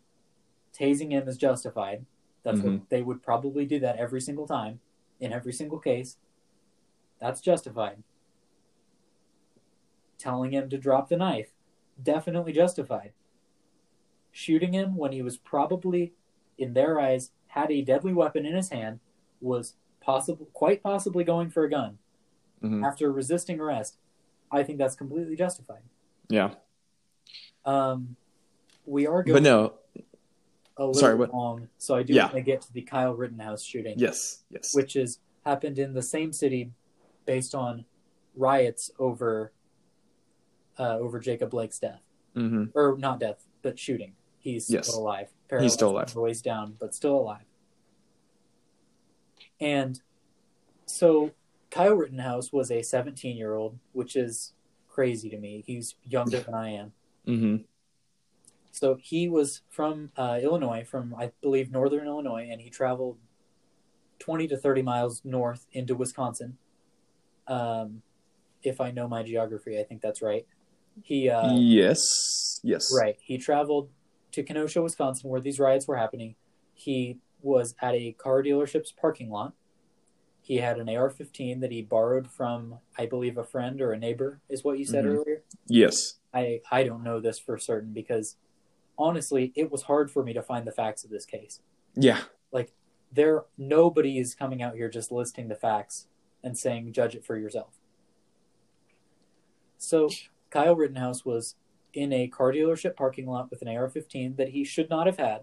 tasing 0.77 1.11
him 1.11 1.27
is 1.27 1.37
justified. 1.37 2.05
That's 2.43 2.59
what 2.61 2.89
they 2.89 3.01
would 3.01 3.21
probably 3.21 3.65
do 3.65 3.79
that 3.79 3.97
every 3.97 4.21
single 4.21 4.47
time 4.47 4.79
in 5.19 5.31
every 5.31 5.53
single 5.53 5.79
case. 5.79 6.17
That's 7.19 7.39
justified. 7.39 8.03
Telling 10.17 10.51
him 10.51 10.69
to 10.69 10.77
drop 10.77 11.09
the 11.09 11.17
knife, 11.17 11.51
definitely 12.01 12.51
justified. 12.53 13.13
Shooting 14.31 14.73
him 14.73 14.95
when 14.95 15.11
he 15.11 15.21
was 15.21 15.37
probably, 15.37 16.13
in 16.57 16.73
their 16.73 16.99
eyes, 16.99 17.31
had 17.47 17.69
a 17.69 17.81
deadly 17.81 18.13
weapon 18.13 18.45
in 18.45 18.55
his 18.55 18.69
hand, 18.69 18.99
was 19.39 19.75
possible, 19.99 20.47
quite 20.53 20.81
possibly 20.81 21.23
going 21.23 21.49
for 21.49 21.63
a 21.63 21.69
gun 21.69 21.97
hmm 22.61 22.83
after 22.83 23.11
resisting 23.11 23.59
arrest, 23.59 23.97
I 24.51 24.63
think 24.63 24.77
that's 24.77 24.95
completely 24.95 25.35
justified. 25.35 25.81
Yeah. 26.29 26.51
Um, 27.65 28.15
we 28.85 29.07
are 29.07 29.23
going 29.23 29.33
But 29.33 29.43
no. 29.43 29.73
A 30.81 30.87
little 30.87 30.99
sorry, 30.99 31.15
what- 31.15 31.33
long, 31.33 31.69
so 31.77 31.95
I 31.95 32.03
do 32.03 32.13
Yeah. 32.13 32.23
want 32.23 32.35
to 32.35 32.41
get 32.41 32.61
to 32.61 32.73
the 32.73 32.81
Kyle 32.81 33.13
Rittenhouse 33.13 33.63
shooting, 33.63 33.97
Yes. 33.99 34.43
Yes. 34.49 34.73
which 34.73 34.95
is 34.95 35.19
happened 35.45 35.77
in 35.79 35.93
the 35.93 36.01
same 36.01 36.33
city, 36.33 36.71
based 37.25 37.53
on 37.55 37.85
riots 38.35 38.89
over 38.99 39.51
uh, 40.79 40.97
over 40.97 41.19
Jacob 41.19 41.51
Blake's 41.51 41.77
death, 41.79 42.01
hmm 42.33 42.65
or 42.73 42.97
not 42.97 43.19
death, 43.19 43.45
but 43.61 43.77
shooting. 43.77 44.15
He's 44.39 44.69
Yes. 44.69 44.87
still 44.87 45.01
alive. 45.01 45.29
He's 45.59 45.73
still 45.73 45.89
alive. 45.91 46.09
Voice 46.11 46.41
down, 46.41 46.75
but 46.79 46.95
still 46.95 47.17
alive. 47.19 47.45
And 49.59 50.01
so 50.87 51.31
Kyle 51.69 51.93
Rittenhouse 51.93 52.51
was 52.51 52.71
a 52.71 52.81
17 52.81 53.37
year 53.37 53.53
old, 53.55 53.77
which 53.91 54.15
is 54.15 54.53
crazy 54.87 55.29
to 55.29 55.37
me. 55.37 55.63
He's 55.67 55.95
younger 56.03 56.39
than 56.45 56.53
I 56.55 56.69
am. 56.71 56.93
hmm 57.25 57.55
So 58.71 58.97
he 59.01 59.27
was 59.27 59.61
from 59.69 60.11
uh, 60.17 60.39
Illinois, 60.41 60.85
from 60.89 61.13
I 61.15 61.31
believe 61.41 61.71
northern 61.71 62.07
Illinois, 62.07 62.47
and 62.49 62.61
he 62.61 62.69
traveled 62.69 63.17
20 64.19 64.47
to 64.47 64.57
30 64.57 64.81
miles 64.81 65.21
north 65.25 65.67
into 65.73 65.95
Wisconsin. 65.95 66.57
Um, 67.47 68.01
if 68.63 68.79
I 68.79 68.91
know 68.91 69.07
my 69.07 69.23
geography, 69.23 69.79
I 69.79 69.83
think 69.83 70.01
that's 70.01 70.21
right. 70.21 70.45
He 71.03 71.29
uh, 71.29 71.53
yes. 71.57 72.59
Yes. 72.63 72.85
Right. 72.95 73.17
He 73.21 73.37
traveled 73.37 73.89
to 74.33 74.43
Kenosha, 74.43 74.81
Wisconsin, 74.81 75.29
where 75.29 75.41
these 75.41 75.59
riots 75.59 75.87
were 75.87 75.97
happening. 75.97 76.35
He 76.73 77.17
was 77.41 77.75
at 77.81 77.93
a 77.95 78.13
car 78.13 78.43
dealership's 78.43 78.91
parking 78.91 79.29
lot. 79.29 79.53
He 80.43 80.57
had 80.57 80.77
an 80.79 80.89
AR 80.89 81.09
15 81.09 81.59
that 81.59 81.71
he 81.71 81.81
borrowed 81.81 82.29
from, 82.29 82.75
I 82.97 83.05
believe, 83.05 83.37
a 83.37 83.43
friend 83.43 83.81
or 83.81 83.91
a 83.91 83.97
neighbor, 83.97 84.39
is 84.49 84.63
what 84.63 84.79
you 84.79 84.85
said 84.85 85.05
Mhm. 85.05 85.17
earlier. 85.17 85.43
Yes. 85.67 86.19
I, 86.33 86.61
I 86.71 86.83
don't 86.83 87.03
know 87.03 87.19
this 87.19 87.39
for 87.39 87.57
certain 87.57 87.93
because 87.93 88.37
honestly, 88.97 89.51
it 89.55 89.71
was 89.71 89.83
hard 89.83 90.11
for 90.11 90.23
me 90.23 90.33
to 90.33 90.41
find 90.41 90.65
the 90.65 90.71
facts 90.71 91.03
of 91.03 91.09
this 91.09 91.25
case. 91.25 91.61
Yeah. 91.95 92.21
Like 92.51 92.71
there, 93.11 93.43
nobody 93.57 94.17
is 94.19 94.35
coming 94.35 94.61
out 94.61 94.75
here 94.75 94.89
just 94.89 95.11
listing 95.11 95.47
the 95.47 95.55
facts 95.55 96.07
and 96.43 96.57
saying, 96.57 96.91
judge 96.93 97.15
it 97.15 97.25
for 97.25 97.37
yourself. 97.37 97.73
So, 99.77 100.09
Kyle 100.49 100.75
Rittenhouse 100.75 101.25
was 101.25 101.55
in 101.93 102.13
a 102.13 102.27
car 102.27 102.51
dealership 102.53 102.95
parking 102.95 103.25
lot 103.27 103.49
with 103.49 103.61
an 103.61 103.67
AR 103.67 103.89
15 103.89 104.35
that 104.35 104.49
he 104.49 104.63
should 104.63 104.89
not 104.89 105.07
have 105.07 105.17
had. 105.17 105.41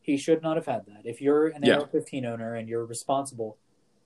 He 0.00 0.16
should 0.16 0.42
not 0.42 0.56
have 0.56 0.66
had 0.66 0.86
that. 0.86 1.02
If 1.04 1.20
you're 1.20 1.48
an 1.48 1.62
Yeah. 1.64 1.78
AR 1.80 1.86
15 1.86 2.24
owner 2.24 2.54
and 2.54 2.68
you're 2.68 2.86
responsible, 2.86 3.58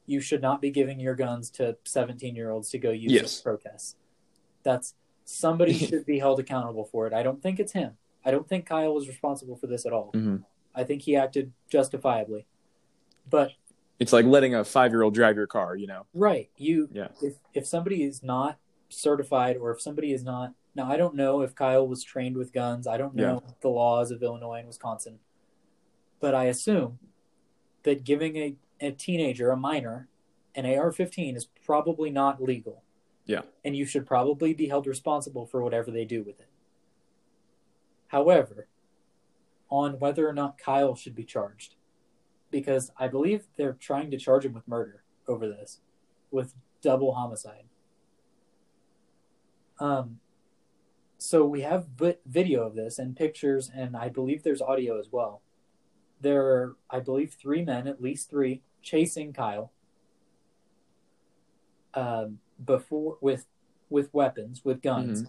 you 0.06 0.20
should 0.20 0.42
not 0.42 0.60
be 0.60 0.70
giving 0.70 0.98
your 0.98 1.14
guns 1.14 1.50
to 1.50 1.76
17 1.84 2.34
year 2.34 2.50
olds 2.50 2.70
to 2.70 2.78
go 2.78 2.90
use 2.90 3.12
Yes. 3.12 3.40
protests. 3.40 3.96
That's 4.64 4.94
somebody 5.24 5.72
should 5.74 6.04
be 6.06 6.18
held 6.18 6.40
accountable 6.40 6.84
for 6.84 7.06
it. 7.06 7.12
I 7.12 7.22
don't 7.22 7.40
think 7.42 7.60
it's 7.60 7.72
him. 7.72 7.98
I 8.24 8.30
don't 8.30 8.48
think 8.48 8.66
Kyle 8.66 8.94
was 8.94 9.08
responsible 9.08 9.56
for 9.56 9.66
this 9.66 9.86
at 9.86 9.92
all. 9.92 10.10
hmm 10.14 10.36
I 10.74 10.84
think 10.84 11.02
he 11.02 11.16
acted 11.16 11.52
justifiably. 11.68 12.46
But 13.28 13.52
It's 13.98 14.12
like 14.12 14.24
letting 14.24 14.54
a 14.54 14.64
five-year-old 14.64 15.12
drive 15.14 15.36
your 15.36 15.46
car. 15.46 15.76
You 15.76 15.86
know. 15.86 16.06
right, 16.14 16.50
you 16.56 16.88
Yeah. 16.92 17.08
if 17.22 17.34
if 17.54 17.66
somebody 17.66 18.02
is 18.04 18.22
not 18.22 18.58
certified 18.88 19.56
or 19.56 19.70
if 19.70 19.80
somebody 19.80 20.12
is 20.12 20.22
not 20.24 20.54
now 20.74 20.90
I 20.90 20.96
don't 20.96 21.14
know 21.14 21.42
if 21.42 21.54
Kyle 21.54 21.86
was 21.86 22.02
trained 22.02 22.36
with 22.36 22.52
guns. 22.52 22.86
I 22.86 22.96
don't 22.96 23.14
know 23.14 23.42
the 23.60 23.68
laws 23.68 24.10
of 24.10 24.22
Illinois 24.22 24.58
and 24.60 24.66
Wisconsin. 24.66 25.18
But 26.20 26.34
I 26.34 26.44
assume 26.44 26.98
that 27.82 28.04
giving 28.04 28.36
a, 28.36 28.56
a 28.80 28.92
teenager, 28.92 29.50
a 29.50 29.56
minor, 29.56 30.08
an 30.54 30.64
AR-15 30.64 31.36
is 31.36 31.46
probably 31.66 32.10
not 32.10 32.40
legal. 32.42 32.82
Yeah. 33.26 33.42
And 33.64 33.76
you 33.76 33.84
should 33.84 34.06
probably 34.06 34.54
be 34.54 34.68
held 34.68 34.86
responsible 34.86 35.46
for 35.46 35.62
whatever 35.62 35.90
they 35.90 36.04
do 36.04 36.22
with 36.22 36.38
it. 36.40 36.48
However, 38.12 38.68
on 39.70 39.98
whether 39.98 40.28
or 40.28 40.34
not 40.34 40.58
Kyle 40.58 40.94
should 40.94 41.14
be 41.14 41.24
charged, 41.24 41.76
because 42.50 42.92
I 42.98 43.08
believe 43.08 43.46
they're 43.56 43.72
trying 43.72 44.10
to 44.10 44.18
charge 44.18 44.44
him 44.44 44.52
with 44.52 44.68
murder 44.68 45.02
over 45.26 45.48
this, 45.48 45.80
with 46.30 46.52
double 46.82 47.14
homicide. 47.14 47.64
Um, 49.80 50.20
so 51.16 51.46
we 51.46 51.62
have 51.62 51.86
vi- 51.86 52.18
video 52.26 52.66
of 52.66 52.74
this 52.74 52.98
and 52.98 53.16
pictures, 53.16 53.70
and 53.74 53.96
I 53.96 54.10
believe 54.10 54.42
there's 54.42 54.60
audio 54.60 54.98
as 54.98 55.08
well. 55.10 55.40
There 56.20 56.44
are, 56.44 56.76
I 56.90 57.00
believe, 57.00 57.32
three 57.32 57.64
men, 57.64 57.88
at 57.88 58.02
least 58.02 58.28
three, 58.28 58.60
chasing 58.82 59.32
Kyle. 59.32 59.72
Um, 61.94 62.40
before 62.62 63.16
with 63.22 63.46
with 63.88 64.12
weapons, 64.12 64.64
with 64.64 64.82
guns. 64.82 65.20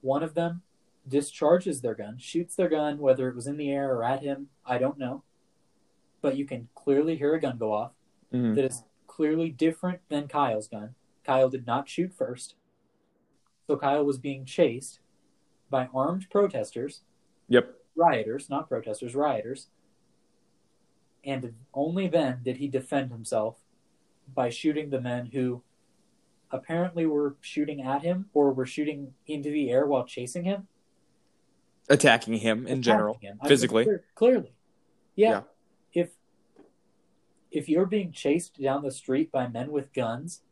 One 0.00 0.22
of 0.22 0.34
them 0.34 0.62
discharges 1.08 1.80
their 1.80 1.94
gun, 1.94 2.18
shoots 2.18 2.56
their 2.56 2.68
gun, 2.68 2.98
whether 2.98 3.28
it 3.28 3.34
was 3.36 3.46
in 3.46 3.56
the 3.56 3.70
air 3.70 3.92
or 3.94 4.04
at 4.04 4.22
him, 4.22 4.48
I 4.64 4.78
don't 4.78 4.98
know. 4.98 5.22
But 6.20 6.36
you 6.36 6.44
can 6.44 6.68
clearly 6.74 7.16
hear 7.16 7.34
a 7.34 7.40
gun 7.40 7.58
go 7.58 7.72
off 7.72 7.92
Mhm. 8.32 8.54
that 8.56 8.64
is 8.64 8.84
clearly 9.06 9.50
different 9.50 10.00
than 10.08 10.28
Kyle's 10.28 10.68
gun. 10.68 10.94
Kyle 11.24 11.48
did 11.48 11.66
not 11.66 11.88
shoot 11.88 12.12
first. 12.12 12.56
So 13.66 13.76
Kyle 13.76 14.04
was 14.04 14.18
being 14.18 14.44
chased 14.44 15.00
by 15.70 15.86
armed 15.94 16.28
protesters, 16.30 17.02
Yep. 17.48 17.80
rioters, 17.94 18.48
not 18.50 18.68
protesters, 18.68 19.14
rioters. 19.14 19.70
And 21.24 21.54
only 21.74 22.06
then 22.08 22.42
did 22.44 22.58
he 22.58 22.68
defend 22.68 23.10
himself 23.10 23.64
by 24.32 24.48
shooting 24.50 24.90
the 24.90 25.00
men 25.00 25.26
who 25.26 25.62
apparently 26.50 27.06
were 27.06 27.36
shooting 27.40 27.82
at 27.82 28.02
him 28.02 28.30
or 28.32 28.52
were 28.52 28.66
shooting 28.66 29.14
into 29.26 29.50
the 29.50 29.70
air 29.70 29.86
while 29.86 30.04
chasing 30.04 30.44
him. 30.44 30.68
Attacking 31.88 32.34
him 32.34 32.60
in 32.60 32.64
attacking 32.64 32.82
general, 32.82 33.18
him. 33.20 33.38
Physically. 33.46 33.84
clear- 33.84 34.04
clearly. 34.14 34.52
Yeah. 35.14 35.30
Yeah. 35.30 35.42
If 35.92 36.10
if 37.50 37.68
you're 37.68 37.86
being 37.86 38.12
chased 38.12 38.60
down 38.60 38.82
the 38.82 38.90
street 38.90 39.30
by 39.32 39.48
men 39.48 39.70
with 39.70 39.92
guns 39.92 40.42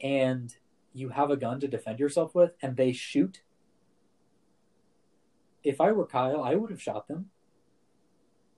and 0.00 0.56
you 0.92 1.10
have 1.10 1.30
a 1.30 1.36
gun 1.36 1.60
to 1.60 1.68
defend 1.68 2.00
yourself 2.00 2.34
with 2.34 2.52
and 2.62 2.76
they 2.76 2.92
shoot 2.92 3.42
if 5.62 5.80
I 5.80 5.90
were 5.92 6.06
Kyle, 6.06 6.42
I 6.42 6.54
would 6.54 6.70
have 6.70 6.80
shot 6.80 7.08
them. 7.08 7.30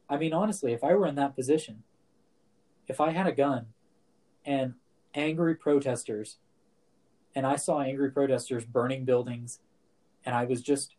I 0.08 0.16
mean 0.16 0.32
honestly, 0.32 0.72
if 0.72 0.84
I 0.84 0.94
were 0.94 1.06
in 1.06 1.16
that 1.16 1.34
position, 1.34 1.82
if 2.86 3.00
I 3.00 3.10
had 3.10 3.26
a 3.26 3.32
gun 3.32 3.66
and 4.44 4.74
angry 5.14 5.54
protesters 5.54 6.38
and 7.34 7.46
I 7.46 7.56
saw 7.56 7.80
angry 7.80 8.10
protesters 8.10 8.64
burning 8.64 9.04
buildings 9.04 9.60
and 10.24 10.34
I 10.34 10.44
was 10.44 10.62
just 10.62 10.94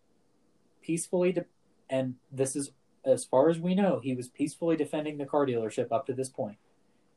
peacefully 0.94 1.32
de- 1.32 1.46
and 1.88 2.16
this 2.32 2.56
is 2.56 2.72
as 3.06 3.24
far 3.24 3.48
as 3.50 3.60
we 3.60 3.76
know 3.76 4.00
he 4.00 4.16
was 4.16 4.28
peacefully 4.28 4.76
defending 4.76 5.18
the 5.20 5.26
car 5.26 5.46
dealership 5.46 5.92
up 5.92 6.08
to 6.08 6.14
this 6.14 6.30
point. 6.30 6.58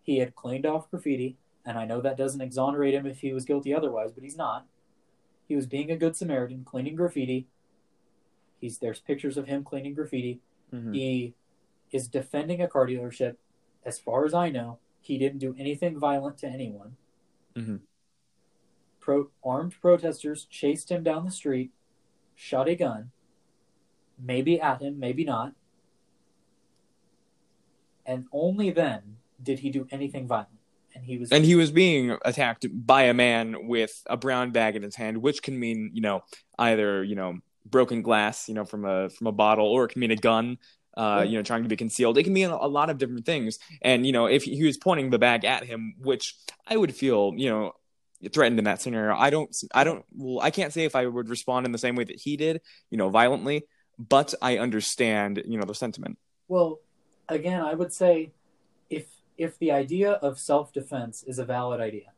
He 0.03 0.19
had 0.19 0.35
cleaned 0.35 0.67
off 0.67 0.91
graffiti 0.91 1.37
and 1.65 1.79
i 1.79 1.85
know 1.87 2.01
that 2.03 2.17
doesn't 2.19 2.41
exonerate 2.43 2.93
him 2.93 3.07
if 3.07 3.21
he 3.21 3.33
was 3.33 3.45
guilty 3.47 3.73
otherwise 3.75 4.13
but 4.13 4.23
he's 4.25 4.37
not. 4.37 4.67
He 5.49 5.57
was 5.57 5.67
being 5.67 5.91
a 5.91 5.97
good 5.97 6.17
samaritan 6.17 6.65
cleaning 6.65 6.97
graffiti. 6.97 7.47
He's 8.61 8.79
there's 8.79 9.01
pictures 9.01 9.37
of 9.39 9.47
him 9.47 9.65
cleaning 9.65 9.95
graffiti. 9.95 10.41
Mhm. 10.73 10.95
he 10.95 11.35
is 11.93 12.09
defending 12.09 12.61
a 12.63 12.69
car 12.69 12.87
dealership. 12.87 13.37
As 13.85 13.99
far 13.99 14.25
as 14.27 14.35
i 14.35 14.51
know 14.51 14.79
he 15.01 15.17
didn't 15.19 15.39
do 15.47 15.55
anything 15.59 15.99
violent 15.99 16.37
to 16.39 16.47
anyone. 16.47 16.97
Mhm. 17.57 17.81
Pro- 19.01 19.31
armed 19.43 19.75
protesters 19.81 20.45
chased 20.45 20.91
him 20.91 21.03
down 21.03 21.25
the 21.25 21.31
street 21.43 21.71
shot 22.35 22.69
a 22.69 22.75
gun 22.75 23.11
maybe 24.19 24.61
at 24.61 24.81
him 24.83 24.99
maybe 24.99 25.25
not. 25.25 25.53
And 28.05 28.27
only 28.33 28.71
then 28.71 29.17
did 29.43 29.61
he 29.61 29.71
do 29.71 29.87
anything 29.91 30.27
violent. 30.27 30.49
And 30.95 31.05
he 31.05 31.19
was 31.19 31.33
And 31.33 31.45
he 31.45 31.55
was 31.55 31.71
being 31.71 32.17
attacked 32.25 32.67
by 32.71 33.05
a 33.05 33.15
man 33.15 33.69
with 33.69 34.03
a 34.07 34.17
brown 34.17 34.51
bag 34.51 34.77
in 34.77 34.83
his 34.83 34.95
hand, 34.95 35.19
which 35.19 35.43
can 35.43 35.59
mean, 35.59 35.91
you 35.95 36.03
know, 36.03 36.23
either, 36.59 37.03
you 37.03 37.15
know, 37.15 37.39
broken 37.65 38.03
glass, 38.03 38.49
you 38.49 38.55
know, 38.55 38.65
from 38.65 38.85
a 38.85 39.09
from 39.09 39.27
a 39.27 39.33
bottle, 39.33 39.67
or 39.67 39.85
it 39.85 39.89
can 39.89 40.01
mean 40.01 40.11
a 40.11 40.17
gun, 40.17 40.59
uh, 40.97 41.25
you 41.27 41.39
know, 41.39 41.43
trying 41.43 41.63
to 41.63 41.69
be 41.69 41.77
concealed. 41.77 42.19
It 42.19 42.25
can 42.25 42.33
mean 42.33 42.51
a 42.51 42.67
lot 42.67 42.91
of 42.91 42.99
different 42.99 43.25
things. 43.25 43.59
And, 43.81 44.05
you 44.05 44.13
know, 44.13 44.27
if 44.27 44.43
he 44.43 44.65
was 44.65 44.77
pointing 44.77 45.11
the 45.11 45.19
bag 45.19 45.45
at 45.45 45.65
him, 45.65 45.95
which 45.99 46.35
I 46.67 46.77
would 46.77 46.95
feel, 46.95 47.33
you 47.37 47.49
know, 47.49 47.73
threatened 48.33 48.59
in 48.59 48.67
that 48.67 48.83
scenario, 48.83 49.17
I 49.17 49.31
don't 49.31 49.57
I 49.75 49.85
don't 49.85 50.05
well, 50.15 50.45
I 50.45 50.51
can't 50.51 50.73
say 50.73 50.85
if 50.85 50.95
I 50.95 51.07
would 51.07 51.29
respond 51.29 51.65
in 51.65 51.73
the 51.73 51.79
same 51.79 51.97
way 51.97 52.05
that 52.05 52.21
he 52.21 52.37
did, 52.37 52.61
you 52.91 52.99
know, 52.99 53.09
violently, 53.09 53.63
but 53.99 54.35
I 54.43 54.59
understand, 54.59 55.43
you 55.47 55.59
know, 55.59 55.65
the 55.65 55.75
sentiment. 55.75 56.19
Well, 56.49 56.81
again, 57.29 57.61
I 57.61 57.75
would 57.75 57.93
say 57.93 58.33
if 58.91 59.07
if 59.39 59.59
the 59.59 59.71
idea 59.73 60.13
of 60.13 60.39
self 60.39 60.73
defense 60.73 61.23
is 61.27 61.39
a 61.39 61.45
valid 61.45 61.81
idea, 61.81 62.13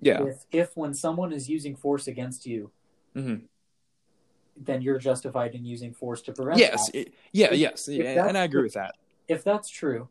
Yeah. 0.00 0.24
if 0.24 0.44
if 0.52 0.76
when 0.76 0.94
someone 0.94 1.32
is 1.32 1.48
using 1.48 1.74
force 1.76 2.06
against 2.06 2.46
you, 2.46 2.70
Mhm. 3.16 3.42
then 4.56 4.82
you're 4.82 4.98
justified 4.98 5.54
in 5.54 5.64
using 5.64 5.92
force 5.94 6.20
to 6.22 6.32
prevent. 6.32 6.58
Yes. 6.58 6.90
it- 6.92 7.14
yeah, 7.32 7.52
If- 7.52 7.58
yes. 7.58 7.88
if 7.88 8.04
and 8.04 8.36
I 8.36 8.44
agree 8.44 8.62
with 8.62 8.74
that. 8.74 8.96
If 9.28 9.44
that's 9.44 9.68
true, 9.68 10.08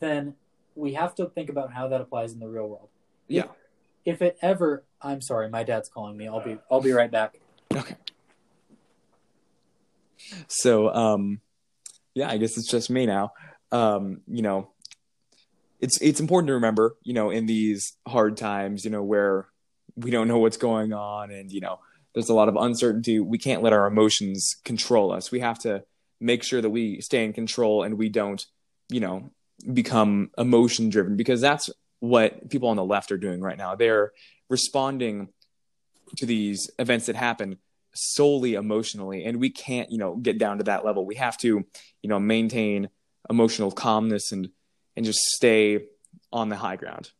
then 0.00 0.34
we 0.74 0.94
have 0.94 1.14
to 1.16 1.26
think 1.26 1.48
about 1.50 1.72
how 1.72 1.88
that 1.88 2.00
applies 2.00 2.32
in 2.32 2.40
the 2.40 2.48
real 2.48 2.68
world. 2.68 2.88
Yeah. 3.28 3.48
If 4.04 4.20
it 4.22 4.36
ever, 4.42 4.84
I'm 5.00 5.20
sorry, 5.20 5.48
my 5.48 5.62
dad's 5.64 5.88
calling 5.88 6.16
me. 6.16 6.26
I'll 6.28 6.40
be 6.44 6.58
I'll 6.70 6.80
be 6.80 6.92
right 6.92 7.10
back. 7.10 7.40
Okay. 7.74 7.96
So, 10.48 10.92
um, 10.94 11.40
yeah, 12.14 12.30
I 12.30 12.36
guess 12.36 12.56
it's 12.56 12.70
just 12.70 12.90
me 12.90 13.06
now. 13.06 13.32
Um, 13.72 14.20
you 14.28 14.42
know, 14.42 14.70
it's 15.80 16.00
it's 16.00 16.20
important 16.20 16.48
to 16.48 16.54
remember, 16.54 16.96
you 17.02 17.12
know, 17.12 17.30
in 17.30 17.46
these 17.46 17.96
hard 18.06 18.36
times, 18.36 18.84
you 18.84 18.90
know, 18.90 19.02
where 19.02 19.48
we 19.96 20.10
don't 20.10 20.28
know 20.28 20.38
what's 20.38 20.56
going 20.56 20.92
on, 20.92 21.30
and 21.30 21.50
you 21.50 21.60
know, 21.60 21.80
there's 22.14 22.28
a 22.28 22.34
lot 22.34 22.48
of 22.48 22.56
uncertainty. 22.56 23.20
We 23.20 23.38
can't 23.38 23.62
let 23.62 23.72
our 23.72 23.86
emotions 23.86 24.56
control 24.64 25.12
us. 25.12 25.30
We 25.30 25.40
have 25.40 25.58
to 25.60 25.84
make 26.20 26.42
sure 26.42 26.62
that 26.62 26.70
we 26.70 27.00
stay 27.00 27.24
in 27.24 27.32
control 27.32 27.82
and 27.82 27.98
we 27.98 28.08
don't, 28.08 28.44
you 28.88 29.00
know, 29.00 29.30
become 29.72 30.30
emotion 30.38 30.88
driven 30.88 31.16
because 31.16 31.40
that's 31.40 31.68
what 32.00 32.48
people 32.50 32.68
on 32.68 32.76
the 32.76 32.84
left 32.84 33.12
are 33.12 33.18
doing 33.18 33.40
right 33.40 33.58
now. 33.58 33.74
They're 33.74 34.12
responding 34.48 35.28
to 36.16 36.26
these 36.26 36.70
events 36.78 37.06
that 37.06 37.16
happen 37.16 37.58
solely 37.94 38.54
emotionally 38.54 39.24
and 39.24 39.38
we 39.38 39.50
can't 39.50 39.90
you 39.90 39.98
know 39.98 40.16
get 40.16 40.36
down 40.38 40.58
to 40.58 40.64
that 40.64 40.84
level 40.84 41.06
we 41.06 41.14
have 41.14 41.36
to 41.38 41.64
you 42.02 42.08
know 42.08 42.18
maintain 42.18 42.88
emotional 43.30 43.70
calmness 43.70 44.32
and 44.32 44.50
and 44.96 45.04
just 45.06 45.18
stay 45.36 45.84
on 46.32 46.48
the 46.48 46.56
high 46.56 46.76
ground 46.76 47.10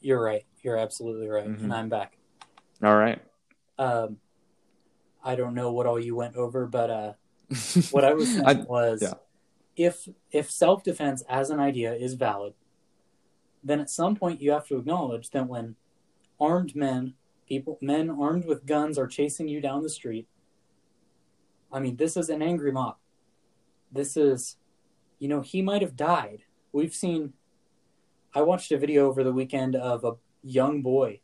You're 0.00 0.22
right. 0.22 0.44
You're 0.62 0.76
absolutely 0.78 1.28
right, 1.28 1.46
Mhm. 1.48 1.64
and 1.64 1.72
I'm 1.74 1.88
back. 1.88 2.16
all 2.82 2.96
right 2.96 3.20
Um, 3.78 4.18
I 5.24 5.34
don't 5.36 5.54
know 5.54 5.72
what 5.72 5.86
all 5.86 5.98
you 6.00 6.14
went 6.16 6.36
over, 6.36 6.66
but 6.66 6.90
uh, 6.90 7.12
what 7.90 8.04
I 8.04 8.12
was 8.14 8.28
saying 8.30 8.46
I- 8.46 8.54
was, 8.54 9.02
yeah. 9.02 9.14
if 9.76 10.08
if 10.30 10.50
self 10.50 10.82
defense 10.84 11.22
as 11.28 11.50
an 11.50 11.60
idea 11.60 11.92
is 11.94 12.14
valid, 12.14 12.54
then 13.64 13.80
at 13.80 13.90
some 13.90 14.16
point 14.16 14.40
you 14.40 14.50
have 14.52 14.66
to 14.68 14.76
acknowledge 14.78 15.30
that 15.30 15.46
when 15.48 15.76
armed 16.40 16.74
men, 16.76 17.14
people, 17.50 17.76
men 17.82 18.08
armed 18.08 18.46
with 18.46 18.64
guns, 18.64 18.96
are 18.96 19.08
chasing 19.08 19.48
you 19.48 19.60
down 19.60 19.82
the 19.82 19.90
street. 19.90 20.28
I 21.72 21.80
mean, 21.80 21.96
this 21.96 22.16
is 22.16 22.30
an 22.30 22.42
angry 22.42 22.70
mob. 22.70 22.96
This 23.92 24.16
is, 24.16 24.56
you 25.18 25.28
know, 25.28 25.40
he 25.40 25.60
might 25.60 25.82
have 25.82 25.96
died. 25.96 26.44
We've 26.72 26.94
seen. 26.94 27.34
I 28.32 28.42
watched 28.42 28.70
a 28.70 28.78
video 28.78 29.08
over 29.08 29.24
the 29.24 29.32
weekend 29.32 29.74
of 29.74 30.04
a 30.04 30.12
young 30.44 30.80
boy 30.80 31.20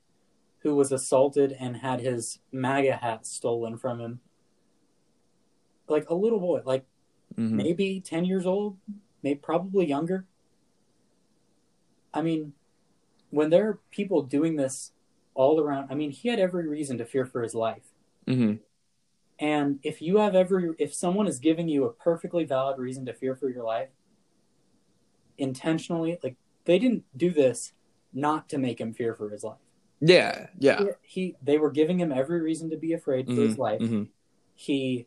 who 0.59 0.75
was 0.75 0.91
assaulted 0.91 1.53
and 1.53 1.77
had 1.77 2.01
his 2.01 2.41
MAGA 2.51 2.97
hat 2.97 3.25
stolen 3.25 3.79
from 3.79 4.01
him. 4.01 4.21
Like 5.89 6.11
a 6.11 6.15
little 6.15 6.41
boy, 6.41 6.63
like 6.65 6.85
Mhm. 7.37 7.53
maybe 7.53 8.01
10 8.01 8.25
years 8.25 8.45
old, 8.45 8.79
maybe 9.23 9.39
probably 9.39 9.87
younger. 9.87 10.27
I 12.13 12.23
mean, 12.23 12.55
when 13.31 13.51
there 13.51 13.69
are 13.69 13.81
people 13.93 14.23
doing 14.23 14.57
this 14.57 14.93
all 15.37 15.61
around, 15.61 15.89
I 15.91 15.95
mean, 15.95 16.11
he 16.11 16.29
had 16.31 16.41
every 16.41 16.67
reason 16.67 16.97
to 16.99 17.05
fear 17.05 17.27
for 17.27 17.43
his 17.43 17.55
life. 17.55 17.93
Mhm. 18.27 18.61
And 19.39 19.79
if 19.83 20.01
you 20.01 20.17
have 20.17 20.35
every, 20.35 20.75
if 20.79 20.95
someone 20.95 21.27
is 21.29 21.39
giving 21.39 21.69
you 21.69 21.85
a 21.85 21.93
perfectly 21.93 22.45
valid 22.45 22.79
reason 22.79 23.05
to 23.07 23.13
fear 23.13 23.37
for 23.37 23.51
your 23.51 23.63
life, 23.65 23.91
intentionally, 25.39 26.19
like 26.23 26.37
they 26.65 26.79
didn't 26.79 27.05
do 27.17 27.31
this 27.31 27.73
not 28.13 28.49
to 28.49 28.59
make 28.59 28.81
him 28.81 28.95
fear 28.95 29.15
for 29.15 29.29
his 29.31 29.45
life. 29.45 29.59
yeah 30.01 30.49
yeah 30.59 30.81
He, 31.03 31.21
he 31.21 31.37
they 31.43 31.57
were 31.59 31.71
giving 31.71 31.99
him 32.01 32.13
every 32.13 32.41
reason 32.43 32.69
to 32.71 32.77
be 32.77 32.93
afraid 32.93 33.27
for 33.27 33.33
his 33.33 33.55
Mhm. 33.57 33.59
life. 33.59 33.81
Mhm. 33.81 34.09
He, 34.55 35.07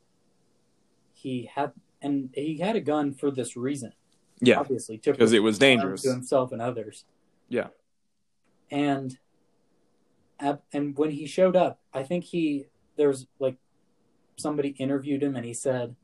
he 1.14 1.50
had, 1.54 1.74
and 2.02 2.30
he 2.34 2.58
had 2.58 2.76
a 2.76 2.80
gun 2.82 3.14
for 3.14 3.30
this 3.32 3.56
reason. 3.58 3.94
yeah 4.42 4.60
obviously 4.60 4.98
because 4.98 5.34
it 5.34 5.44
was 5.44 5.58
dangerous 5.60 6.04
to 6.04 6.12
himself 6.12 6.52
and 6.52 6.62
others. 6.62 7.06
Yeah. 7.50 7.70
And 8.72 9.18
and 10.40 10.98
when 10.98 11.12
he 11.12 11.26
showed 11.26 11.56
up, 11.56 11.80
I 11.94 12.04
think 12.04 12.26
he 12.26 12.68
there's 12.96 13.28
like 13.40 13.56
somebody 14.38 14.70
interviewed 14.78 15.22
him 15.24 15.36
and 15.36 15.46
he 15.46 15.54
said 15.54 15.96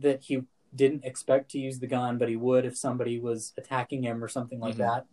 that 0.00 0.24
he 0.24 0.42
didn't 0.74 1.04
expect 1.04 1.50
to 1.52 1.58
use 1.58 1.78
the 1.78 1.86
gun, 1.86 2.18
but 2.18 2.28
he 2.28 2.36
would 2.36 2.64
if 2.64 2.76
somebody 2.76 3.18
was 3.18 3.52
attacking 3.56 4.02
him 4.02 4.22
or 4.22 4.28
something 4.28 4.58
like 4.60 4.74
Mhm. 4.74 4.78
that, 4.78 5.06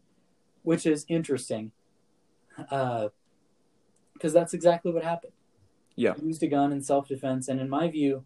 which 0.63 0.85
is 0.85 1.05
interesting. 1.07 1.71
Uh, 2.69 3.09
because 4.13 4.33
that's 4.33 4.53
exactly 4.53 4.91
what 4.91 5.03
happened. 5.03 5.33
Yeah. 5.95 6.13
He 6.15 6.25
used 6.27 6.43
a 6.43 6.47
gun 6.47 6.71
in 6.71 6.81
self 6.81 7.07
defense, 7.07 7.47
and 7.47 7.59
in 7.59 7.69
my 7.69 7.87
view, 7.89 8.25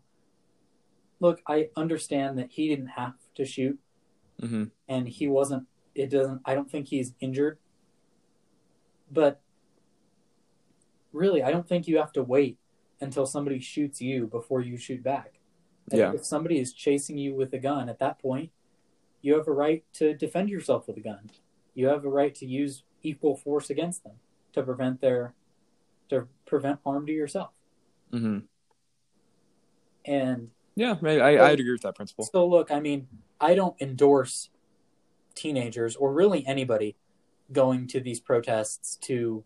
look, 1.19 1.41
I 1.47 1.69
understand 1.75 2.37
that 2.37 2.51
he 2.51 2.67
didn't 2.67 2.87
have 2.87 3.13
to 3.35 3.45
shoot 3.45 3.79
Mhm. 4.41 4.71
and 4.89 5.07
he 5.07 5.27
wasn't 5.29 5.65
it 5.93 6.09
doesn't 6.09 6.41
i 6.43 6.53
don't 6.53 6.69
think 6.69 6.89
he's 6.89 7.13
injured 7.21 7.57
but 9.09 9.39
really, 11.15 11.43
I 11.43 11.51
don't 11.51 11.67
think 11.67 11.87
you 11.87 11.97
have 11.97 12.11
to 12.13 12.23
wait 12.23 12.57
until 13.01 13.25
somebody 13.25 13.59
shoots 13.59 14.01
you 14.01 14.27
before 14.27 14.61
you 14.61 14.77
shoot 14.77 15.03
back. 15.03 15.39
I 15.91 15.97
Yeah. 15.97 16.13
If 16.13 16.25
somebody 16.25 16.59
is 16.59 16.73
chasing 16.73 17.17
you 17.17 17.35
with 17.35 17.53
a 17.53 17.59
gun 17.59 17.89
at 17.89 17.99
that 17.99 18.19
point, 18.19 18.51
you 19.21 19.35
have 19.35 19.47
a 19.47 19.51
right 19.51 19.83
to 19.93 20.13
defend 20.13 20.49
yourself 20.49 20.87
with 20.87 20.97
a 20.97 21.01
gun. 21.01 21.29
You 21.73 21.87
have 21.87 22.05
a 22.05 22.09
right 22.09 22.33
to 22.35 22.45
use 22.45 22.83
equal 23.03 23.35
force 23.35 23.69
against 23.69 24.03
them 24.03 24.13
to 24.53 24.63
prevent 24.63 25.01
their 25.01 25.33
to 26.09 26.27
prevent 26.45 26.79
harm 26.83 27.05
to 27.07 27.11
yourself. 27.11 27.51
Mm-hmm. 28.13 28.39
And 30.05 30.51
Yeah, 30.75 30.95
I, 31.03 31.19
I, 31.19 31.49
I'd 31.49 31.59
agree 31.59 31.71
with 31.71 31.81
that 31.81 31.95
principle. 31.95 32.25
So 32.25 32.47
look, 32.47 32.71
I 32.71 32.79
mean, 32.79 33.07
I 33.41 33.55
don't 33.55 33.75
endorse 33.81 34.49
teenagers 35.33 35.95
or 35.95 36.13
really 36.13 36.45
anybody 36.47 36.95
going 37.51 37.87
to 37.87 37.99
these 37.99 38.19
protests 38.19 38.95
to 38.97 39.43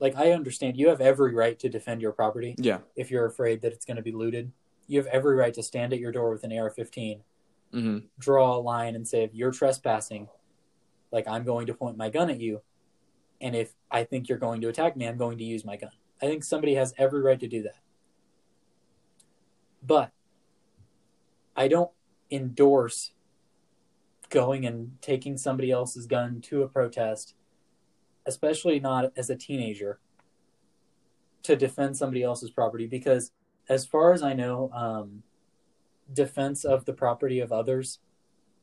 like 0.00 0.16
I 0.16 0.32
understand 0.32 0.76
you 0.76 0.88
have 0.88 1.00
every 1.00 1.34
right 1.34 1.58
to 1.60 1.68
defend 1.68 2.00
your 2.02 2.12
property 2.12 2.54
Yeah. 2.58 2.78
if 2.96 3.10
you're 3.10 3.26
afraid 3.26 3.60
that 3.62 3.72
it's 3.72 3.84
going 3.84 3.98
to 3.98 4.02
be 4.02 4.12
looted. 4.12 4.50
You 4.88 4.98
have 4.98 5.06
every 5.06 5.36
right 5.36 5.54
to 5.54 5.62
stand 5.62 5.92
at 5.92 6.00
your 6.00 6.10
door 6.10 6.30
with 6.30 6.42
an 6.42 6.52
AR-15, 6.52 7.20
hmm 7.72 7.98
draw 8.18 8.56
a 8.56 8.58
line 8.58 8.96
and 8.96 9.06
say 9.06 9.22
if 9.22 9.32
you're 9.34 9.52
trespassing, 9.52 10.28
like 11.12 11.28
I'm 11.28 11.44
going 11.44 11.66
to 11.66 11.74
point 11.74 11.96
my 11.96 12.08
gun 12.10 12.28
at 12.30 12.40
you, 12.40 12.62
and 13.40 13.54
if 13.54 13.74
I 13.90 14.02
think 14.04 14.28
you're 14.28 14.38
going 14.38 14.60
to 14.62 14.68
attack 14.68 14.96
me, 14.96 15.06
I'm 15.06 15.16
going 15.16 15.38
to 15.38 15.44
use 15.44 15.64
my 15.64 15.76
gun. 15.76 15.92
I 16.20 16.26
think 16.26 16.42
somebody 16.44 16.74
has 16.74 16.92
every 16.98 17.20
right 17.22 17.38
to 17.40 17.46
do 17.48 17.62
that. 17.62 17.78
But 19.82 20.10
I 21.56 21.68
don't 21.68 21.90
endorse 22.30 23.12
going 24.28 24.66
and 24.66 24.92
taking 25.00 25.36
somebody 25.38 25.70
else's 25.70 26.06
gun 26.06 26.40
to 26.42 26.62
a 26.62 26.68
protest, 26.68 27.34
especially 28.26 28.80
not 28.80 29.12
as 29.16 29.30
a 29.30 29.36
teenager, 29.36 29.98
to 31.42 31.56
defend 31.56 31.96
somebody 31.96 32.22
else's 32.22 32.50
property 32.50 32.86
because, 32.86 33.32
as 33.68 33.86
far 33.86 34.12
as 34.12 34.22
I 34.22 34.32
know, 34.34 34.70
um, 34.72 35.22
defense 36.12 36.64
of 36.64 36.84
the 36.84 36.92
property 36.92 37.40
of 37.40 37.52
others 37.52 38.00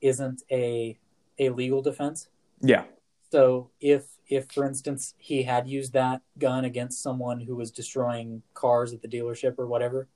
isn't 0.01 0.43
a 0.51 0.97
a 1.39 1.49
legal 1.49 1.81
defense. 1.81 2.29
Yeah. 2.61 2.85
So 3.31 3.71
if 3.79 4.05
if 4.27 4.51
for 4.51 4.65
instance 4.65 5.13
he 5.17 5.43
had 5.43 5.67
used 5.67 5.93
that 5.93 6.21
gun 6.37 6.65
against 6.65 7.01
someone 7.01 7.39
who 7.39 7.55
was 7.55 7.71
destroying 7.71 8.41
cars 8.53 8.93
at 8.93 9.01
the 9.01 9.07
dealership 9.07 9.55
or 9.57 9.65
whatever, 9.67 10.07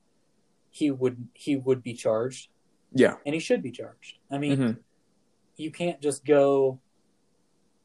he 0.69 0.91
would 0.91 1.27
he 1.33 1.55
would 1.55 1.81
be 1.83 1.93
charged 1.93 2.49
Yeah. 2.93 3.15
and 3.25 3.33
he 3.33 3.39
should 3.39 3.61
be 3.63 3.71
charged. 3.71 4.17
I 4.29 4.37
mean, 4.37 4.57
hmm 4.57 4.71
you 5.57 5.69
can't 5.69 6.01
just 6.01 6.25
go 6.25 6.79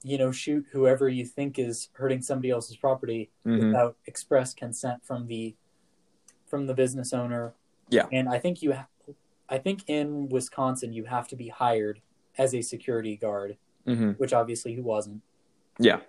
you 0.07 0.16
know 0.18 0.30
shoot 0.30 0.64
whoever 0.72 1.09
you 1.09 1.24
think 1.24 1.59
is 1.59 1.88
hurting 1.94 2.22
somebody 2.22 2.50
else's 2.50 2.76
property 2.76 3.30
hmm 3.44 3.59
without 3.59 3.96
express 4.07 4.54
consent 4.54 5.04
from 5.04 5.26
the 5.26 5.54
from 6.46 6.66
the 6.66 6.74
business 6.74 7.12
owner. 7.12 7.54
Yeah. 7.90 8.07
And 8.12 8.28
I 8.28 8.38
think 8.38 8.62
you 8.62 8.72
ha- 8.74 8.86
I 9.48 9.59
think 9.59 9.82
in 9.88 10.28
Wisconsin 10.28 10.92
you 10.92 11.04
have 11.04 11.26
to 11.28 11.36
be 11.36 11.48
hired 11.48 12.00
as 12.38 12.54
a 12.54 12.62
security 12.62 13.16
guard, 13.16 13.57
hmm 13.84 14.11
which 14.12 14.32
obviously 14.32 14.74
he 14.74 14.80
wasn't. 14.80 15.22
Yeah. 15.78 16.00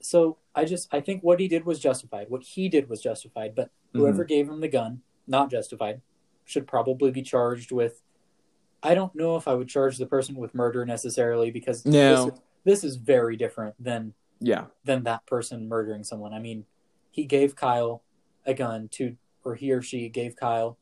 So 0.00 0.38
I 0.54 0.64
just 0.64 0.92
I 0.92 1.00
think 1.00 1.22
what 1.22 1.40
he 1.40 1.48
did 1.48 1.64
was 1.64 1.78
justified. 1.78 2.26
What 2.28 2.42
he 2.42 2.68
did 2.68 2.88
was 2.88 3.00
justified, 3.00 3.54
but 3.54 3.70
whoever 3.92 4.24
gave 4.24 4.48
him 4.48 4.60
the 4.60 4.68
gun, 4.68 5.02
not 5.26 5.50
justified, 5.50 6.00
should 6.44 6.66
probably 6.66 7.10
be 7.10 7.22
charged 7.22 7.72
with 7.72 8.02
I 8.82 8.94
don't 8.94 9.14
know 9.14 9.36
if 9.36 9.46
I 9.46 9.54
would 9.54 9.68
charge 9.68 9.96
the 9.98 10.06
person 10.06 10.34
with 10.34 10.54
murder 10.56 10.84
necessarily 10.84 11.50
because 11.52 11.86
No. 11.86 12.24
this, 12.26 12.34
is, 12.34 12.40
this 12.64 12.84
is 12.84 12.96
very 12.96 13.36
different 13.36 13.74
than 13.82 14.14
Yeah. 14.40 14.66
than 14.84 15.04
that 15.04 15.24
person 15.26 15.68
murdering 15.68 16.04
someone. 16.04 16.32
I 16.32 16.38
mean, 16.38 16.66
he 17.10 17.24
gave 17.24 17.54
Kyle 17.56 18.02
a 18.46 18.54
gun 18.54 18.88
to, 18.88 19.16
or 19.44 19.54
he 19.54 19.72
or 19.72 19.82
she 19.82 20.08
gave 20.08 20.34
Kyle 20.36 20.78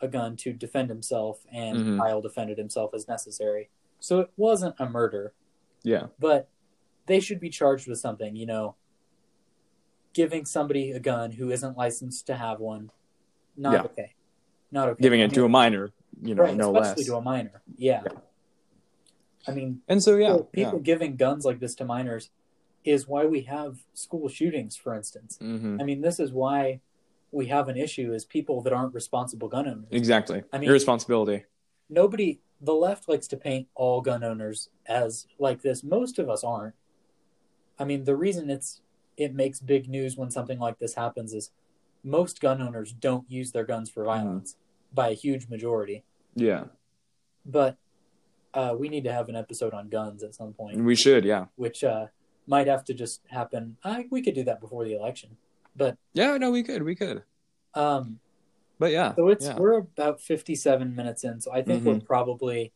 a 0.00 0.08
gun 0.08 0.36
to 0.36 0.52
defend 0.52 0.90
himself, 0.90 1.44
and 1.52 1.78
Mhm. 1.78 1.98
Kyle 1.98 2.20
defended 2.20 2.58
himself 2.58 2.92
as 2.94 3.06
necessary. 3.08 3.70
So 4.00 4.20
it 4.20 4.30
wasn't 4.36 4.74
a 4.78 4.88
murder, 4.88 5.32
Yeah. 5.82 6.08
but 6.18 6.48
they 7.06 7.20
should 7.20 7.40
be 7.40 7.48
charged 7.48 7.86
with 7.88 7.98
something, 7.98 8.36
you 8.36 8.46
know, 8.46 8.74
giving 10.12 10.44
somebody 10.44 10.92
a 10.92 11.00
gun 11.00 11.32
who 11.32 11.50
isn't 11.50 11.76
licensed 11.76 12.26
to 12.26 12.34
have 12.36 12.58
one, 12.60 12.90
not 13.56 13.72
Yeah. 13.72 13.82
okay. 13.84 14.14
Not 14.70 14.88
okay. 14.90 15.02
Giving 15.02 15.20
it 15.20 15.32
to 15.34 15.44
a 15.44 15.48
minor, 15.48 15.92
you 16.22 16.34
know, 16.34 16.42
right, 16.42 16.56
no 16.56 16.76
especially 16.76 17.02
less. 17.02 17.06
to 17.06 17.16
a 17.16 17.20
minor. 17.20 17.62
Yeah. 17.76 18.02
Yeah. 18.04 18.18
I 19.48 19.52
mean, 19.52 19.80
And 19.88 20.02
so 20.02 20.16
yeah, 20.16 20.28
people, 20.32 20.48
people 20.52 20.78
giving 20.80 21.16
guns 21.16 21.44
like 21.44 21.60
this 21.60 21.74
to 21.76 21.84
minors 21.84 22.30
is 22.84 23.06
why 23.08 23.26
we 23.26 23.42
have 23.42 23.78
school 23.94 24.28
shootings, 24.28 24.76
for 24.76 24.94
instance. 24.94 25.38
yeah. 25.40 25.56
hmm 25.58 25.80
I 25.80 25.84
mean, 25.84 26.00
this 26.02 26.18
is 26.20 26.32
why 26.32 26.80
we 27.32 27.46
have 27.46 27.68
an 27.68 27.76
issue 27.76 28.12
is 28.12 28.24
people 28.24 28.60
that 28.62 28.72
aren't 28.72 28.94
responsible 28.94 29.48
gun 29.48 29.66
owners. 29.68 29.88
Exactly. 29.90 30.42
I 30.52 30.58
mean- 30.58 30.70
Irresponsibility. 30.70 31.44
Nobody, 31.88 32.40
the 32.60 32.74
left 32.74 33.08
likes 33.08 33.26
to 33.28 33.36
paint 33.36 33.68
all 33.74 34.00
gun 34.00 34.24
owners 34.24 34.70
as 34.86 35.26
like 35.38 35.62
this. 35.62 35.84
Most 35.84 36.18
of 36.18 36.28
us 36.28 36.42
aren't. 36.42 36.74
I 37.78 37.84
mean, 37.84 38.04
the 38.04 38.16
reason 38.16 38.50
it's 38.50 38.80
it 39.16 39.34
makes 39.34 39.60
big 39.60 39.88
news 39.88 40.16
when 40.16 40.30
something 40.30 40.58
like 40.58 40.78
this 40.78 40.94
happens 40.94 41.32
is 41.32 41.50
most 42.02 42.40
gun 42.40 42.60
owners 42.62 42.92
don't 42.92 43.30
use 43.30 43.52
their 43.52 43.64
guns 43.64 43.88
for 43.90 44.04
violence 44.04 44.56
by 44.92 45.08
a 45.10 45.14
huge 45.14 45.48
majority. 45.48 46.04
Yeah. 46.34 46.64
But 47.44 47.76
uh, 48.56 48.74
we 48.76 48.88
need 48.88 49.04
to 49.04 49.12
have 49.12 49.28
an 49.28 49.36
episode 49.36 49.72
on 49.74 49.88
guns 49.88 50.22
at 50.24 50.34
some 50.34 50.52
point, 50.52 50.82
We 50.82 50.96
should. 50.96 51.24
Yeah. 51.24 51.46
which 51.56 51.84
uh, 51.84 52.06
might 52.46 52.66
have 52.66 52.84
to 52.86 52.94
just 52.94 53.20
happen. 53.28 53.76
I, 53.84 54.06
we 54.10 54.22
could 54.22 54.34
do 54.34 54.44
that 54.44 54.60
before 54.60 54.84
the 54.84 54.94
election. 54.94 55.36
But 55.76 55.96
Yeah. 56.14 56.36
No, 56.38 56.50
we 56.50 56.62
could. 56.62 56.82
We 56.82 56.94
could. 56.94 57.22
um, 57.74 58.18
But 58.78 58.90
yeah. 58.92 59.14
So 59.14 59.28
it's 59.28 59.46
yeah. 59.46 59.56
we're 59.56 59.78
about 59.78 60.20
fifty-seven 60.20 60.94
minutes 60.94 61.22
in, 61.24 61.40
so 61.40 61.52
I 61.52 61.62
think 61.62 61.84
we're 61.84 61.94
Mm-hmm. 61.96 62.06
probably 62.06 62.72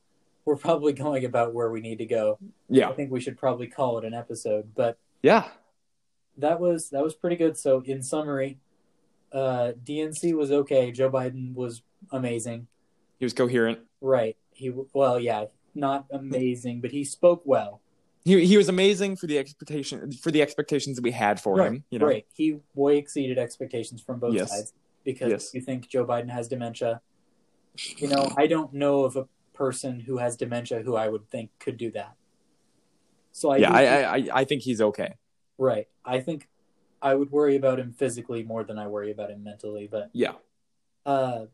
we're 0.47 0.57
probably 0.57 0.93
going 0.95 1.25
about 1.25 1.53
where 1.55 1.71
we 1.71 1.81
need 1.81 1.99
to 1.99 2.07
go. 2.07 2.39
Yeah, 2.69 2.89
I 2.89 2.93
think 2.95 3.11
we 3.11 3.21
should 3.21 3.37
probably 3.39 3.67
call 3.67 3.99
it 3.99 4.05
an 4.05 4.15
episode, 4.15 4.75
but 4.75 4.97
Yeah. 5.23 5.49
that 6.39 6.59
was 6.61 6.91
that 6.91 7.03
was 7.03 7.15
pretty 7.15 7.37
good. 7.37 7.57
So 7.59 7.83
in 7.87 8.03
summary, 8.03 8.59
uh, 9.33 9.73
DNC 9.85 10.35
was 10.35 10.51
okay. 10.51 10.91
Joe 10.93 11.11
Biden 11.11 11.55
was 11.55 11.83
amazing. 12.11 12.67
He 13.19 13.25
was 13.27 13.33
coherent. 13.35 13.81
Right? 14.01 14.37
He 14.53 14.73
well, 14.95 15.21
yeah, 15.21 15.45
not 15.75 16.07
amazing, 16.11 16.81
but 16.81 16.91
he 16.91 17.05
spoke 17.05 17.43
well. 17.45 17.81
He 18.25 18.45
he 18.45 18.57
was 18.57 18.69
amazing 18.69 19.17
for 19.17 19.27
the 19.27 19.39
expectation 19.39 20.13
for 20.13 20.31
the 20.31 20.43
expectations 20.43 20.97
that 20.97 21.03
we 21.03 21.11
had 21.13 21.41
for 21.41 21.57
right? 21.57 21.69
him. 21.69 21.85
You 21.91 21.99
know. 22.01 22.07
Right? 22.07 22.27
He 22.35 22.59
way 22.75 22.99
exceeded 22.99 23.39
expectations 23.39 24.03
from 24.03 24.19
both 24.21 24.35
Yes. 24.35 24.51
sides 24.51 24.73
because 25.05 25.31
Yes. 25.31 25.55
you 25.55 25.61
think 25.61 25.89
Joe 25.89 26.05
Biden 26.05 26.29
has 26.31 26.47
dementia. 26.49 27.01
You 27.97 28.09
know, 28.09 28.31
I 28.37 28.47
don't 28.47 28.73
know 28.75 29.05
of 29.05 29.17
a 29.17 29.27
person 29.55 30.01
who 30.01 30.19
has 30.19 30.37
dementia 30.37 30.81
who 30.83 30.97
I 30.97 31.09
would 31.09 31.31
think 31.31 31.51
could 31.59 31.77
do 31.79 31.91
that. 31.93 32.15
So 33.33 33.51
I 33.51 33.57
yeah. 33.59 33.73
I, 33.73 33.79
think- 33.85 34.35
I 34.35 34.37
I 34.37 34.41
I 34.41 34.45
think 34.45 34.63
he's 34.63 34.81
okay. 34.81 35.15
right. 35.57 35.89
I 36.05 36.21
think 36.21 36.49
I 37.03 37.15
would 37.15 37.31
worry 37.31 37.57
about 37.57 37.79
him 37.81 37.93
physically 37.93 38.43
more 38.43 38.65
than 38.65 38.79
I 38.79 38.87
worry 38.89 39.11
about 39.11 39.31
him 39.31 39.43
mentally. 39.43 39.89
But 39.91 40.11
Yeah. 40.13 40.35
uh, 41.07 41.47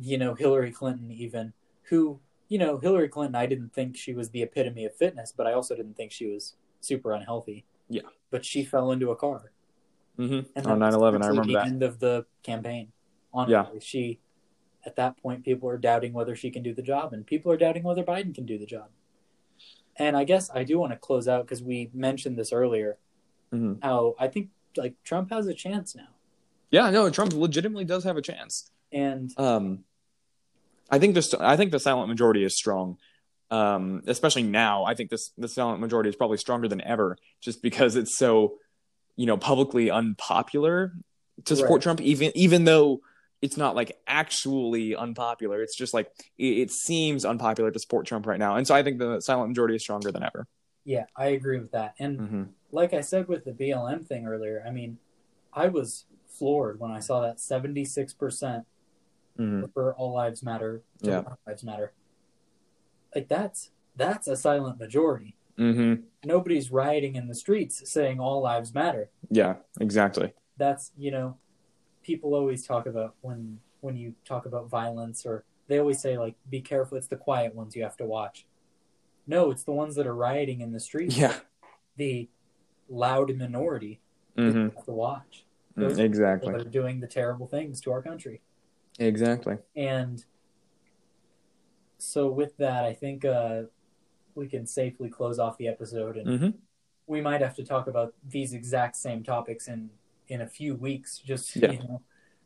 you 0.00 0.16
know, 0.16 0.32
Hillary 0.34 0.70
Clinton, 0.72 1.10
even 1.10 1.52
who 1.84 2.20
you 2.50 2.58
know, 2.58 2.76
Hillary 2.76 3.08
Clinton, 3.08 3.34
I 3.36 3.46
didn't 3.46 3.72
think 3.72 3.96
she 3.96 4.12
was 4.12 4.28
the 4.30 4.42
epitome 4.42 4.84
of 4.84 4.94
fitness, 4.94 5.32
but 5.34 5.46
I 5.46 5.54
also 5.54 5.74
didn't 5.74 5.96
think 5.96 6.12
she 6.12 6.26
was 6.26 6.56
super 6.80 7.12
unhealthy. 7.12 7.64
Yeah. 7.88 8.02
But 8.30 8.44
she 8.44 8.64
fell 8.64 8.92
into 8.92 9.10
a 9.10 9.16
car. 9.16 9.52
hmm 10.16 10.40
And 10.54 10.66
On 10.66 10.78
that 10.80 10.86
was 10.92 10.96
9/11, 10.96 11.22
I 11.22 11.28
remember 11.28 11.46
the 11.46 11.54
that. 11.54 11.66
end 11.66 11.82
of 11.82 12.00
the 12.00 12.26
campaign. 12.42 12.92
Honestly, 13.32 13.80
she 13.80 14.18
at 14.84 14.96
that 14.96 15.16
point, 15.22 15.44
people 15.44 15.68
are 15.68 15.76
doubting 15.78 16.12
whether 16.14 16.34
she 16.34 16.50
can 16.50 16.62
do 16.62 16.74
the 16.74 16.82
job, 16.82 17.12
and 17.12 17.26
people 17.26 17.52
are 17.52 17.56
doubting 17.56 17.82
whether 17.82 18.02
Biden 18.02 18.34
can 18.34 18.46
do 18.46 18.58
the 18.58 18.64
job. 18.66 18.88
And 19.96 20.16
I 20.16 20.24
guess 20.24 20.50
I 20.54 20.64
do 20.64 20.78
want 20.78 20.92
to 20.92 20.98
close 20.98 21.28
out 21.28 21.44
because 21.46 21.62
we 21.62 21.90
mentioned 21.92 22.36
this 22.38 22.52
earlier. 22.52 22.98
hmm 23.52 23.74
How 23.82 24.14
I 24.18 24.26
think 24.28 24.48
like 24.76 24.94
Trump 25.04 25.30
has 25.30 25.46
a 25.46 25.54
chance 25.54 25.94
now, 25.94 26.08
Yeah. 26.70 26.90
No, 26.90 27.10
Trump 27.10 27.32
legitimately 27.32 27.84
does 27.84 28.04
have 28.04 28.16
a 28.16 28.22
chance. 28.22 28.70
and 28.92 29.32
Um, 29.38 29.84
I 30.90 30.98
think 30.98 31.14
this. 31.14 31.34
I 31.34 31.56
think 31.56 31.72
the 31.72 31.80
silent 31.80 32.08
majority 32.08 32.44
is 32.44 32.56
strong, 32.56 32.96
um, 33.50 34.02
especially 34.06 34.42
now. 34.42 34.84
I 34.84 34.94
think 34.94 35.10
this 35.10 35.30
the 35.38 35.48
silent 35.48 35.80
majority 35.80 36.08
is 36.10 36.16
probably 36.16 36.38
stronger 36.38 36.68
than 36.68 36.80
ever, 36.82 37.16
just 37.40 37.62
because 37.62 37.96
it's 37.96 38.16
so, 38.16 38.56
you 39.16 39.26
know, 39.26 39.36
publicly 39.36 39.90
unpopular 39.90 40.92
to 41.44 41.56
support 41.56 41.78
Right. 41.78 41.82
Trump. 41.82 42.00
Even 42.00 42.32
even 42.34 42.64
though 42.64 43.00
it's 43.42 43.56
not 43.56 43.74
like 43.76 43.96
actually 44.06 44.94
unpopular, 44.96 45.62
it's 45.62 45.76
just 45.76 45.94
like 45.94 46.10
it, 46.38 46.58
it 46.58 46.70
seems 46.70 47.24
unpopular 47.24 47.70
to 47.70 47.78
support 47.78 48.06
Trump 48.06 48.26
right 48.26 48.38
now. 48.38 48.56
And 48.56 48.66
so 48.66 48.74
I 48.74 48.82
think 48.82 48.98
the 48.98 49.20
silent 49.20 49.48
majority 49.50 49.76
is 49.76 49.82
stronger 49.82 50.12
than 50.12 50.22
ever. 50.22 50.46
yeah, 50.84 51.04
I 51.16 51.28
agree 51.28 51.58
with 51.58 51.72
that. 51.72 51.94
And 51.98 52.18
hmm 52.18 52.42
like 52.72 52.94
I 52.94 53.00
said 53.00 53.26
with 53.28 53.44
the 53.44 53.52
BLM 53.52 54.06
thing 54.06 54.26
earlier, 54.26 54.62
I 54.66 54.70
mean, 54.70 54.98
I 55.52 55.68
was 55.68 56.04
floored 56.28 56.78
when 56.78 56.92
I 56.92 57.00
saw 57.00 57.20
that 57.20 57.40
seventy 57.40 57.84
six 57.84 58.12
percent 58.12 58.66
hmm 59.40 59.64
for 59.72 59.94
All 59.94 60.12
Lives 60.12 60.42
Matter. 60.42 60.82
to 61.02 61.10
Yeah. 61.10 61.18
All 61.26 61.38
Lives 61.46 61.64
Matter. 61.64 61.92
Like 63.14 63.28
that's 63.28 63.70
that's 63.96 64.28
a 64.28 64.36
silent 64.36 64.78
majority. 64.78 65.36
hmm 65.56 65.94
Nobody's 66.24 66.70
rioting 66.70 67.16
in 67.16 67.28
the 67.28 67.34
streets 67.34 67.90
saying 67.90 68.20
all 68.20 68.40
lives 68.42 68.74
matter. 68.74 69.10
Yeah. 69.30 69.56
Exactly. 69.80 70.32
that's 70.58 70.92
you 70.98 71.10
know, 71.10 71.36
people 72.02 72.34
always 72.34 72.66
talk 72.66 72.86
about 72.86 73.14
when 73.22 73.58
when 73.80 73.96
you 73.96 74.14
talk 74.24 74.44
about 74.46 74.68
violence 74.68 75.24
or 75.24 75.44
they 75.68 75.78
always 75.78 76.00
say 76.00 76.18
like 76.18 76.34
be 76.50 76.60
careful 76.60 76.98
it's 76.98 77.06
the 77.06 77.16
quiet 77.16 77.54
ones 77.54 77.74
you 77.74 77.82
have 77.82 77.96
to 77.96 78.04
watch 78.04 78.44
no 79.26 79.50
it's 79.50 79.62
the 79.64 79.72
ones 79.72 79.94
that 79.94 80.06
are 80.06 80.14
rioting 80.14 80.60
in 80.60 80.72
the 80.72 80.80
streets 80.80 81.16
Yeah. 81.16 81.36
the 81.96 82.28
loud 82.90 83.34
minority 83.36 84.00
that 84.36 84.52
hmm 84.52 84.58
you 84.58 84.72
have 84.76 84.84
to 84.84 84.92
watch 84.92 85.44
Those 85.76 85.98
Exactly. 85.98 86.52
are 86.52 86.64
doing 86.64 87.00
the 87.00 87.06
terrible 87.06 87.46
things 87.46 87.80
to 87.82 87.92
our 87.92 88.02
country 88.02 88.42
Exactly. 89.00 89.56
and 89.74 90.24
so 91.98 92.28
with 92.28 92.56
that 92.58 92.84
i 92.84 92.92
think 92.92 93.24
uh 93.24 93.62
we 94.34 94.46
can 94.46 94.66
safely 94.66 95.08
close 95.08 95.38
off 95.38 95.58
the 95.58 95.68
episode 95.68 96.16
and 96.16 96.40
hmm 96.40 96.50
we 97.06 97.20
might 97.20 97.40
have 97.40 97.56
to 97.56 97.64
talk 97.64 97.88
about 97.88 98.14
these 98.28 98.52
exact 98.52 98.94
same 98.94 99.24
topics 99.24 99.66
in 99.66 99.90
in 100.28 100.40
a 100.42 100.46
few 100.46 100.74
weeks 100.76 101.18
just 101.18 101.56
Yeah. 101.56 101.72
you 101.72 101.78
know 101.78 102.02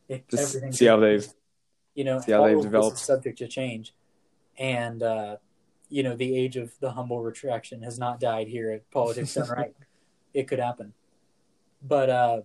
if 0.09 0.27
Just 0.27 0.55
everything 0.55 0.71
see 0.73 0.85
how 0.87 0.97
they've. 0.97 1.27
you 1.93 2.03
know 2.03 2.19
see 2.19 2.31
how 2.31 2.45
they've 2.45 2.57
of 2.57 2.63
this 2.63 2.65
is 2.65 2.71
developed. 2.71 2.97
subject 2.97 3.37
to 3.39 3.47
change 3.47 3.93
and 4.57 5.03
uh 5.03 5.37
you 5.89 6.01
know 6.03 6.15
the 6.15 6.35
age 6.35 6.55
of 6.57 6.73
the 6.79 6.91
humble 6.91 7.21
retraction 7.21 7.83
has 7.83 7.99
not 7.99 8.19
died 8.19 8.47
here 8.47 8.71
at 8.71 8.89
Politics 8.91 9.33
Dunn 9.35 9.49
Right 9.49 9.73
it 10.33 10.47
could 10.47 10.59
happen 10.59 10.93
but 11.81 12.09
uh 12.09 12.41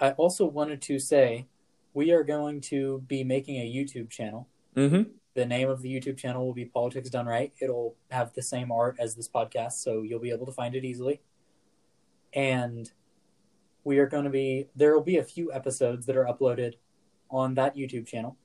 i 0.00 0.10
also 0.12 0.46
wanted 0.46 0.80
to 0.82 0.98
say 0.98 1.46
we 1.94 2.10
are 2.10 2.24
going 2.24 2.60
to 2.60 3.02
be 3.06 3.24
making 3.24 3.56
a 3.56 3.72
youtube 3.72 4.10
channel. 4.10 4.48
Hmm 4.74 5.02
the 5.34 5.44
name 5.44 5.68
of 5.68 5.82
the 5.82 5.92
youtube 5.92 6.16
channel 6.16 6.46
will 6.46 6.54
be 6.54 6.64
Politics 6.64 7.10
Dunn 7.10 7.26
Right. 7.26 7.52
It'll 7.60 7.96
have 8.10 8.32
the 8.34 8.42
same 8.42 8.70
art 8.70 8.96
as 8.98 9.14
this 9.14 9.28
podcast 9.28 9.72
so 9.72 10.02
you'll 10.02 10.20
be 10.20 10.30
able 10.30 10.46
to 10.46 10.52
find 10.52 10.74
it 10.74 10.84
easily. 10.84 11.20
And 12.32 12.90
we 13.84 13.98
are 13.98 14.06
going 14.06 14.24
to 14.24 14.30
be 14.30 14.68
there 14.74 14.94
will 14.94 15.02
be 15.02 15.18
a 15.18 15.24
few 15.24 15.52
episodes 15.52 16.06
that 16.06 16.16
are 16.16 16.24
uploaded 16.24 16.74
on 17.30 17.54
that 17.54 17.76
youtube 17.76 18.06
channel. 18.06 18.36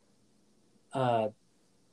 Uh, 0.93 1.29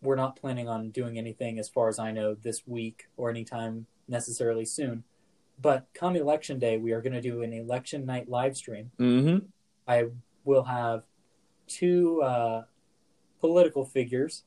we're 0.02 0.16
not 0.16 0.36
planning 0.36 0.68
on 0.68 0.90
doing 0.90 1.18
anything 1.18 1.59
as 1.59 1.68
far 1.68 1.88
as 1.88 1.98
i 1.98 2.11
know 2.11 2.34
this 2.34 2.66
week 2.66 3.07
or 3.16 3.30
anytime 3.30 3.86
necessarily 4.09 4.64
soon. 4.64 5.04
But 5.61 5.86
come 5.94 6.16
election 6.16 6.59
day 6.59 6.78
we 6.78 6.92
are 6.92 7.00
going 7.02 7.12
to 7.12 7.20
do 7.20 7.42
an 7.42 7.52
election 7.52 8.07
night 8.07 8.28
live 8.28 8.57
stream. 8.57 8.90
Hmm 8.98 9.38
I 9.86 10.07
will 10.44 10.64
have 10.64 11.04
two 11.66 12.22
uh, 12.22 12.64
political 13.40 13.84
figures 13.84 14.44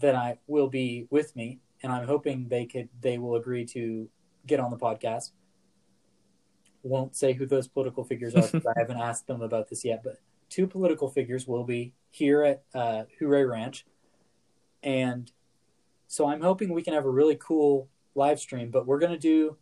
that 0.00 0.14
I 0.14 0.38
will 0.46 0.68
be 0.68 1.06
with 1.10 1.34
me, 1.36 1.60
and 1.82 1.92
I'm 1.92 2.06
hoping 2.06 2.48
they 2.48 2.66
could 2.66 2.88
they 3.00 3.18
will 3.18 3.36
agree 3.36 3.64
to 3.66 4.08
get 4.46 4.60
on 4.60 4.70
the 4.70 4.76
podcast. 4.76 5.32
Won't 6.82 7.14
say 7.14 7.32
who 7.32 7.46
those 7.46 7.68
political 7.68 8.02
figures 8.04 8.34
are 8.34 8.42
because 8.48 8.66
I 8.66 8.72
haven't 8.78 8.98
asked 8.98 9.26
them 9.26 9.40
about 9.42 9.68
this 9.68 9.84
yet, 9.84 10.02
but 10.02 10.16
two 10.48 10.66
political 10.66 11.08
figures 11.08 11.46
will 11.46 11.64
be 11.64 11.92
here 12.10 12.42
at 12.42 12.62
uh, 12.74 13.04
Hooray 13.18 13.44
Ranch, 13.44 13.86
and 14.82 15.30
so 16.08 16.26
I'm 16.28 16.40
hoping 16.42 16.72
we 16.72 16.82
can 16.82 16.94
have 16.94 17.04
a 17.06 17.10
really 17.10 17.36
cool 17.36 17.88
live 18.14 18.40
stream. 18.40 18.70
But 18.70 18.86
we're 18.86 18.98
gonna 18.98 19.18
do 19.18 19.56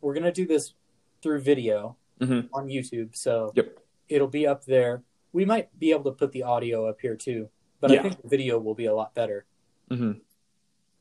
we're 0.00 0.14
gonna 0.14 0.32
do 0.32 0.46
this 0.46 0.74
through 1.22 1.40
video 1.40 1.96
hmm 2.22 2.40
on 2.52 2.68
YouTube, 2.68 3.16
so 3.16 3.52
Yep. 3.56 3.78
it'll 4.08 4.28
be 4.28 4.46
up 4.46 4.64
there. 4.64 5.02
We 5.32 5.44
might 5.44 5.76
be 5.78 5.90
able 5.90 6.04
to 6.04 6.12
put 6.12 6.32
the 6.32 6.42
audio 6.44 6.88
up 6.88 7.00
here 7.00 7.16
too, 7.16 7.48
but 7.80 7.90
Yeah. 7.90 8.00
I 8.00 8.02
think 8.02 8.22
the 8.22 8.28
video 8.28 8.58
will 8.58 8.74
be 8.74 8.86
a 8.86 8.94
lot 8.94 9.14
better. 9.14 9.44
Mm-hmm. 9.90 10.12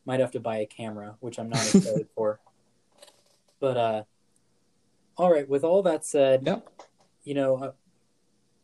Might 0.05 0.19
have 0.19 0.31
to 0.31 0.39
buy 0.39 0.57
a 0.57 0.65
camera, 0.65 1.15
which 1.19 1.39
I'm 1.39 1.49
not 1.49 1.65
excited 1.73 2.07
for. 2.15 2.39
But 3.59 3.77
uh, 3.77 4.03
all 5.17 5.31
right. 5.31 5.47
With 5.47 5.63
all 5.63 5.81
that 5.83 6.05
said, 6.05 6.43
Yep. 6.45 6.67
you 7.23 7.33
know, 7.33 7.55
uh, 7.57 7.71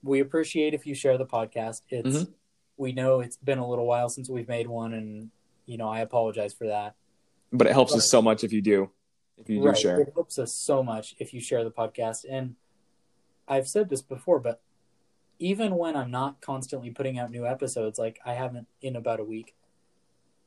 we 0.03 0.19
appreciate 0.19 0.73
if 0.73 0.85
you 0.85 0.93
share 0.95 1.17
the 1.17 1.25
podcast. 1.25 1.81
It's 1.89 2.23
Mhm. 2.23 2.33
we 2.77 2.91
know 2.91 3.19
it's 3.21 3.37
been 3.37 3.59
a 3.59 3.67
little 3.67 3.85
while 3.85 4.09
since 4.09 4.29
we've 4.29 4.47
made 4.47 4.67
one, 4.67 4.93
and 4.93 5.29
you 5.65 5.77
know 5.77 5.87
I 5.87 5.99
apologize 6.01 6.53
for 6.53 6.67
that. 6.67 6.95
But 7.53 7.67
it 7.67 7.73
helps 7.73 7.93
us 7.95 8.09
so 8.09 8.21
much 8.21 8.43
if 8.43 8.51
you 8.51 8.61
do. 8.61 8.91
If 9.37 9.49
you 9.49 9.59
do 9.61 9.67
right. 9.67 9.77
share. 9.77 10.01
It 10.01 10.11
helps 10.13 10.37
us 10.39 10.53
so 10.53 10.83
much 10.83 11.15
if 11.19 11.33
you 11.33 11.39
share 11.41 11.63
the 11.63 11.71
podcast. 11.71 12.25
And 12.29 12.55
I've 13.47 13.67
said 13.67 13.89
this 13.89 14.01
before, 14.01 14.39
but 14.39 14.61
even 15.41 15.75
when 15.75 15.95
I'm 15.95 16.11
not 16.11 16.39
constantly 16.39 16.91
putting 16.91 17.17
out 17.17 17.31
new 17.31 17.47
episodes, 17.47 17.97
like 17.97 18.19
I 18.23 18.33
haven't 18.35 18.67
in 18.79 18.95
about 18.95 19.19
a 19.19 19.23
week, 19.23 19.55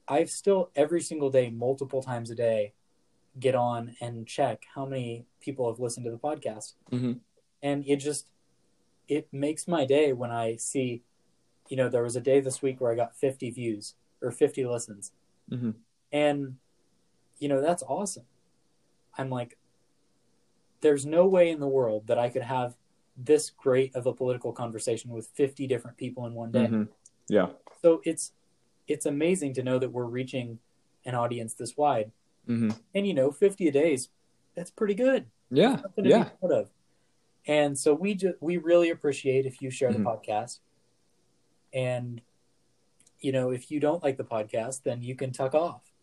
I've 0.07 0.31
still 0.31 0.71
every 0.77 1.01
single 1.01 1.31
day, 1.31 1.51
multiple 1.51 2.01
times 2.01 2.31
a 2.31 2.35
day, 2.37 2.75
get 3.41 3.57
on 3.57 3.97
and 4.01 4.25
check 4.25 4.63
how 4.77 4.87
many 4.87 5.27
people 5.41 5.69
have 5.69 5.81
listened 5.81 6.05
to 6.05 6.13
the 6.13 6.17
podcast. 6.17 6.75
Mhm. 6.93 7.19
And 7.61 7.85
it 7.87 7.97
just 7.97 8.29
it 9.09 9.29
makes 9.33 9.67
my 9.67 9.85
day 9.85 10.13
when 10.13 10.31
I 10.31 10.57
see, 10.57 11.03
you 11.69 11.77
know, 11.77 11.89
there 11.89 12.05
was 12.05 12.15
a 12.15 12.21
day 12.21 12.39
this 12.41 12.63
week 12.63 12.81
where 12.81 12.93
I 12.93 12.95
got 12.95 13.17
50 13.17 13.51
views 13.51 13.97
or 14.23 14.31
50 14.31 14.65
listens. 14.65 15.13
Mhm. 15.51 15.75
And 16.13 16.59
you 17.41 17.49
know, 17.49 17.61
that's 17.61 17.83
awesome. 17.83 18.27
I'm 19.19 19.29
like, 19.29 19.59
there's 20.83 21.05
no 21.05 21.27
way 21.27 21.51
in 21.51 21.59
the 21.59 21.67
world 21.67 22.07
that 22.07 22.19
I 22.19 22.29
could 22.31 22.43
have 22.43 22.77
this 23.17 23.51
great 23.51 23.95
of 23.95 24.07
a 24.07 24.13
political 24.13 24.53
conversation 24.53 25.11
with 25.11 25.29
50 25.29 25.67
different 25.67 25.97
people 25.97 26.27
in 26.27 26.35
one 26.35 26.51
day. 26.51 26.67
Mhm. 26.67 26.89
Yeah. 27.29 27.51
So 27.83 28.01
it's 28.05 28.33
it's 28.89 29.07
amazing 29.07 29.55
to 29.55 29.63
know 29.63 29.79
that 29.79 29.91
we're 29.91 30.05
reaching 30.05 30.59
an 31.07 31.15
audience 31.15 31.55
this 31.55 31.77
wide. 31.77 32.11
hmm 32.47 32.71
And 32.95 33.07
you 33.07 33.15
know, 33.15 33.31
50 33.31 33.69
a 33.69 33.73
day 33.73 33.95
is 33.95 34.09
that's 34.55 34.71
pretty 34.71 34.95
good. 34.95 35.27
Yeah. 35.51 35.81
Yeah. 35.97 36.25
be 36.25 36.31
proud 36.41 36.53
of. 36.53 36.71
And 37.47 37.79
so 37.79 37.95
we 37.95 38.15
just 38.15 38.35
we 38.41 38.57
really 38.57 38.91
appreciate 38.91 39.47
if 39.47 39.63
you 39.63 39.71
share 39.71 39.91
Mhm. 39.91 39.99
the 39.99 40.01
podcast. 40.01 40.61
And 41.73 42.21
you 43.21 43.33
know, 43.33 43.51
if 43.51 43.71
you 43.71 43.81
don't 43.81 44.03
like 44.03 44.17
the 44.19 44.25
podcast, 44.25 44.83
then 44.83 45.03
you 45.03 45.15
can 45.15 45.31
tuck 45.33 45.55
off. 45.55 45.94